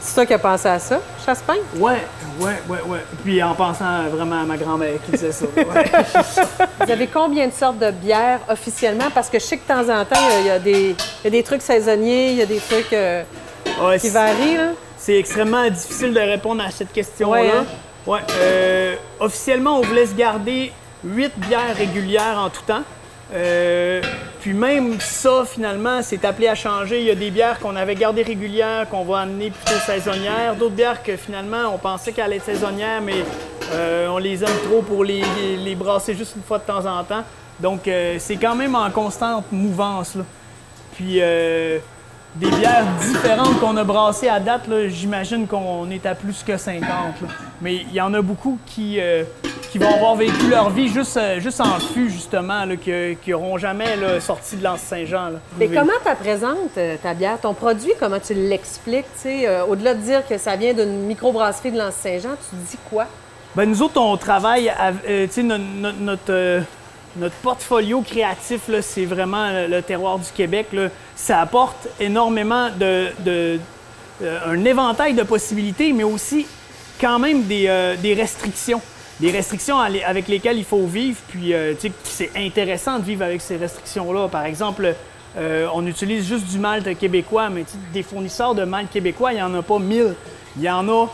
C'est 0.00 0.14
toi 0.14 0.26
qui 0.26 0.34
as 0.34 0.38
pensé 0.38 0.66
à 0.68 0.78
ça, 0.80 1.00
chasse 1.24 1.40
peinte? 1.42 1.58
Ouais, 1.76 2.04
ouais, 2.40 2.60
ouais, 2.68 2.78
ouais. 2.86 2.98
Puis 3.24 3.40
en 3.40 3.54
pensant 3.54 4.02
vraiment 4.10 4.40
à 4.40 4.44
ma 4.44 4.56
grand-mère 4.56 4.94
qui 5.06 5.12
disait 5.12 5.30
ça. 5.30 5.44
ouais. 5.56 5.64
Vous 6.84 6.90
avez 6.90 7.06
combien 7.06 7.46
de 7.46 7.52
sortes 7.52 7.78
de 7.78 7.90
bières 7.92 8.40
officiellement? 8.48 9.10
Parce 9.14 9.28
que 9.28 9.38
je 9.38 9.44
sais 9.44 9.58
que 9.58 9.62
de 9.62 9.68
temps 9.68 9.88
en 10.00 10.04
temps, 10.04 10.20
il 10.40 10.46
y 10.46 10.50
a 10.50 10.58
des, 10.58 10.96
il 11.20 11.24
y 11.24 11.26
a 11.28 11.30
des 11.30 11.42
trucs 11.44 11.62
saisonniers, 11.62 12.32
il 12.32 12.38
y 12.38 12.42
a 12.42 12.46
des 12.46 12.58
trucs 12.58 12.92
euh, 12.92 13.22
Ouais, 13.80 13.98
qui 14.00 14.08
varient. 14.10 14.56
Là. 14.56 14.68
C'est 14.98 15.16
extrêmement 15.18 15.68
difficile 15.70 16.12
de 16.12 16.20
répondre 16.20 16.64
à 16.64 16.70
cette 16.72 16.92
question-là. 16.92 17.40
Ouais, 17.40 17.50
hein? 17.50 17.64
Ouais, 18.04 18.20
euh, 18.40 18.96
officiellement, 19.20 19.78
on 19.78 19.82
vous 19.82 19.94
laisse 19.94 20.16
garder 20.16 20.72
8 21.04 21.32
bières 21.38 21.76
régulières 21.76 22.38
en 22.38 22.50
tout 22.50 22.62
temps. 22.66 22.82
Euh, 23.34 24.02
puis 24.40 24.52
même 24.52 25.00
ça, 25.00 25.44
finalement, 25.46 26.02
c'est 26.02 26.24
appelé 26.24 26.48
à 26.48 26.54
changer. 26.54 27.00
Il 27.00 27.06
y 27.06 27.10
a 27.10 27.14
des 27.14 27.30
bières 27.30 27.58
qu'on 27.58 27.76
avait 27.76 27.94
gardées 27.94 28.22
régulières, 28.22 28.88
qu'on 28.88 29.04
va 29.04 29.20
amener 29.20 29.50
plutôt 29.50 29.78
saisonnières. 29.80 30.56
D'autres 30.56 30.74
bières 30.74 31.02
que 31.02 31.16
finalement, 31.16 31.72
on 31.72 31.78
pensait 31.78 32.12
qu'elles 32.12 32.24
allaient 32.24 32.36
être 32.36 32.44
saisonnières, 32.44 33.00
mais 33.00 33.24
euh, 33.72 34.08
on 34.08 34.18
les 34.18 34.42
aime 34.42 34.58
trop 34.64 34.82
pour 34.82 35.04
les, 35.04 35.22
brasser 35.76 36.14
juste 36.14 36.36
une 36.36 36.42
fois 36.42 36.58
de 36.58 36.64
temps 36.64 36.84
en 36.84 37.02
temps. 37.04 37.24
Donc, 37.60 37.88
euh, 37.88 38.16
c'est 38.18 38.36
quand 38.36 38.54
même 38.54 38.74
en 38.74 38.90
constante 38.90 39.46
mouvance. 39.50 40.14
Là. 40.16 40.24
Puis, 40.94 41.20
des 42.36 42.50
bières 42.50 42.84
différentes 43.00 43.60
qu'on 43.60 43.76
a 43.76 43.84
brassées 43.84 44.28
à 44.28 44.40
date, 44.40 44.66
là, 44.66 44.88
j'imagine 44.88 45.46
qu'on 45.46 45.90
est 45.90 46.06
à 46.06 46.14
plus 46.14 46.42
que 46.42 46.56
50. 46.56 46.82
là. 47.20 47.28
Mais 47.60 47.76
il 47.76 47.92
y 47.92 48.00
en 48.00 48.12
a 48.14 48.22
beaucoup 48.22 48.58
qui, 48.66 48.98
euh, 49.00 49.24
qui 49.70 49.78
vont 49.78 49.92
avoir 49.94 50.14
vécu 50.16 50.48
leur 50.48 50.70
vie 50.70 50.88
juste, 50.88 51.16
euh, 51.18 51.40
juste 51.40 51.60
en 51.60 51.78
fût, 51.78 52.08
justement, 52.10 52.64
là, 52.64 52.76
qui 52.76 53.18
n'auront 53.30 53.58
jamais 53.58 53.96
là, 53.96 54.18
sorti 54.20 54.56
de 54.56 54.64
l'Anse 54.64 54.80
Saint-Jean. 54.80 55.32
Mais 55.58 55.68
comment 55.68 55.92
tu 56.04 56.14
présentes 56.22 56.56
euh, 56.78 56.96
ta 57.02 57.12
bière, 57.14 57.38
ton 57.40 57.52
produit, 57.54 57.92
comment 58.00 58.18
tu 58.18 58.32
l'expliques? 58.34 59.04
euh, 59.26 59.64
Au-delà 59.66 59.94
de 59.94 60.00
dire 60.00 60.26
que 60.26 60.38
ça 60.38 60.56
vient 60.56 60.72
d'une 60.72 61.02
microbrasserie 61.06 61.72
de 61.72 61.78
l'Anse-Saint-Jean, 61.78 62.30
tu 62.50 62.56
dis 62.70 62.78
quoi? 62.90 63.04
Ben, 63.54 63.68
nous 63.68 63.82
autres, 63.82 64.00
on 64.00 64.16
travaille, 64.16 64.70
à- 64.70 64.92
euh, 65.06 65.26
notre, 66.00 66.62
notre 67.16 67.34
portfolio 67.36 68.00
créatif, 68.00 68.70
c'est 68.80 69.04
vraiment 69.04 69.48
le, 69.68 69.80
terroir 69.82 70.18
du 70.18 70.30
Québec. 70.34 70.68
Ça 71.14 71.40
apporte 71.40 71.88
énormément 72.00 72.70
de, 72.70 73.58
euh, 74.22 74.38
un 74.46 74.64
éventail 74.64 75.14
de 75.14 75.22
possibilités, 75.22 75.92
mais 75.92 76.04
aussi 76.04 76.46
quand 77.00 77.18
même 77.18 77.44
des, 77.44 77.66
euh, 77.68 77.96
restrictions. 78.16 78.80
Des 79.20 79.30
restrictions 79.30 79.78
avec 79.78 80.26
lesquelles 80.26 80.58
il 80.58 80.64
faut 80.64 80.86
vivre, 80.86 81.18
puis 81.28 81.54
euh, 81.54 81.74
c'est 82.02 82.30
intéressant 82.34 82.98
de 82.98 83.04
vivre 83.04 83.24
avec 83.24 83.40
ces 83.40 83.56
restrictions-là. 83.56 84.28
Par 84.28 84.44
exemple, 84.46 84.94
on 85.36 85.86
utilise 85.86 86.26
juste 86.26 86.46
du 86.46 86.58
malt 86.58 86.98
québécois, 86.98 87.48
mais 87.48 87.64
des 87.92 88.02
fournisseurs 88.02 88.54
de 88.54 88.64
malt 88.64 88.90
québécois, 88.90 89.32
il 89.32 89.36
n'y 89.36 89.42
en 89.42 89.54
a 89.54 89.62
pas 89.62 89.78
mille. 89.78 90.14
Il 90.56 90.62
y 90.62 90.70
en 90.70 90.88
a 90.88 91.08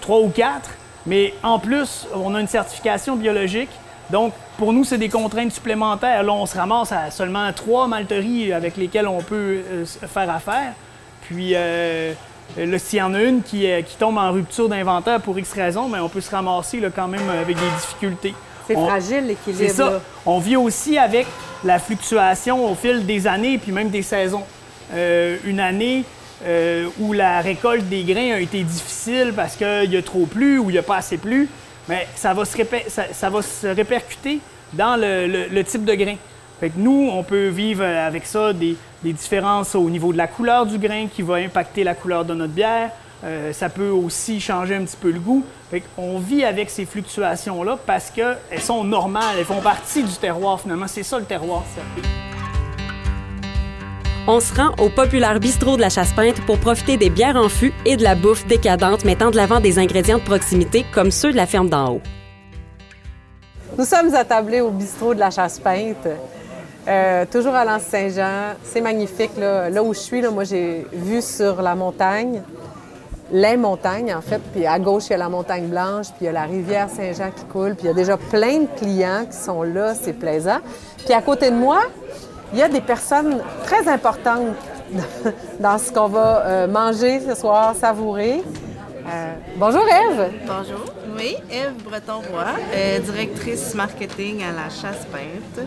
trois 0.00 0.18
ou 0.18 0.28
quatre, 0.28 0.70
mais 1.04 1.34
en 1.42 1.58
plus, 1.60 2.08
on 2.14 2.34
a 2.34 2.40
une 2.40 2.48
certification 2.48 3.16
biologique. 3.16 3.70
Donc, 4.10 4.32
pour 4.58 4.72
nous, 4.72 4.84
c'est 4.84 4.98
des 4.98 5.08
contraintes 5.08 5.52
supplémentaires. 5.52 6.22
Là, 6.22 6.32
on 6.32 6.46
se 6.46 6.56
ramasse 6.56 6.92
à 6.92 7.10
seulement 7.10 7.52
trois 7.52 7.88
malteries 7.88 8.52
avec 8.52 8.76
lesquelles 8.76 9.08
on 9.08 9.20
peut 9.20 9.60
euh, 9.70 9.84
faire 9.84 10.30
affaire. 10.30 10.72
Puis, 11.22 11.52
euh, 11.54 12.12
s'il 12.78 12.98
y 13.00 13.02
en 13.02 13.14
a 13.14 13.20
une 13.22 13.42
qui, 13.42 13.68
euh, 13.70 13.82
qui 13.82 13.96
tombe 13.96 14.16
en 14.18 14.30
rupture 14.30 14.68
d'inventaire 14.68 15.20
pour 15.20 15.36
X 15.38 15.52
raison, 15.52 15.88
mais 15.88 15.98
on 15.98 16.08
peut 16.08 16.20
se 16.20 16.30
ramasser 16.30 16.78
là, 16.78 16.88
quand 16.94 17.08
même 17.08 17.28
avec 17.28 17.56
des 17.56 17.70
difficultés. 17.80 18.34
C'est 18.68 18.76
On- 18.76 18.86
fragile, 18.86 19.24
c'est 19.44 19.50
l'équilibre. 19.52 19.74
ça. 19.74 19.90
là. 19.90 20.00
On 20.24 20.38
vit 20.38 20.56
aussi 20.56 20.98
avec 20.98 21.26
la 21.64 21.78
fluctuation 21.78 22.64
au 22.70 22.74
fil 22.74 23.04
des 23.06 23.26
années 23.26 23.58
puis 23.58 23.72
même 23.72 23.90
des 23.90 24.02
saisons. 24.02 24.44
Euh, 24.94 25.36
une 25.44 25.58
année 25.58 26.04
euh, 26.44 26.86
où 27.00 27.12
la 27.12 27.40
récolte 27.40 27.88
des 27.88 28.02
grains 28.04 28.34
a 28.34 28.38
été 28.40 28.62
difficile 28.62 29.32
parce 29.34 29.56
qu'il 29.56 29.90
y 29.92 29.96
a 29.96 30.02
trop 30.02 30.26
plu 30.26 30.58
ou 30.58 30.70
il 30.70 30.74
n'y 30.74 30.78
a 30.78 30.82
pas 30.82 30.96
assez 30.96 31.16
plu, 31.16 31.48
mais 31.88 32.06
ça 32.14 32.34
va 32.34 32.44
se, 32.44 33.66
répercuter 33.66 34.40
dans 34.72 34.96
le, 34.98 35.62
type 35.62 35.84
de 35.84 35.94
grain. 35.94 36.16
Fait 36.60 36.70
que 36.70 36.78
nous, 36.78 37.10
on 37.12 37.22
peut 37.22 37.48
vivre 37.48 37.84
avec 37.84 38.26
ça 38.26 38.52
des, 38.52 38.76
des 39.02 39.12
différences 39.12 39.74
au 39.74 39.90
niveau 39.90 40.12
de 40.12 40.18
la 40.18 40.26
couleur 40.26 40.64
du 40.66 40.78
grain 40.78 41.06
qui 41.06 41.22
va 41.22 41.34
impacter 41.34 41.84
la 41.84 41.94
couleur 41.94 42.24
de 42.24 42.34
notre 42.34 42.52
bière. 42.52 42.90
Euh, 43.24 43.52
ça 43.52 43.68
peut 43.68 43.88
aussi 43.88 44.40
changer 44.40 44.74
un 44.74 44.84
petit 44.84 44.96
peu 44.96 45.10
le 45.10 45.20
goût. 45.20 45.44
Fait 45.70 45.82
on 45.96 46.18
vit 46.18 46.44
avec 46.44 46.70
ces 46.70 46.84
fluctuations-là 46.84 47.78
parce 47.86 48.10
qu'elles 48.10 48.60
sont 48.60 48.84
normales, 48.84 49.36
elles 49.38 49.44
font 49.44 49.60
partie 49.60 50.02
du 50.02 50.14
terroir 50.14 50.60
finalement. 50.60 50.86
C'est 50.86 51.02
ça 51.02 51.18
le 51.18 51.24
terroir, 51.24 51.62
ça. 51.74 51.82
On 54.28 54.40
se 54.40 54.52
rend 54.54 54.74
au 54.82 54.88
populaire 54.88 55.38
bistrot 55.38 55.76
de 55.76 55.80
la 55.80 55.88
Chasse-Peinte 55.88 56.44
pour 56.46 56.58
profiter 56.58 56.96
des 56.96 57.10
bières 57.10 57.36
en 57.36 57.48
fût 57.48 57.72
et 57.84 57.96
de 57.96 58.02
la 58.02 58.16
bouffe 58.16 58.44
décadente 58.48 59.04
mettant 59.04 59.30
de 59.30 59.36
l'avant 59.36 59.60
des 59.60 59.78
ingrédients 59.78 60.18
de 60.18 60.24
proximité 60.24 60.84
comme 60.92 61.12
ceux 61.12 61.30
de 61.30 61.36
la 61.36 61.46
ferme 61.46 61.68
d'en 61.68 61.92
haut. 61.92 62.00
Nous 63.78 63.84
sommes 63.84 64.12
attablés 64.12 64.60
au 64.60 64.70
bistrot 64.70 65.14
de 65.14 65.20
la 65.20 65.30
Chasse-Peinte, 65.30 66.08
euh, 66.88 67.24
toujours 67.30 67.54
à 67.54 67.64
l'Anse-Saint-Jean. 67.64 68.56
C'est 68.64 68.80
magnifique. 68.80 69.30
Là. 69.38 69.70
Là 69.70 69.80
où 69.84 69.94
je 69.94 70.00
suis, 70.00 70.20
là, 70.20 70.32
moi, 70.32 70.42
j'ai 70.42 70.84
vu 70.92 71.22
sur 71.22 71.62
la 71.62 71.76
montagne, 71.76 72.42
les 73.30 73.56
montagnes, 73.56 74.12
en 74.12 74.22
fait. 74.22 74.40
Puis 74.52 74.66
à 74.66 74.80
gauche, 74.80 75.04
il 75.06 75.10
y 75.10 75.14
a 75.14 75.18
la 75.18 75.28
montagne 75.28 75.68
Blanche, 75.68 76.06
puis 76.06 76.22
il 76.22 76.24
y 76.24 76.28
a 76.28 76.32
la 76.32 76.46
rivière 76.46 76.88
Saint-Jean 76.90 77.30
qui 77.30 77.44
coule. 77.44 77.76
Puis 77.76 77.84
il 77.84 77.86
y 77.86 77.90
a 77.90 77.94
déjà 77.94 78.16
plein 78.16 78.58
de 78.58 78.68
clients 78.76 79.24
qui 79.30 79.36
sont 79.36 79.62
là. 79.62 79.94
C'est 79.94 80.14
plaisant. 80.14 80.58
Puis 81.04 81.14
à 81.14 81.22
côté 81.22 81.52
de 81.52 81.56
moi, 81.56 81.82
il 82.52 82.58
y 82.58 82.62
a 82.62 82.68
des 82.68 82.80
personnes 82.80 83.40
très 83.64 83.88
importantes 83.88 84.54
dans 85.60 85.78
ce 85.78 85.90
qu'on 85.92 86.08
va 86.08 86.42
euh, 86.46 86.66
manger 86.66 87.20
ce 87.20 87.34
soir, 87.34 87.74
savourer. 87.74 88.42
Euh, 89.08 89.34
bonjour 89.56 89.84
Eve. 89.86 90.32
Bonjour. 90.46 90.84
Oui, 91.16 91.36
Eve 91.50 91.74
Breton-Roy, 91.84 92.44
euh, 92.74 92.98
directrice 92.98 93.74
marketing 93.74 94.42
à 94.42 94.52
la 94.52 94.68
Chasse 94.68 95.06
Peinte. 95.12 95.66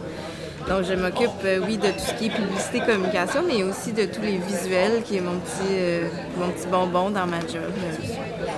Donc, 0.67 0.83
je 0.83 0.93
m'occupe, 0.93 1.29
euh, 1.45 1.59
oui, 1.65 1.77
de 1.77 1.87
tout 1.87 1.99
ce 1.99 2.13
qui 2.15 2.25
est 2.25 2.29
publicité, 2.29 2.81
communication, 2.81 3.41
mais 3.47 3.63
aussi 3.63 3.93
de 3.93 4.05
tous 4.05 4.21
les 4.21 4.37
visuels, 4.37 5.03
qui 5.03 5.17
est 5.17 5.21
mon 5.21 5.37
petit, 5.39 6.09
mon 6.37 6.49
petit 6.49 6.67
bonbon 6.67 7.09
dans 7.09 7.25
ma 7.25 7.39
job. 7.39 7.71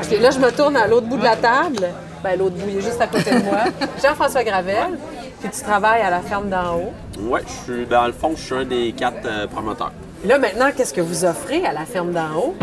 OK, 0.01 0.19
là, 0.19 0.31
je 0.31 0.39
me 0.39 0.51
tourne 0.51 0.75
à 0.75 0.87
l'autre 0.87 1.07
bout 1.07 1.17
de 1.17 1.23
la 1.23 1.35
table. 1.35 1.87
Ben, 2.23 2.37
l'autre 2.37 2.55
bout, 2.55 2.67
il 2.67 2.77
est 2.77 2.81
juste 2.81 2.99
à 2.99 3.07
côté 3.07 3.31
de 3.31 3.43
moi. 3.43 3.65
Jean-François 4.03 4.43
Gravel, 4.43 4.97
puis 5.39 5.49
tu 5.49 5.61
travailles 5.61 6.01
à 6.01 6.09
la 6.09 6.21
ferme 6.21 6.49
d'en 6.49 6.75
haut. 6.75 6.93
Oui, 7.23 7.39
je 7.45 7.73
suis 7.73 7.85
dans 7.85 8.07
le 8.07 8.13
fond, 8.13 8.33
je 8.35 8.41
suis 8.41 8.55
un 8.55 8.65
des 8.65 8.91
quatre 8.93 9.25
euh, 9.25 9.45
promoteurs. 9.47 9.91
Là, 10.25 10.39
maintenant, 10.39 10.71
qu'est-ce 10.75 10.93
que 10.93 11.01
vous 11.01 11.23
offrez 11.23 11.63
à 11.65 11.71
la 11.71 11.85
ferme 11.85 12.11
d'en 12.11 12.35
haut? 12.35 12.55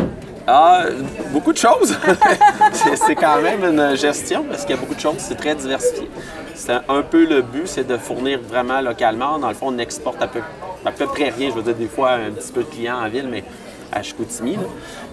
Ah, 0.46 0.84
beaucoup 1.30 1.52
de 1.52 1.58
choses. 1.58 1.96
c'est 2.72 2.96
c'est 2.96 3.14
quand 3.14 3.40
même 3.40 3.64
une 3.64 3.94
gestion 3.96 4.44
parce 4.44 4.62
qu'il 4.62 4.74
y 4.74 4.78
a 4.78 4.80
beaucoup 4.80 4.94
de 4.94 5.00
choses. 5.00 5.18
C'est 5.18 5.36
très 5.36 5.54
diversifié. 5.54 6.08
C'est 6.54 6.72
un 6.72 7.02
peu 7.02 7.24
le 7.26 7.42
but, 7.42 7.68
c'est 7.68 7.86
de 7.86 7.96
fournir 7.98 8.40
vraiment 8.40 8.80
localement. 8.80 9.38
Dans 9.38 9.48
le 9.48 9.54
fond, 9.54 9.68
on 9.68 9.78
exporte 9.78 10.20
à 10.22 10.26
peu, 10.26 10.40
à 10.84 10.90
peu 10.90 11.06
près 11.06 11.28
rien. 11.28 11.50
Je 11.50 11.54
veux 11.54 11.62
dire, 11.62 11.74
des 11.74 11.86
fois, 11.86 12.12
un 12.12 12.30
petit 12.30 12.50
peu 12.50 12.62
de 12.62 12.68
clients 12.68 12.96
en 12.96 13.08
ville, 13.08 13.28
mais 13.30 13.44
à 13.92 14.02
Chicoutimi. 14.02 14.56
là. 14.56 14.62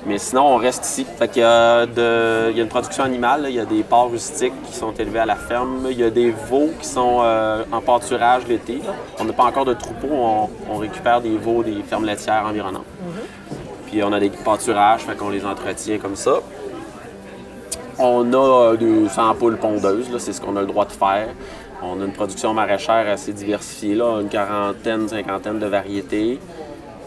Mais 0.05 0.17
sinon, 0.17 0.47
on 0.47 0.57
reste 0.57 0.85
ici. 0.85 1.05
Fait 1.17 1.27
qu'il 1.27 1.41
y 1.41 1.45
a, 1.45 1.85
de- 1.85 2.49
il 2.51 2.57
y 2.57 2.59
a 2.59 2.63
une 2.63 2.69
production 2.69 3.03
animale. 3.03 3.43
là. 3.43 3.49
Il 3.49 3.55
y 3.55 3.59
a 3.59 3.65
des 3.65 3.83
porcs 3.83 4.11
rustiques 4.11 4.53
qui 4.65 4.73
sont 4.73 4.91
élevés 4.93 5.19
à 5.19 5.25
la 5.25 5.35
ferme. 5.35 5.87
Il 5.89 5.99
y 5.99 6.03
a 6.03 6.09
des 6.09 6.31
veaux 6.31 6.69
qui 6.81 6.87
sont 6.87 7.19
euh, 7.21 7.63
en 7.71 7.81
pâturage 7.81 8.47
l'été. 8.47 8.81
On 9.19 9.25
n'a 9.25 9.33
pas 9.33 9.43
encore 9.45 9.65
de 9.65 9.73
troupeaux. 9.73 10.09
On, 10.11 10.49
on 10.69 10.77
récupère 10.77 11.21
des 11.21 11.37
veaux 11.37 11.63
des 11.63 11.81
fermes 11.83 12.05
laitières 12.05 12.45
environnantes. 12.45 12.85
Puis 13.87 14.03
on 14.03 14.11
a 14.11 14.19
des 14.19 14.29
pâturages, 14.29 15.01
fait 15.01 15.15
qu'on 15.15 15.29
les 15.29 15.45
entretient 15.45 15.97
comme 15.99 16.15
ça. 16.15 16.39
On 17.97 18.33
a 18.33 18.71
euh, 18.73 18.75
des 18.77 19.07
100 19.07 19.35
poules 19.35 19.57
pondeuses, 19.57 20.09
c'est 20.17 20.33
ce 20.33 20.41
qu'on 20.41 20.55
a 20.57 20.61
le 20.61 20.67
droit 20.67 20.85
de 20.85 20.91
faire. 20.91 21.27
On 21.81 22.01
a 22.01 22.05
une 22.05 22.11
production 22.13 22.53
maraîchère 22.53 23.07
assez 23.09 23.31
diversifiée, 23.31 23.95
là, 23.95 24.19
une 24.21 24.27
quarantaine, 24.27 25.07
cinquantaine 25.07 25.59
de 25.59 25.65
variétés. 25.65 26.39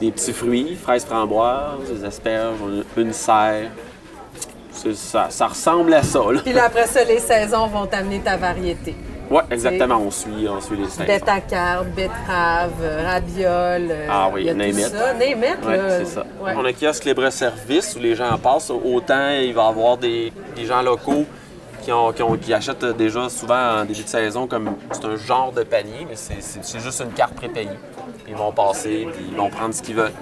Des 0.01 0.11
petits 0.12 0.32
fruits, 0.32 0.76
fraises 0.80 1.05
framboises, 1.05 1.90
des 1.92 2.05
asperges, 2.05 2.57
une 2.96 3.12
serre. 3.12 3.70
Ça, 4.94 5.26
ça 5.28 5.46
ressemble 5.49 5.92
à 5.92 6.03
ça. 6.05 6.20
Là. 6.30 6.40
Puis 6.44 6.53
là, 6.53 6.64
après 6.66 6.86
ça, 6.86 7.03
les 7.03 7.18
saisons 7.18 7.66
vont 7.66 7.86
t'amener 7.86 8.20
ta 8.20 8.36
variété. 8.36 8.94
Ouais, 9.28 9.42
exactement, 9.51 9.96
on 9.99 10.11
suit, 10.11 10.49
on 10.49 10.61
suit 10.61 10.76
les 10.76 10.88
saisons. 10.88 11.05
Carbe, 11.51 11.88
betterave, 11.94 12.70
euh, 12.80 13.07
rabiole. 13.07 13.88
euh, 13.90 14.07
Ah 14.09 14.30
oui. 14.32 14.46
Name 14.46 14.70
it, 14.70 14.86
Oui, 15.66 15.76
là. 15.76 15.99
c'est 15.99 16.05
ça. 16.07 16.24
Ouais. 16.40 16.53
On 16.57 16.64
a 16.64 16.72
kiosque 16.72 17.05
libre-service 17.05 17.96
où 17.96 17.99
les 17.99 18.14
gens 18.14 18.30
en 18.30 18.38
passent. 18.38 18.70
Autant 18.70 19.28
il 19.30 19.53
va 19.53 19.64
y 19.64 19.68
avoir 19.68 19.99
des, 19.99 20.32
des 20.57 20.64
gens 20.64 20.80
locaux 20.80 21.26
qui, 22.43 22.53
achètent 22.55 22.84
déjà 22.97 23.28
souvent 23.28 23.80
en 23.80 23.84
début 23.84 24.03
de 24.03 24.09
saison 24.09 24.47
comme 24.47 24.70
c'est 24.93 25.05
un 25.05 25.16
genre 25.16 25.53
de 25.53 25.62
panier, 25.62 26.07
mais 26.09 26.16
c'est- 26.16 26.78
juste 26.78 27.01
une 27.01 27.12
carte 27.12 27.34
prépayée. 27.34 27.68
Ils 28.28 28.36
vont 28.36 28.53
passer, 28.53 29.09
puis 29.12 29.24
ils 29.30 29.36
vont 29.36 29.49
prendre 29.49 29.72
ce 29.74 29.82
qu'ils 29.82 29.95
veulent 29.97 30.12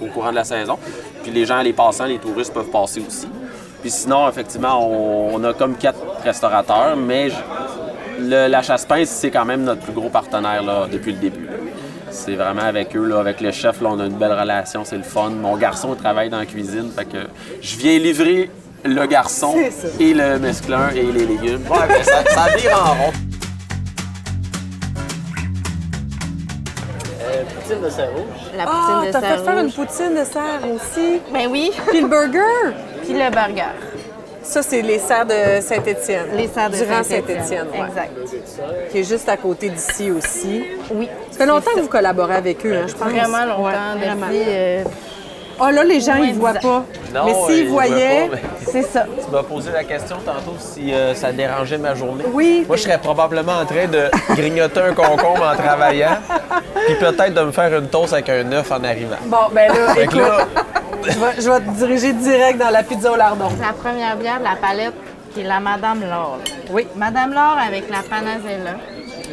au 0.00 0.06
courant 0.06 0.30
de 0.30 0.36
la 0.36 0.44
saison. 0.44 0.78
Puis 1.22 1.30
les 1.30 1.44
gens, 1.46 1.60
les 1.62 1.72
passants, 1.72 2.06
les 2.06 2.18
touristes 2.18 2.52
peuvent 2.52 2.70
passer 2.70 3.00
aussi. 3.06 3.28
Puis 3.80 3.90
sinon, 3.90 4.28
effectivement, 4.28 4.80
on, 4.80 5.42
a 5.44 5.52
comme 5.52 5.76
quatre 5.76 5.98
restaurateurs, 6.24 6.96
mais 6.96 7.28
le- 8.18 8.48
la 8.48 8.62
chasse-pince, 8.62 9.08
c'est 9.08 9.30
quand 9.30 9.44
même 9.44 9.62
notre 9.62 9.82
plus 9.82 9.92
gros 9.92 10.08
partenaire 10.08 10.62
là, 10.62 10.86
depuis 10.90 11.12
le 11.12 11.18
début. 11.18 11.48
C'est 12.10 12.34
vraiment 12.34 12.62
avec 12.62 12.94
eux, 12.96 13.16
avec 13.16 13.40
le 13.40 13.52
chef, 13.52 13.80
là, 13.80 13.88
on 13.92 13.98
a 14.00 14.06
une 14.06 14.18
belle 14.18 14.38
relation, 14.38 14.84
c'est 14.84 14.98
le 14.98 15.02
fun. 15.02 15.30
Mon 15.30 15.56
garçon 15.56 15.94
travaille 15.94 16.30
dans 16.30 16.38
la 16.38 16.46
cuisine, 16.46 16.90
fait 16.90 17.06
que 17.06 17.18
je 17.60 17.76
viens 17.76 17.98
livrer 17.98 18.50
le 18.84 19.06
garçon 19.06 19.54
et 20.00 20.14
le 20.14 20.38
mesclun 20.38 20.90
et 20.90 21.02
les 21.02 21.26
légumes. 21.26 21.62
Ouais, 21.70 21.86
mais 21.88 22.02
ça, 22.04 22.24
ça 22.28 22.56
vire 22.56 22.78
en 22.84 23.04
rond. 23.04 23.12
La 28.56 28.64
Ah, 28.66 29.00
poutine 29.00 29.06
de 29.08 29.12
t'as 29.12 29.20
fait 29.20 29.26
serre 29.36 29.44
faire 29.44 29.58
une 29.58 29.66
rouge. 29.66 29.74
poutine 29.74 30.10
de 30.14 30.24
serre 30.24 30.60
aussi. 30.74 31.20
Ben 31.32 31.48
oui. 31.50 31.70
Puis 31.88 32.00
le 32.02 32.08
burger? 32.08 32.76
Puis 33.02 33.12
le 33.14 33.30
burger. 33.30 33.70
Ça, 34.42 34.60
c'est 34.62 34.82
les 34.82 34.98
serres 34.98 35.24
de 35.26 35.60
Saint-Étienne. 35.62 36.26
Les 36.36 36.48
serres 36.48 36.68
de 36.70 36.76
Durand 36.76 37.02
Saint-Étienne. 37.02 37.42
Saint-Étienne, 37.42 37.66
ouais. 37.72 37.88
Exact. 37.88 38.90
Qui 38.90 38.98
est 38.98 39.04
juste 39.04 39.28
à 39.28 39.36
côté 39.36 39.70
d'ici 39.70 40.10
aussi. 40.10 40.64
Oui. 40.92 41.08
Ça 41.30 41.38
fait 41.38 41.46
longtemps 41.46 41.70
que 41.74 41.80
vous 41.80 41.88
collaborez 41.88 42.34
avec 42.34 42.66
eux, 42.66 42.74
hein, 42.76 42.86
je 42.88 42.92
pense. 42.94 43.08
Vraiment 43.08 43.44
longtemps. 43.46 43.62
Ouais, 43.64 43.98
vraiment. 43.98 44.26
depuis, 44.26 44.42
euh, 44.48 44.84
Ah 45.64 45.70
là, 45.70 45.84
les 45.84 46.00
gens, 46.00 46.16
ils 46.16 46.34
voient 46.34 46.54
dix 46.54 46.58
pas. 46.58 46.84
Non, 47.14 47.24
mais 47.24 47.34
s'ils 47.46 47.64
ils 47.64 47.68
voient 47.68 47.86
voyaient, 47.86 48.28
pas, 48.28 48.36
c'est 48.66 48.82
ça. 48.82 49.06
Tu 49.24 49.30
m'as 49.30 49.44
posé 49.44 49.70
la 49.70 49.84
question 49.84 50.16
tantôt 50.16 50.56
si 50.58 50.92
euh, 50.92 51.14
ça 51.14 51.30
dérangeait 51.30 51.78
ma 51.78 51.94
journée. 51.94 52.24
Oui. 52.32 52.64
Moi, 52.66 52.76
je 52.76 52.82
serais 52.82 52.98
probablement 52.98 53.60
en 53.60 53.64
train 53.64 53.86
de 53.86 54.10
grignoter 54.34 54.80
un 54.80 54.92
concombre 54.92 55.48
en 55.52 55.54
travaillant, 55.56 56.18
puis 56.86 56.96
peut-être 56.96 57.34
de 57.34 57.42
me 57.42 57.52
faire 57.52 57.78
une 57.78 57.86
toast 57.86 58.12
avec 58.12 58.28
un 58.28 58.50
œuf 58.50 58.72
en 58.72 58.82
arrivant. 58.82 59.18
Bon, 59.26 59.36
ben 59.52 59.72
là, 59.72 60.02
écoute, 60.02 60.18
là, 60.18 60.48
je, 61.04 61.10
vais, 61.10 61.40
je 61.40 61.48
vais 61.48 61.60
te 61.60 61.70
diriger 61.78 62.12
direct 62.12 62.58
dans 62.58 62.70
la 62.70 62.82
pizza 62.82 63.12
au 63.12 63.16
lardon. 63.16 63.48
La 63.60 63.72
première 63.72 64.16
bière 64.16 64.40
de 64.40 64.44
la 64.44 64.56
palette, 64.60 64.94
qui 65.32 65.42
est 65.42 65.44
la 65.44 65.60
Madame 65.60 66.00
Laure. 66.00 66.38
Oui. 66.72 66.88
Madame 66.96 67.34
Laure 67.34 67.58
avec 67.64 67.88
la 67.88 68.02
panazella, 68.02 68.78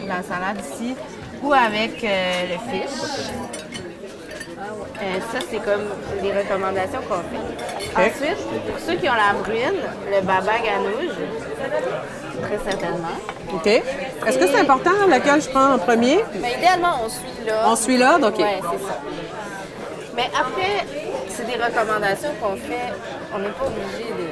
la 0.07 0.21
salade 0.21 0.63
ici, 0.73 0.95
ou 1.41 1.51
avec 1.53 2.03
euh, 2.03 2.43
le 2.51 2.71
fish. 2.71 3.68
Euh, 5.01 5.19
ça, 5.31 5.39
c'est 5.49 5.59
comme 5.63 5.85
les 6.21 6.31
recommandations 6.33 6.99
qu'on 7.07 7.23
fait. 7.29 7.95
Ensuite, 7.95 8.37
pour 8.67 8.79
ceux 8.79 8.95
qui 8.95 9.09
ont 9.09 9.13
la 9.13 9.33
bruine, 9.41 9.79
le 10.11 10.21
baba 10.21 10.59
ganoush, 10.59 11.15
très 12.41 12.71
certainement. 12.71 13.17
OK. 13.53 13.67
Est-ce 13.67 14.37
que 14.37 14.47
c'est 14.47 14.59
important 14.59 14.91
lequel 15.07 15.41
je 15.41 15.49
prends 15.49 15.73
en 15.75 15.77
premier? 15.79 16.23
Mais 16.41 16.53
idéalement, 16.57 17.01
on 17.05 17.09
suit 17.09 17.45
là. 17.45 17.63
On 17.67 17.75
suit 17.75 17.97
là? 17.97 18.17
OK. 18.21 18.35
Oui, 18.37 18.43
c'est 18.45 18.87
ça. 18.87 18.99
Mais 20.15 20.29
après, 20.37 20.85
c'est 21.29 21.45
des 21.45 21.63
recommandations 21.63 22.31
qu'on 22.41 22.55
fait. 22.57 22.91
On 23.33 23.39
n'est 23.39 23.49
pas 23.49 23.65
obligé 23.65 24.09
de. 24.09 24.27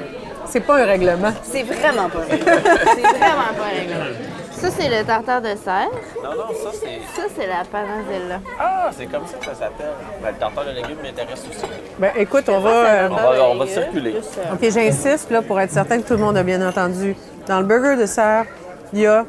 C'est 0.48 0.60
pas 0.62 0.82
un 0.82 0.86
règlement. 0.86 1.34
C'est 1.44 1.64
vraiment 1.64 2.10
pas 2.10 2.20
un 2.20 2.26
règlement. 2.30 2.62
c'est 2.96 3.02
vraiment 3.02 3.54
pas 3.58 3.64
un 3.64 3.80
règlement. 3.80 4.06
Ça, 4.60 4.70
c'est 4.72 4.90
le 4.90 5.04
tartare 5.06 5.42
de 5.42 5.50
serre. 5.50 5.90
Non, 6.24 6.32
non, 6.32 6.48
ça, 6.64 6.72
c'est. 6.74 7.00
Ça, 7.22 7.28
c'est 7.36 7.46
la 7.48 7.64
panazella. 7.64 8.40
Ah, 8.60 8.90
c'est 8.92 9.06
comme 9.06 9.26
ça 9.28 9.38
que 9.38 9.46
ça 9.46 9.54
s'appelle. 9.54 9.92
Ben, 10.22 10.32
le 10.32 10.38
tartare 10.38 10.66
de 10.66 10.72
légumes 10.72 10.98
m'intéresse 11.04 11.44
aussi. 11.50 11.62
Ben 12.00 12.12
écoute, 12.18 12.50
on 12.50 12.60
va... 12.60 12.70
euh, 12.70 13.10
On 13.12 13.16
va, 13.16 13.50
on 13.50 13.56
va 13.58 13.68
circuler. 13.68 14.16
OK, 14.54 14.60
j'insiste 14.70 15.30
là, 15.30 15.42
pour 15.44 15.60
être 15.60 15.72
certain 15.72 16.02
que 16.02 16.08
tout 16.08 16.14
le 16.16 16.20
monde 16.24 16.38
a 16.38 16.44
bien 16.44 16.68
entendu. 16.68 17.16
Dans 17.48 17.60
le 17.60 17.66
burger 17.66 17.96
de 18.02 18.06
serre, 18.08 18.46
il 18.94 19.00
y 19.02 19.06
a 19.08 19.26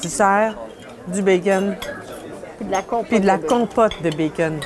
du 0.00 0.08
cerf, 0.08 0.54
du 1.08 1.20
bacon, 1.22 1.76
Puis 2.58 2.66
de 2.66 2.70
la 2.72 2.82
compote. 2.82 3.08
puis 3.08 3.20
de 3.20 3.26
la 3.26 3.38
compote 3.38 4.02
de 4.02 4.10
bacon. 4.10 4.60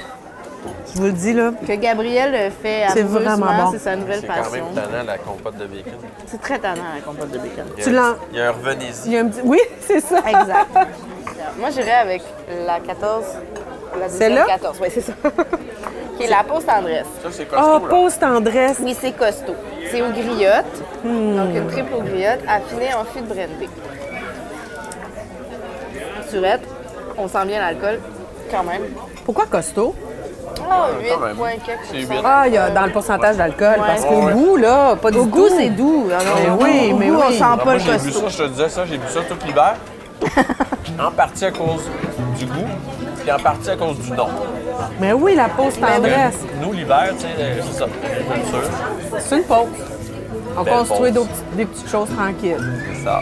Je 0.95 1.01
vous 1.01 1.07
le 1.07 1.13
dis, 1.13 1.33
là, 1.33 1.51
Que 1.67 1.73
Gabriel 1.75 2.53
fait 2.63 2.85
C'est 2.93 3.03
vraiment 3.03 3.47
bon. 3.47 3.73
c'est 3.73 3.79
sa 3.81 3.97
nouvelle 3.97 4.21
C'est 4.21 4.27
quand 4.29 4.35
passion. 4.35 4.53
même 4.53 4.75
tannant, 4.75 5.05
la 5.05 5.19
compote 5.19 5.57
de 5.57 5.67
bacon. 5.67 5.93
C'est 6.27 6.41
très 6.41 6.59
tannant, 6.59 6.83
la 6.95 7.01
compote 7.01 7.31
de 7.33 7.39
bacon. 7.39 7.65
tu 7.77 7.91
l'en... 7.91 8.15
Il 8.33 8.39
y 8.39 8.41
a 8.41 8.49
un 8.49 8.53
revenez-y. 8.53 9.07
Il 9.07 9.13
y 9.13 9.17
a 9.19 9.21
un 9.23 9.27
petit... 9.29 9.41
Oui, 9.43 9.59
c'est 9.81 10.01
ça. 10.01 10.19
Exact. 10.19 10.69
Moi, 11.59 11.71
j'irais 11.71 11.91
avec 11.93 12.23
la 12.67 12.79
14. 12.81 13.25
La 14.01 14.09
Celle-là? 14.09 14.41
deuxième 14.43 14.59
14, 14.61 14.79
oui, 14.83 14.89
c'est 14.93 15.01
ça. 15.01 15.13
qui 16.17 16.23
est 16.25 16.29
la 16.31 16.45
pause 16.45 16.65
tendresse. 16.65 17.07
Ça, 17.23 17.29
c'est 17.33 17.47
Oh, 17.51 17.57
costaud, 17.57 17.73
là. 17.87 17.89
pause 17.91 18.19
tendresse. 18.19 18.77
Oui, 18.81 18.97
c'est 19.01 19.13
costaud. 19.17 19.55
C'est 19.91 20.01
aux 20.03 20.11
griottes. 20.11 20.83
Donc, 21.05 21.55
une 21.57 21.67
triple 21.69 21.95
aux 21.95 22.03
griottes 22.03 22.41
affinée 22.49 22.95
en 22.95 23.05
fût 23.05 23.21
de 23.21 23.27
brandy. 23.27 23.69
Surette, 26.31 26.63
on 27.19 27.29
sent 27.29 27.45
bien 27.47 27.61
l'alcool, 27.61 28.01
quand 28.51 28.63
même. 28.65 28.83
Pourquoi 29.25 29.47
costaud? 29.47 29.95
Oh, 30.61 30.65
quand 31.11 31.21
même. 31.21 31.31
8 31.31 31.37
points 31.37 31.51
quelques 31.65 31.79
C'est 31.91 31.99
pourcents. 32.07 32.15
huit. 32.15 32.23
Ah, 32.25 32.43
il 32.47 32.55
y 32.55 32.59
a 32.59 32.71
dans 32.71 32.85
le 32.87 32.93
pourcentage 32.93 33.37
d'alcool. 33.37 33.69
Ouais. 33.79 33.87
Parce 33.87 34.05
qu'au 34.05 34.23
Ouais. 34.27 34.33
goût, 34.33 34.57
là, 34.57 34.97
pas 34.97 35.11
du 35.11 35.19
Au 35.19 35.27
goût, 35.27 35.49
c'est 35.49 35.71
doux. 35.71 36.07
Alors, 36.11 36.59
Mais 36.59 36.65
oui, 36.65 36.91
goût, 36.91 36.99
mais 36.99 37.11
on 37.11 37.27
oui. 37.29 37.35
sent 37.39 37.45
Ah, 37.45 37.57
pas 37.57 37.65
moi, 37.65 37.75
le 37.75 37.79
j'ai 37.81 37.99
bu 37.99 38.13
ça, 38.13 38.29
je 38.29 38.39
te 38.39 38.49
disais 38.49 38.69
ça, 38.69 38.85
j'ai 38.87 38.99
bu 38.99 39.07
ça 39.09 39.21
tout 39.23 39.47
l'hiver. 39.47 39.75
en 41.07 41.11
partie 41.11 41.45
à 41.45 41.51
cause 41.51 41.83
du 42.39 42.47
goût, 42.47 42.67
puis 43.21 43.33
en 43.33 43.39
partie 43.39 43.71
à 43.71 43.77
cause 43.77 43.99
du 43.99 44.11
nom. 44.13 44.29
Mais 45.01 45.13
oui, 45.13 45.35
la 45.35 45.49
pause 45.49 45.75
tendresse. 45.79 46.39
Nous, 46.63 46.73
l'hiver, 46.73 47.09
tu 47.17 47.23
sais, 47.23 47.29
euh, 47.39 47.61
c'est 47.63 47.79
ça, 47.81 47.87
bien 47.87 48.45
sûr, 48.49 48.71
C'est 49.19 49.37
une 49.39 49.43
pause. 49.45 49.67
On 50.57 50.65
construit 50.65 51.11
des 51.13 51.65
petites 51.67 51.91
choses 51.91 52.09
tranquilles. 52.17 52.57
c'est 52.95 53.05
ça. 53.05 53.21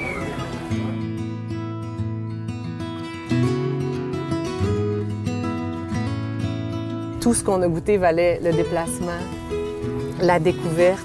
Tout 7.23 7.33
ce 7.35 7.45
qu'on 7.45 7.63
a 7.63 7.69
goûté 7.69 7.99
valait 7.99 8.41
le 8.43 8.53
déplacement, 8.53 9.21
la 10.21 10.41
découverte. 10.41 10.99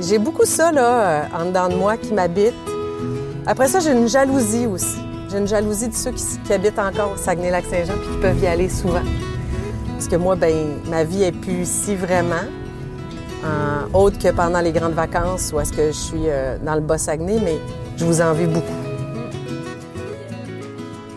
J'ai 0.00 0.18
beaucoup 0.18 0.46
ça, 0.46 0.72
là, 0.72 1.02
euh, 1.02 1.22
en 1.38 1.44
dedans 1.44 1.68
de 1.68 1.74
moi 1.74 1.98
qui 1.98 2.14
m'habite. 2.14 2.54
Après 3.46 3.68
ça, 3.68 3.80
j'ai 3.80 3.92
une 3.92 4.08
jalousie 4.08 4.66
aussi. 4.66 4.96
J'ai 5.30 5.36
une 5.38 5.46
jalousie 5.46 5.88
de 5.88 5.94
ceux 5.94 6.12
qui, 6.12 6.52
habitent 6.52 6.78
encore 6.78 7.18
Saguenay-Lac-Saint-Jean 7.18 7.92
puis 8.00 8.08
qui 8.14 8.20
peuvent 8.22 8.42
y 8.42 8.46
aller 8.46 8.70
souvent. 8.70 9.02
Parce 9.92 10.08
que 10.08 10.16
moi, 10.16 10.36
ben, 10.36 10.54
ma 10.88 11.04
vie 11.04 11.22
est 11.24 11.32
plus 11.32 11.62
ici 11.62 11.94
vraiment, 11.94 12.46
en- 13.44 13.98
autre 13.98 14.18
que 14.18 14.32
pendant 14.32 14.60
les 14.60 14.72
grandes 14.72 14.94
vacances 14.94 15.52
où 15.54 15.60
est-ce 15.60 15.72
que 15.72 15.88
je 15.88 15.96
suis 15.96 16.28
euh, 16.28 16.56
dans 16.64 16.74
le 16.74 16.80
Bas-Saguenay, 16.80 17.40
mais 17.44 17.58
je 17.98 18.06
vous 18.06 18.22
envie 18.22 18.46
beaucoup. 18.46 18.66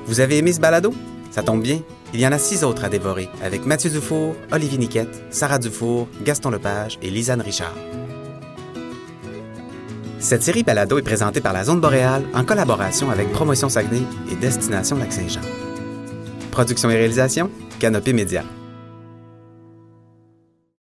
Vous 0.07 0.19
avez 0.19 0.39
aimé 0.39 0.51
ce 0.51 0.59
balado? 0.59 0.93
Ça 1.31 1.41
tombe 1.41 1.61
bien. 1.61 1.79
Il 2.13 2.19
y 2.19 2.27
en 2.27 2.31
a 2.31 2.37
six 2.37 2.63
autres 2.63 2.83
à 2.83 2.89
dévorer 2.89 3.27
avec 3.43 3.65
Mathieu 3.65 3.89
Dufour, 3.89 4.35
Olivier 4.51 4.77
Niquette, 4.77 5.23
Sarah 5.31 5.57
Dufour, 5.57 6.07
Gaston 6.23 6.51
Lepage 6.51 6.99
et 7.01 7.09
Lisanne 7.09 7.41
Richard. 7.41 7.73
Cette 10.19 10.43
série 10.43 10.63
balado 10.63 10.99
est 10.99 11.03
présentée 11.03 11.41
par 11.41 11.53
la 11.53 11.63
Zone 11.65 11.81
Boréale 11.81 12.23
en 12.35 12.45
collaboration 12.45 13.09
avec 13.09 13.31
Promotion 13.31 13.67
Saguenay 13.67 14.03
et 14.31 14.35
Destination 14.35 14.97
Lac-Saint-Jean. 14.97 15.41
Production 16.51 16.91
et 16.91 16.95
réalisation, 16.95 17.49
Canopée 17.79 18.13
Média. 18.13 18.43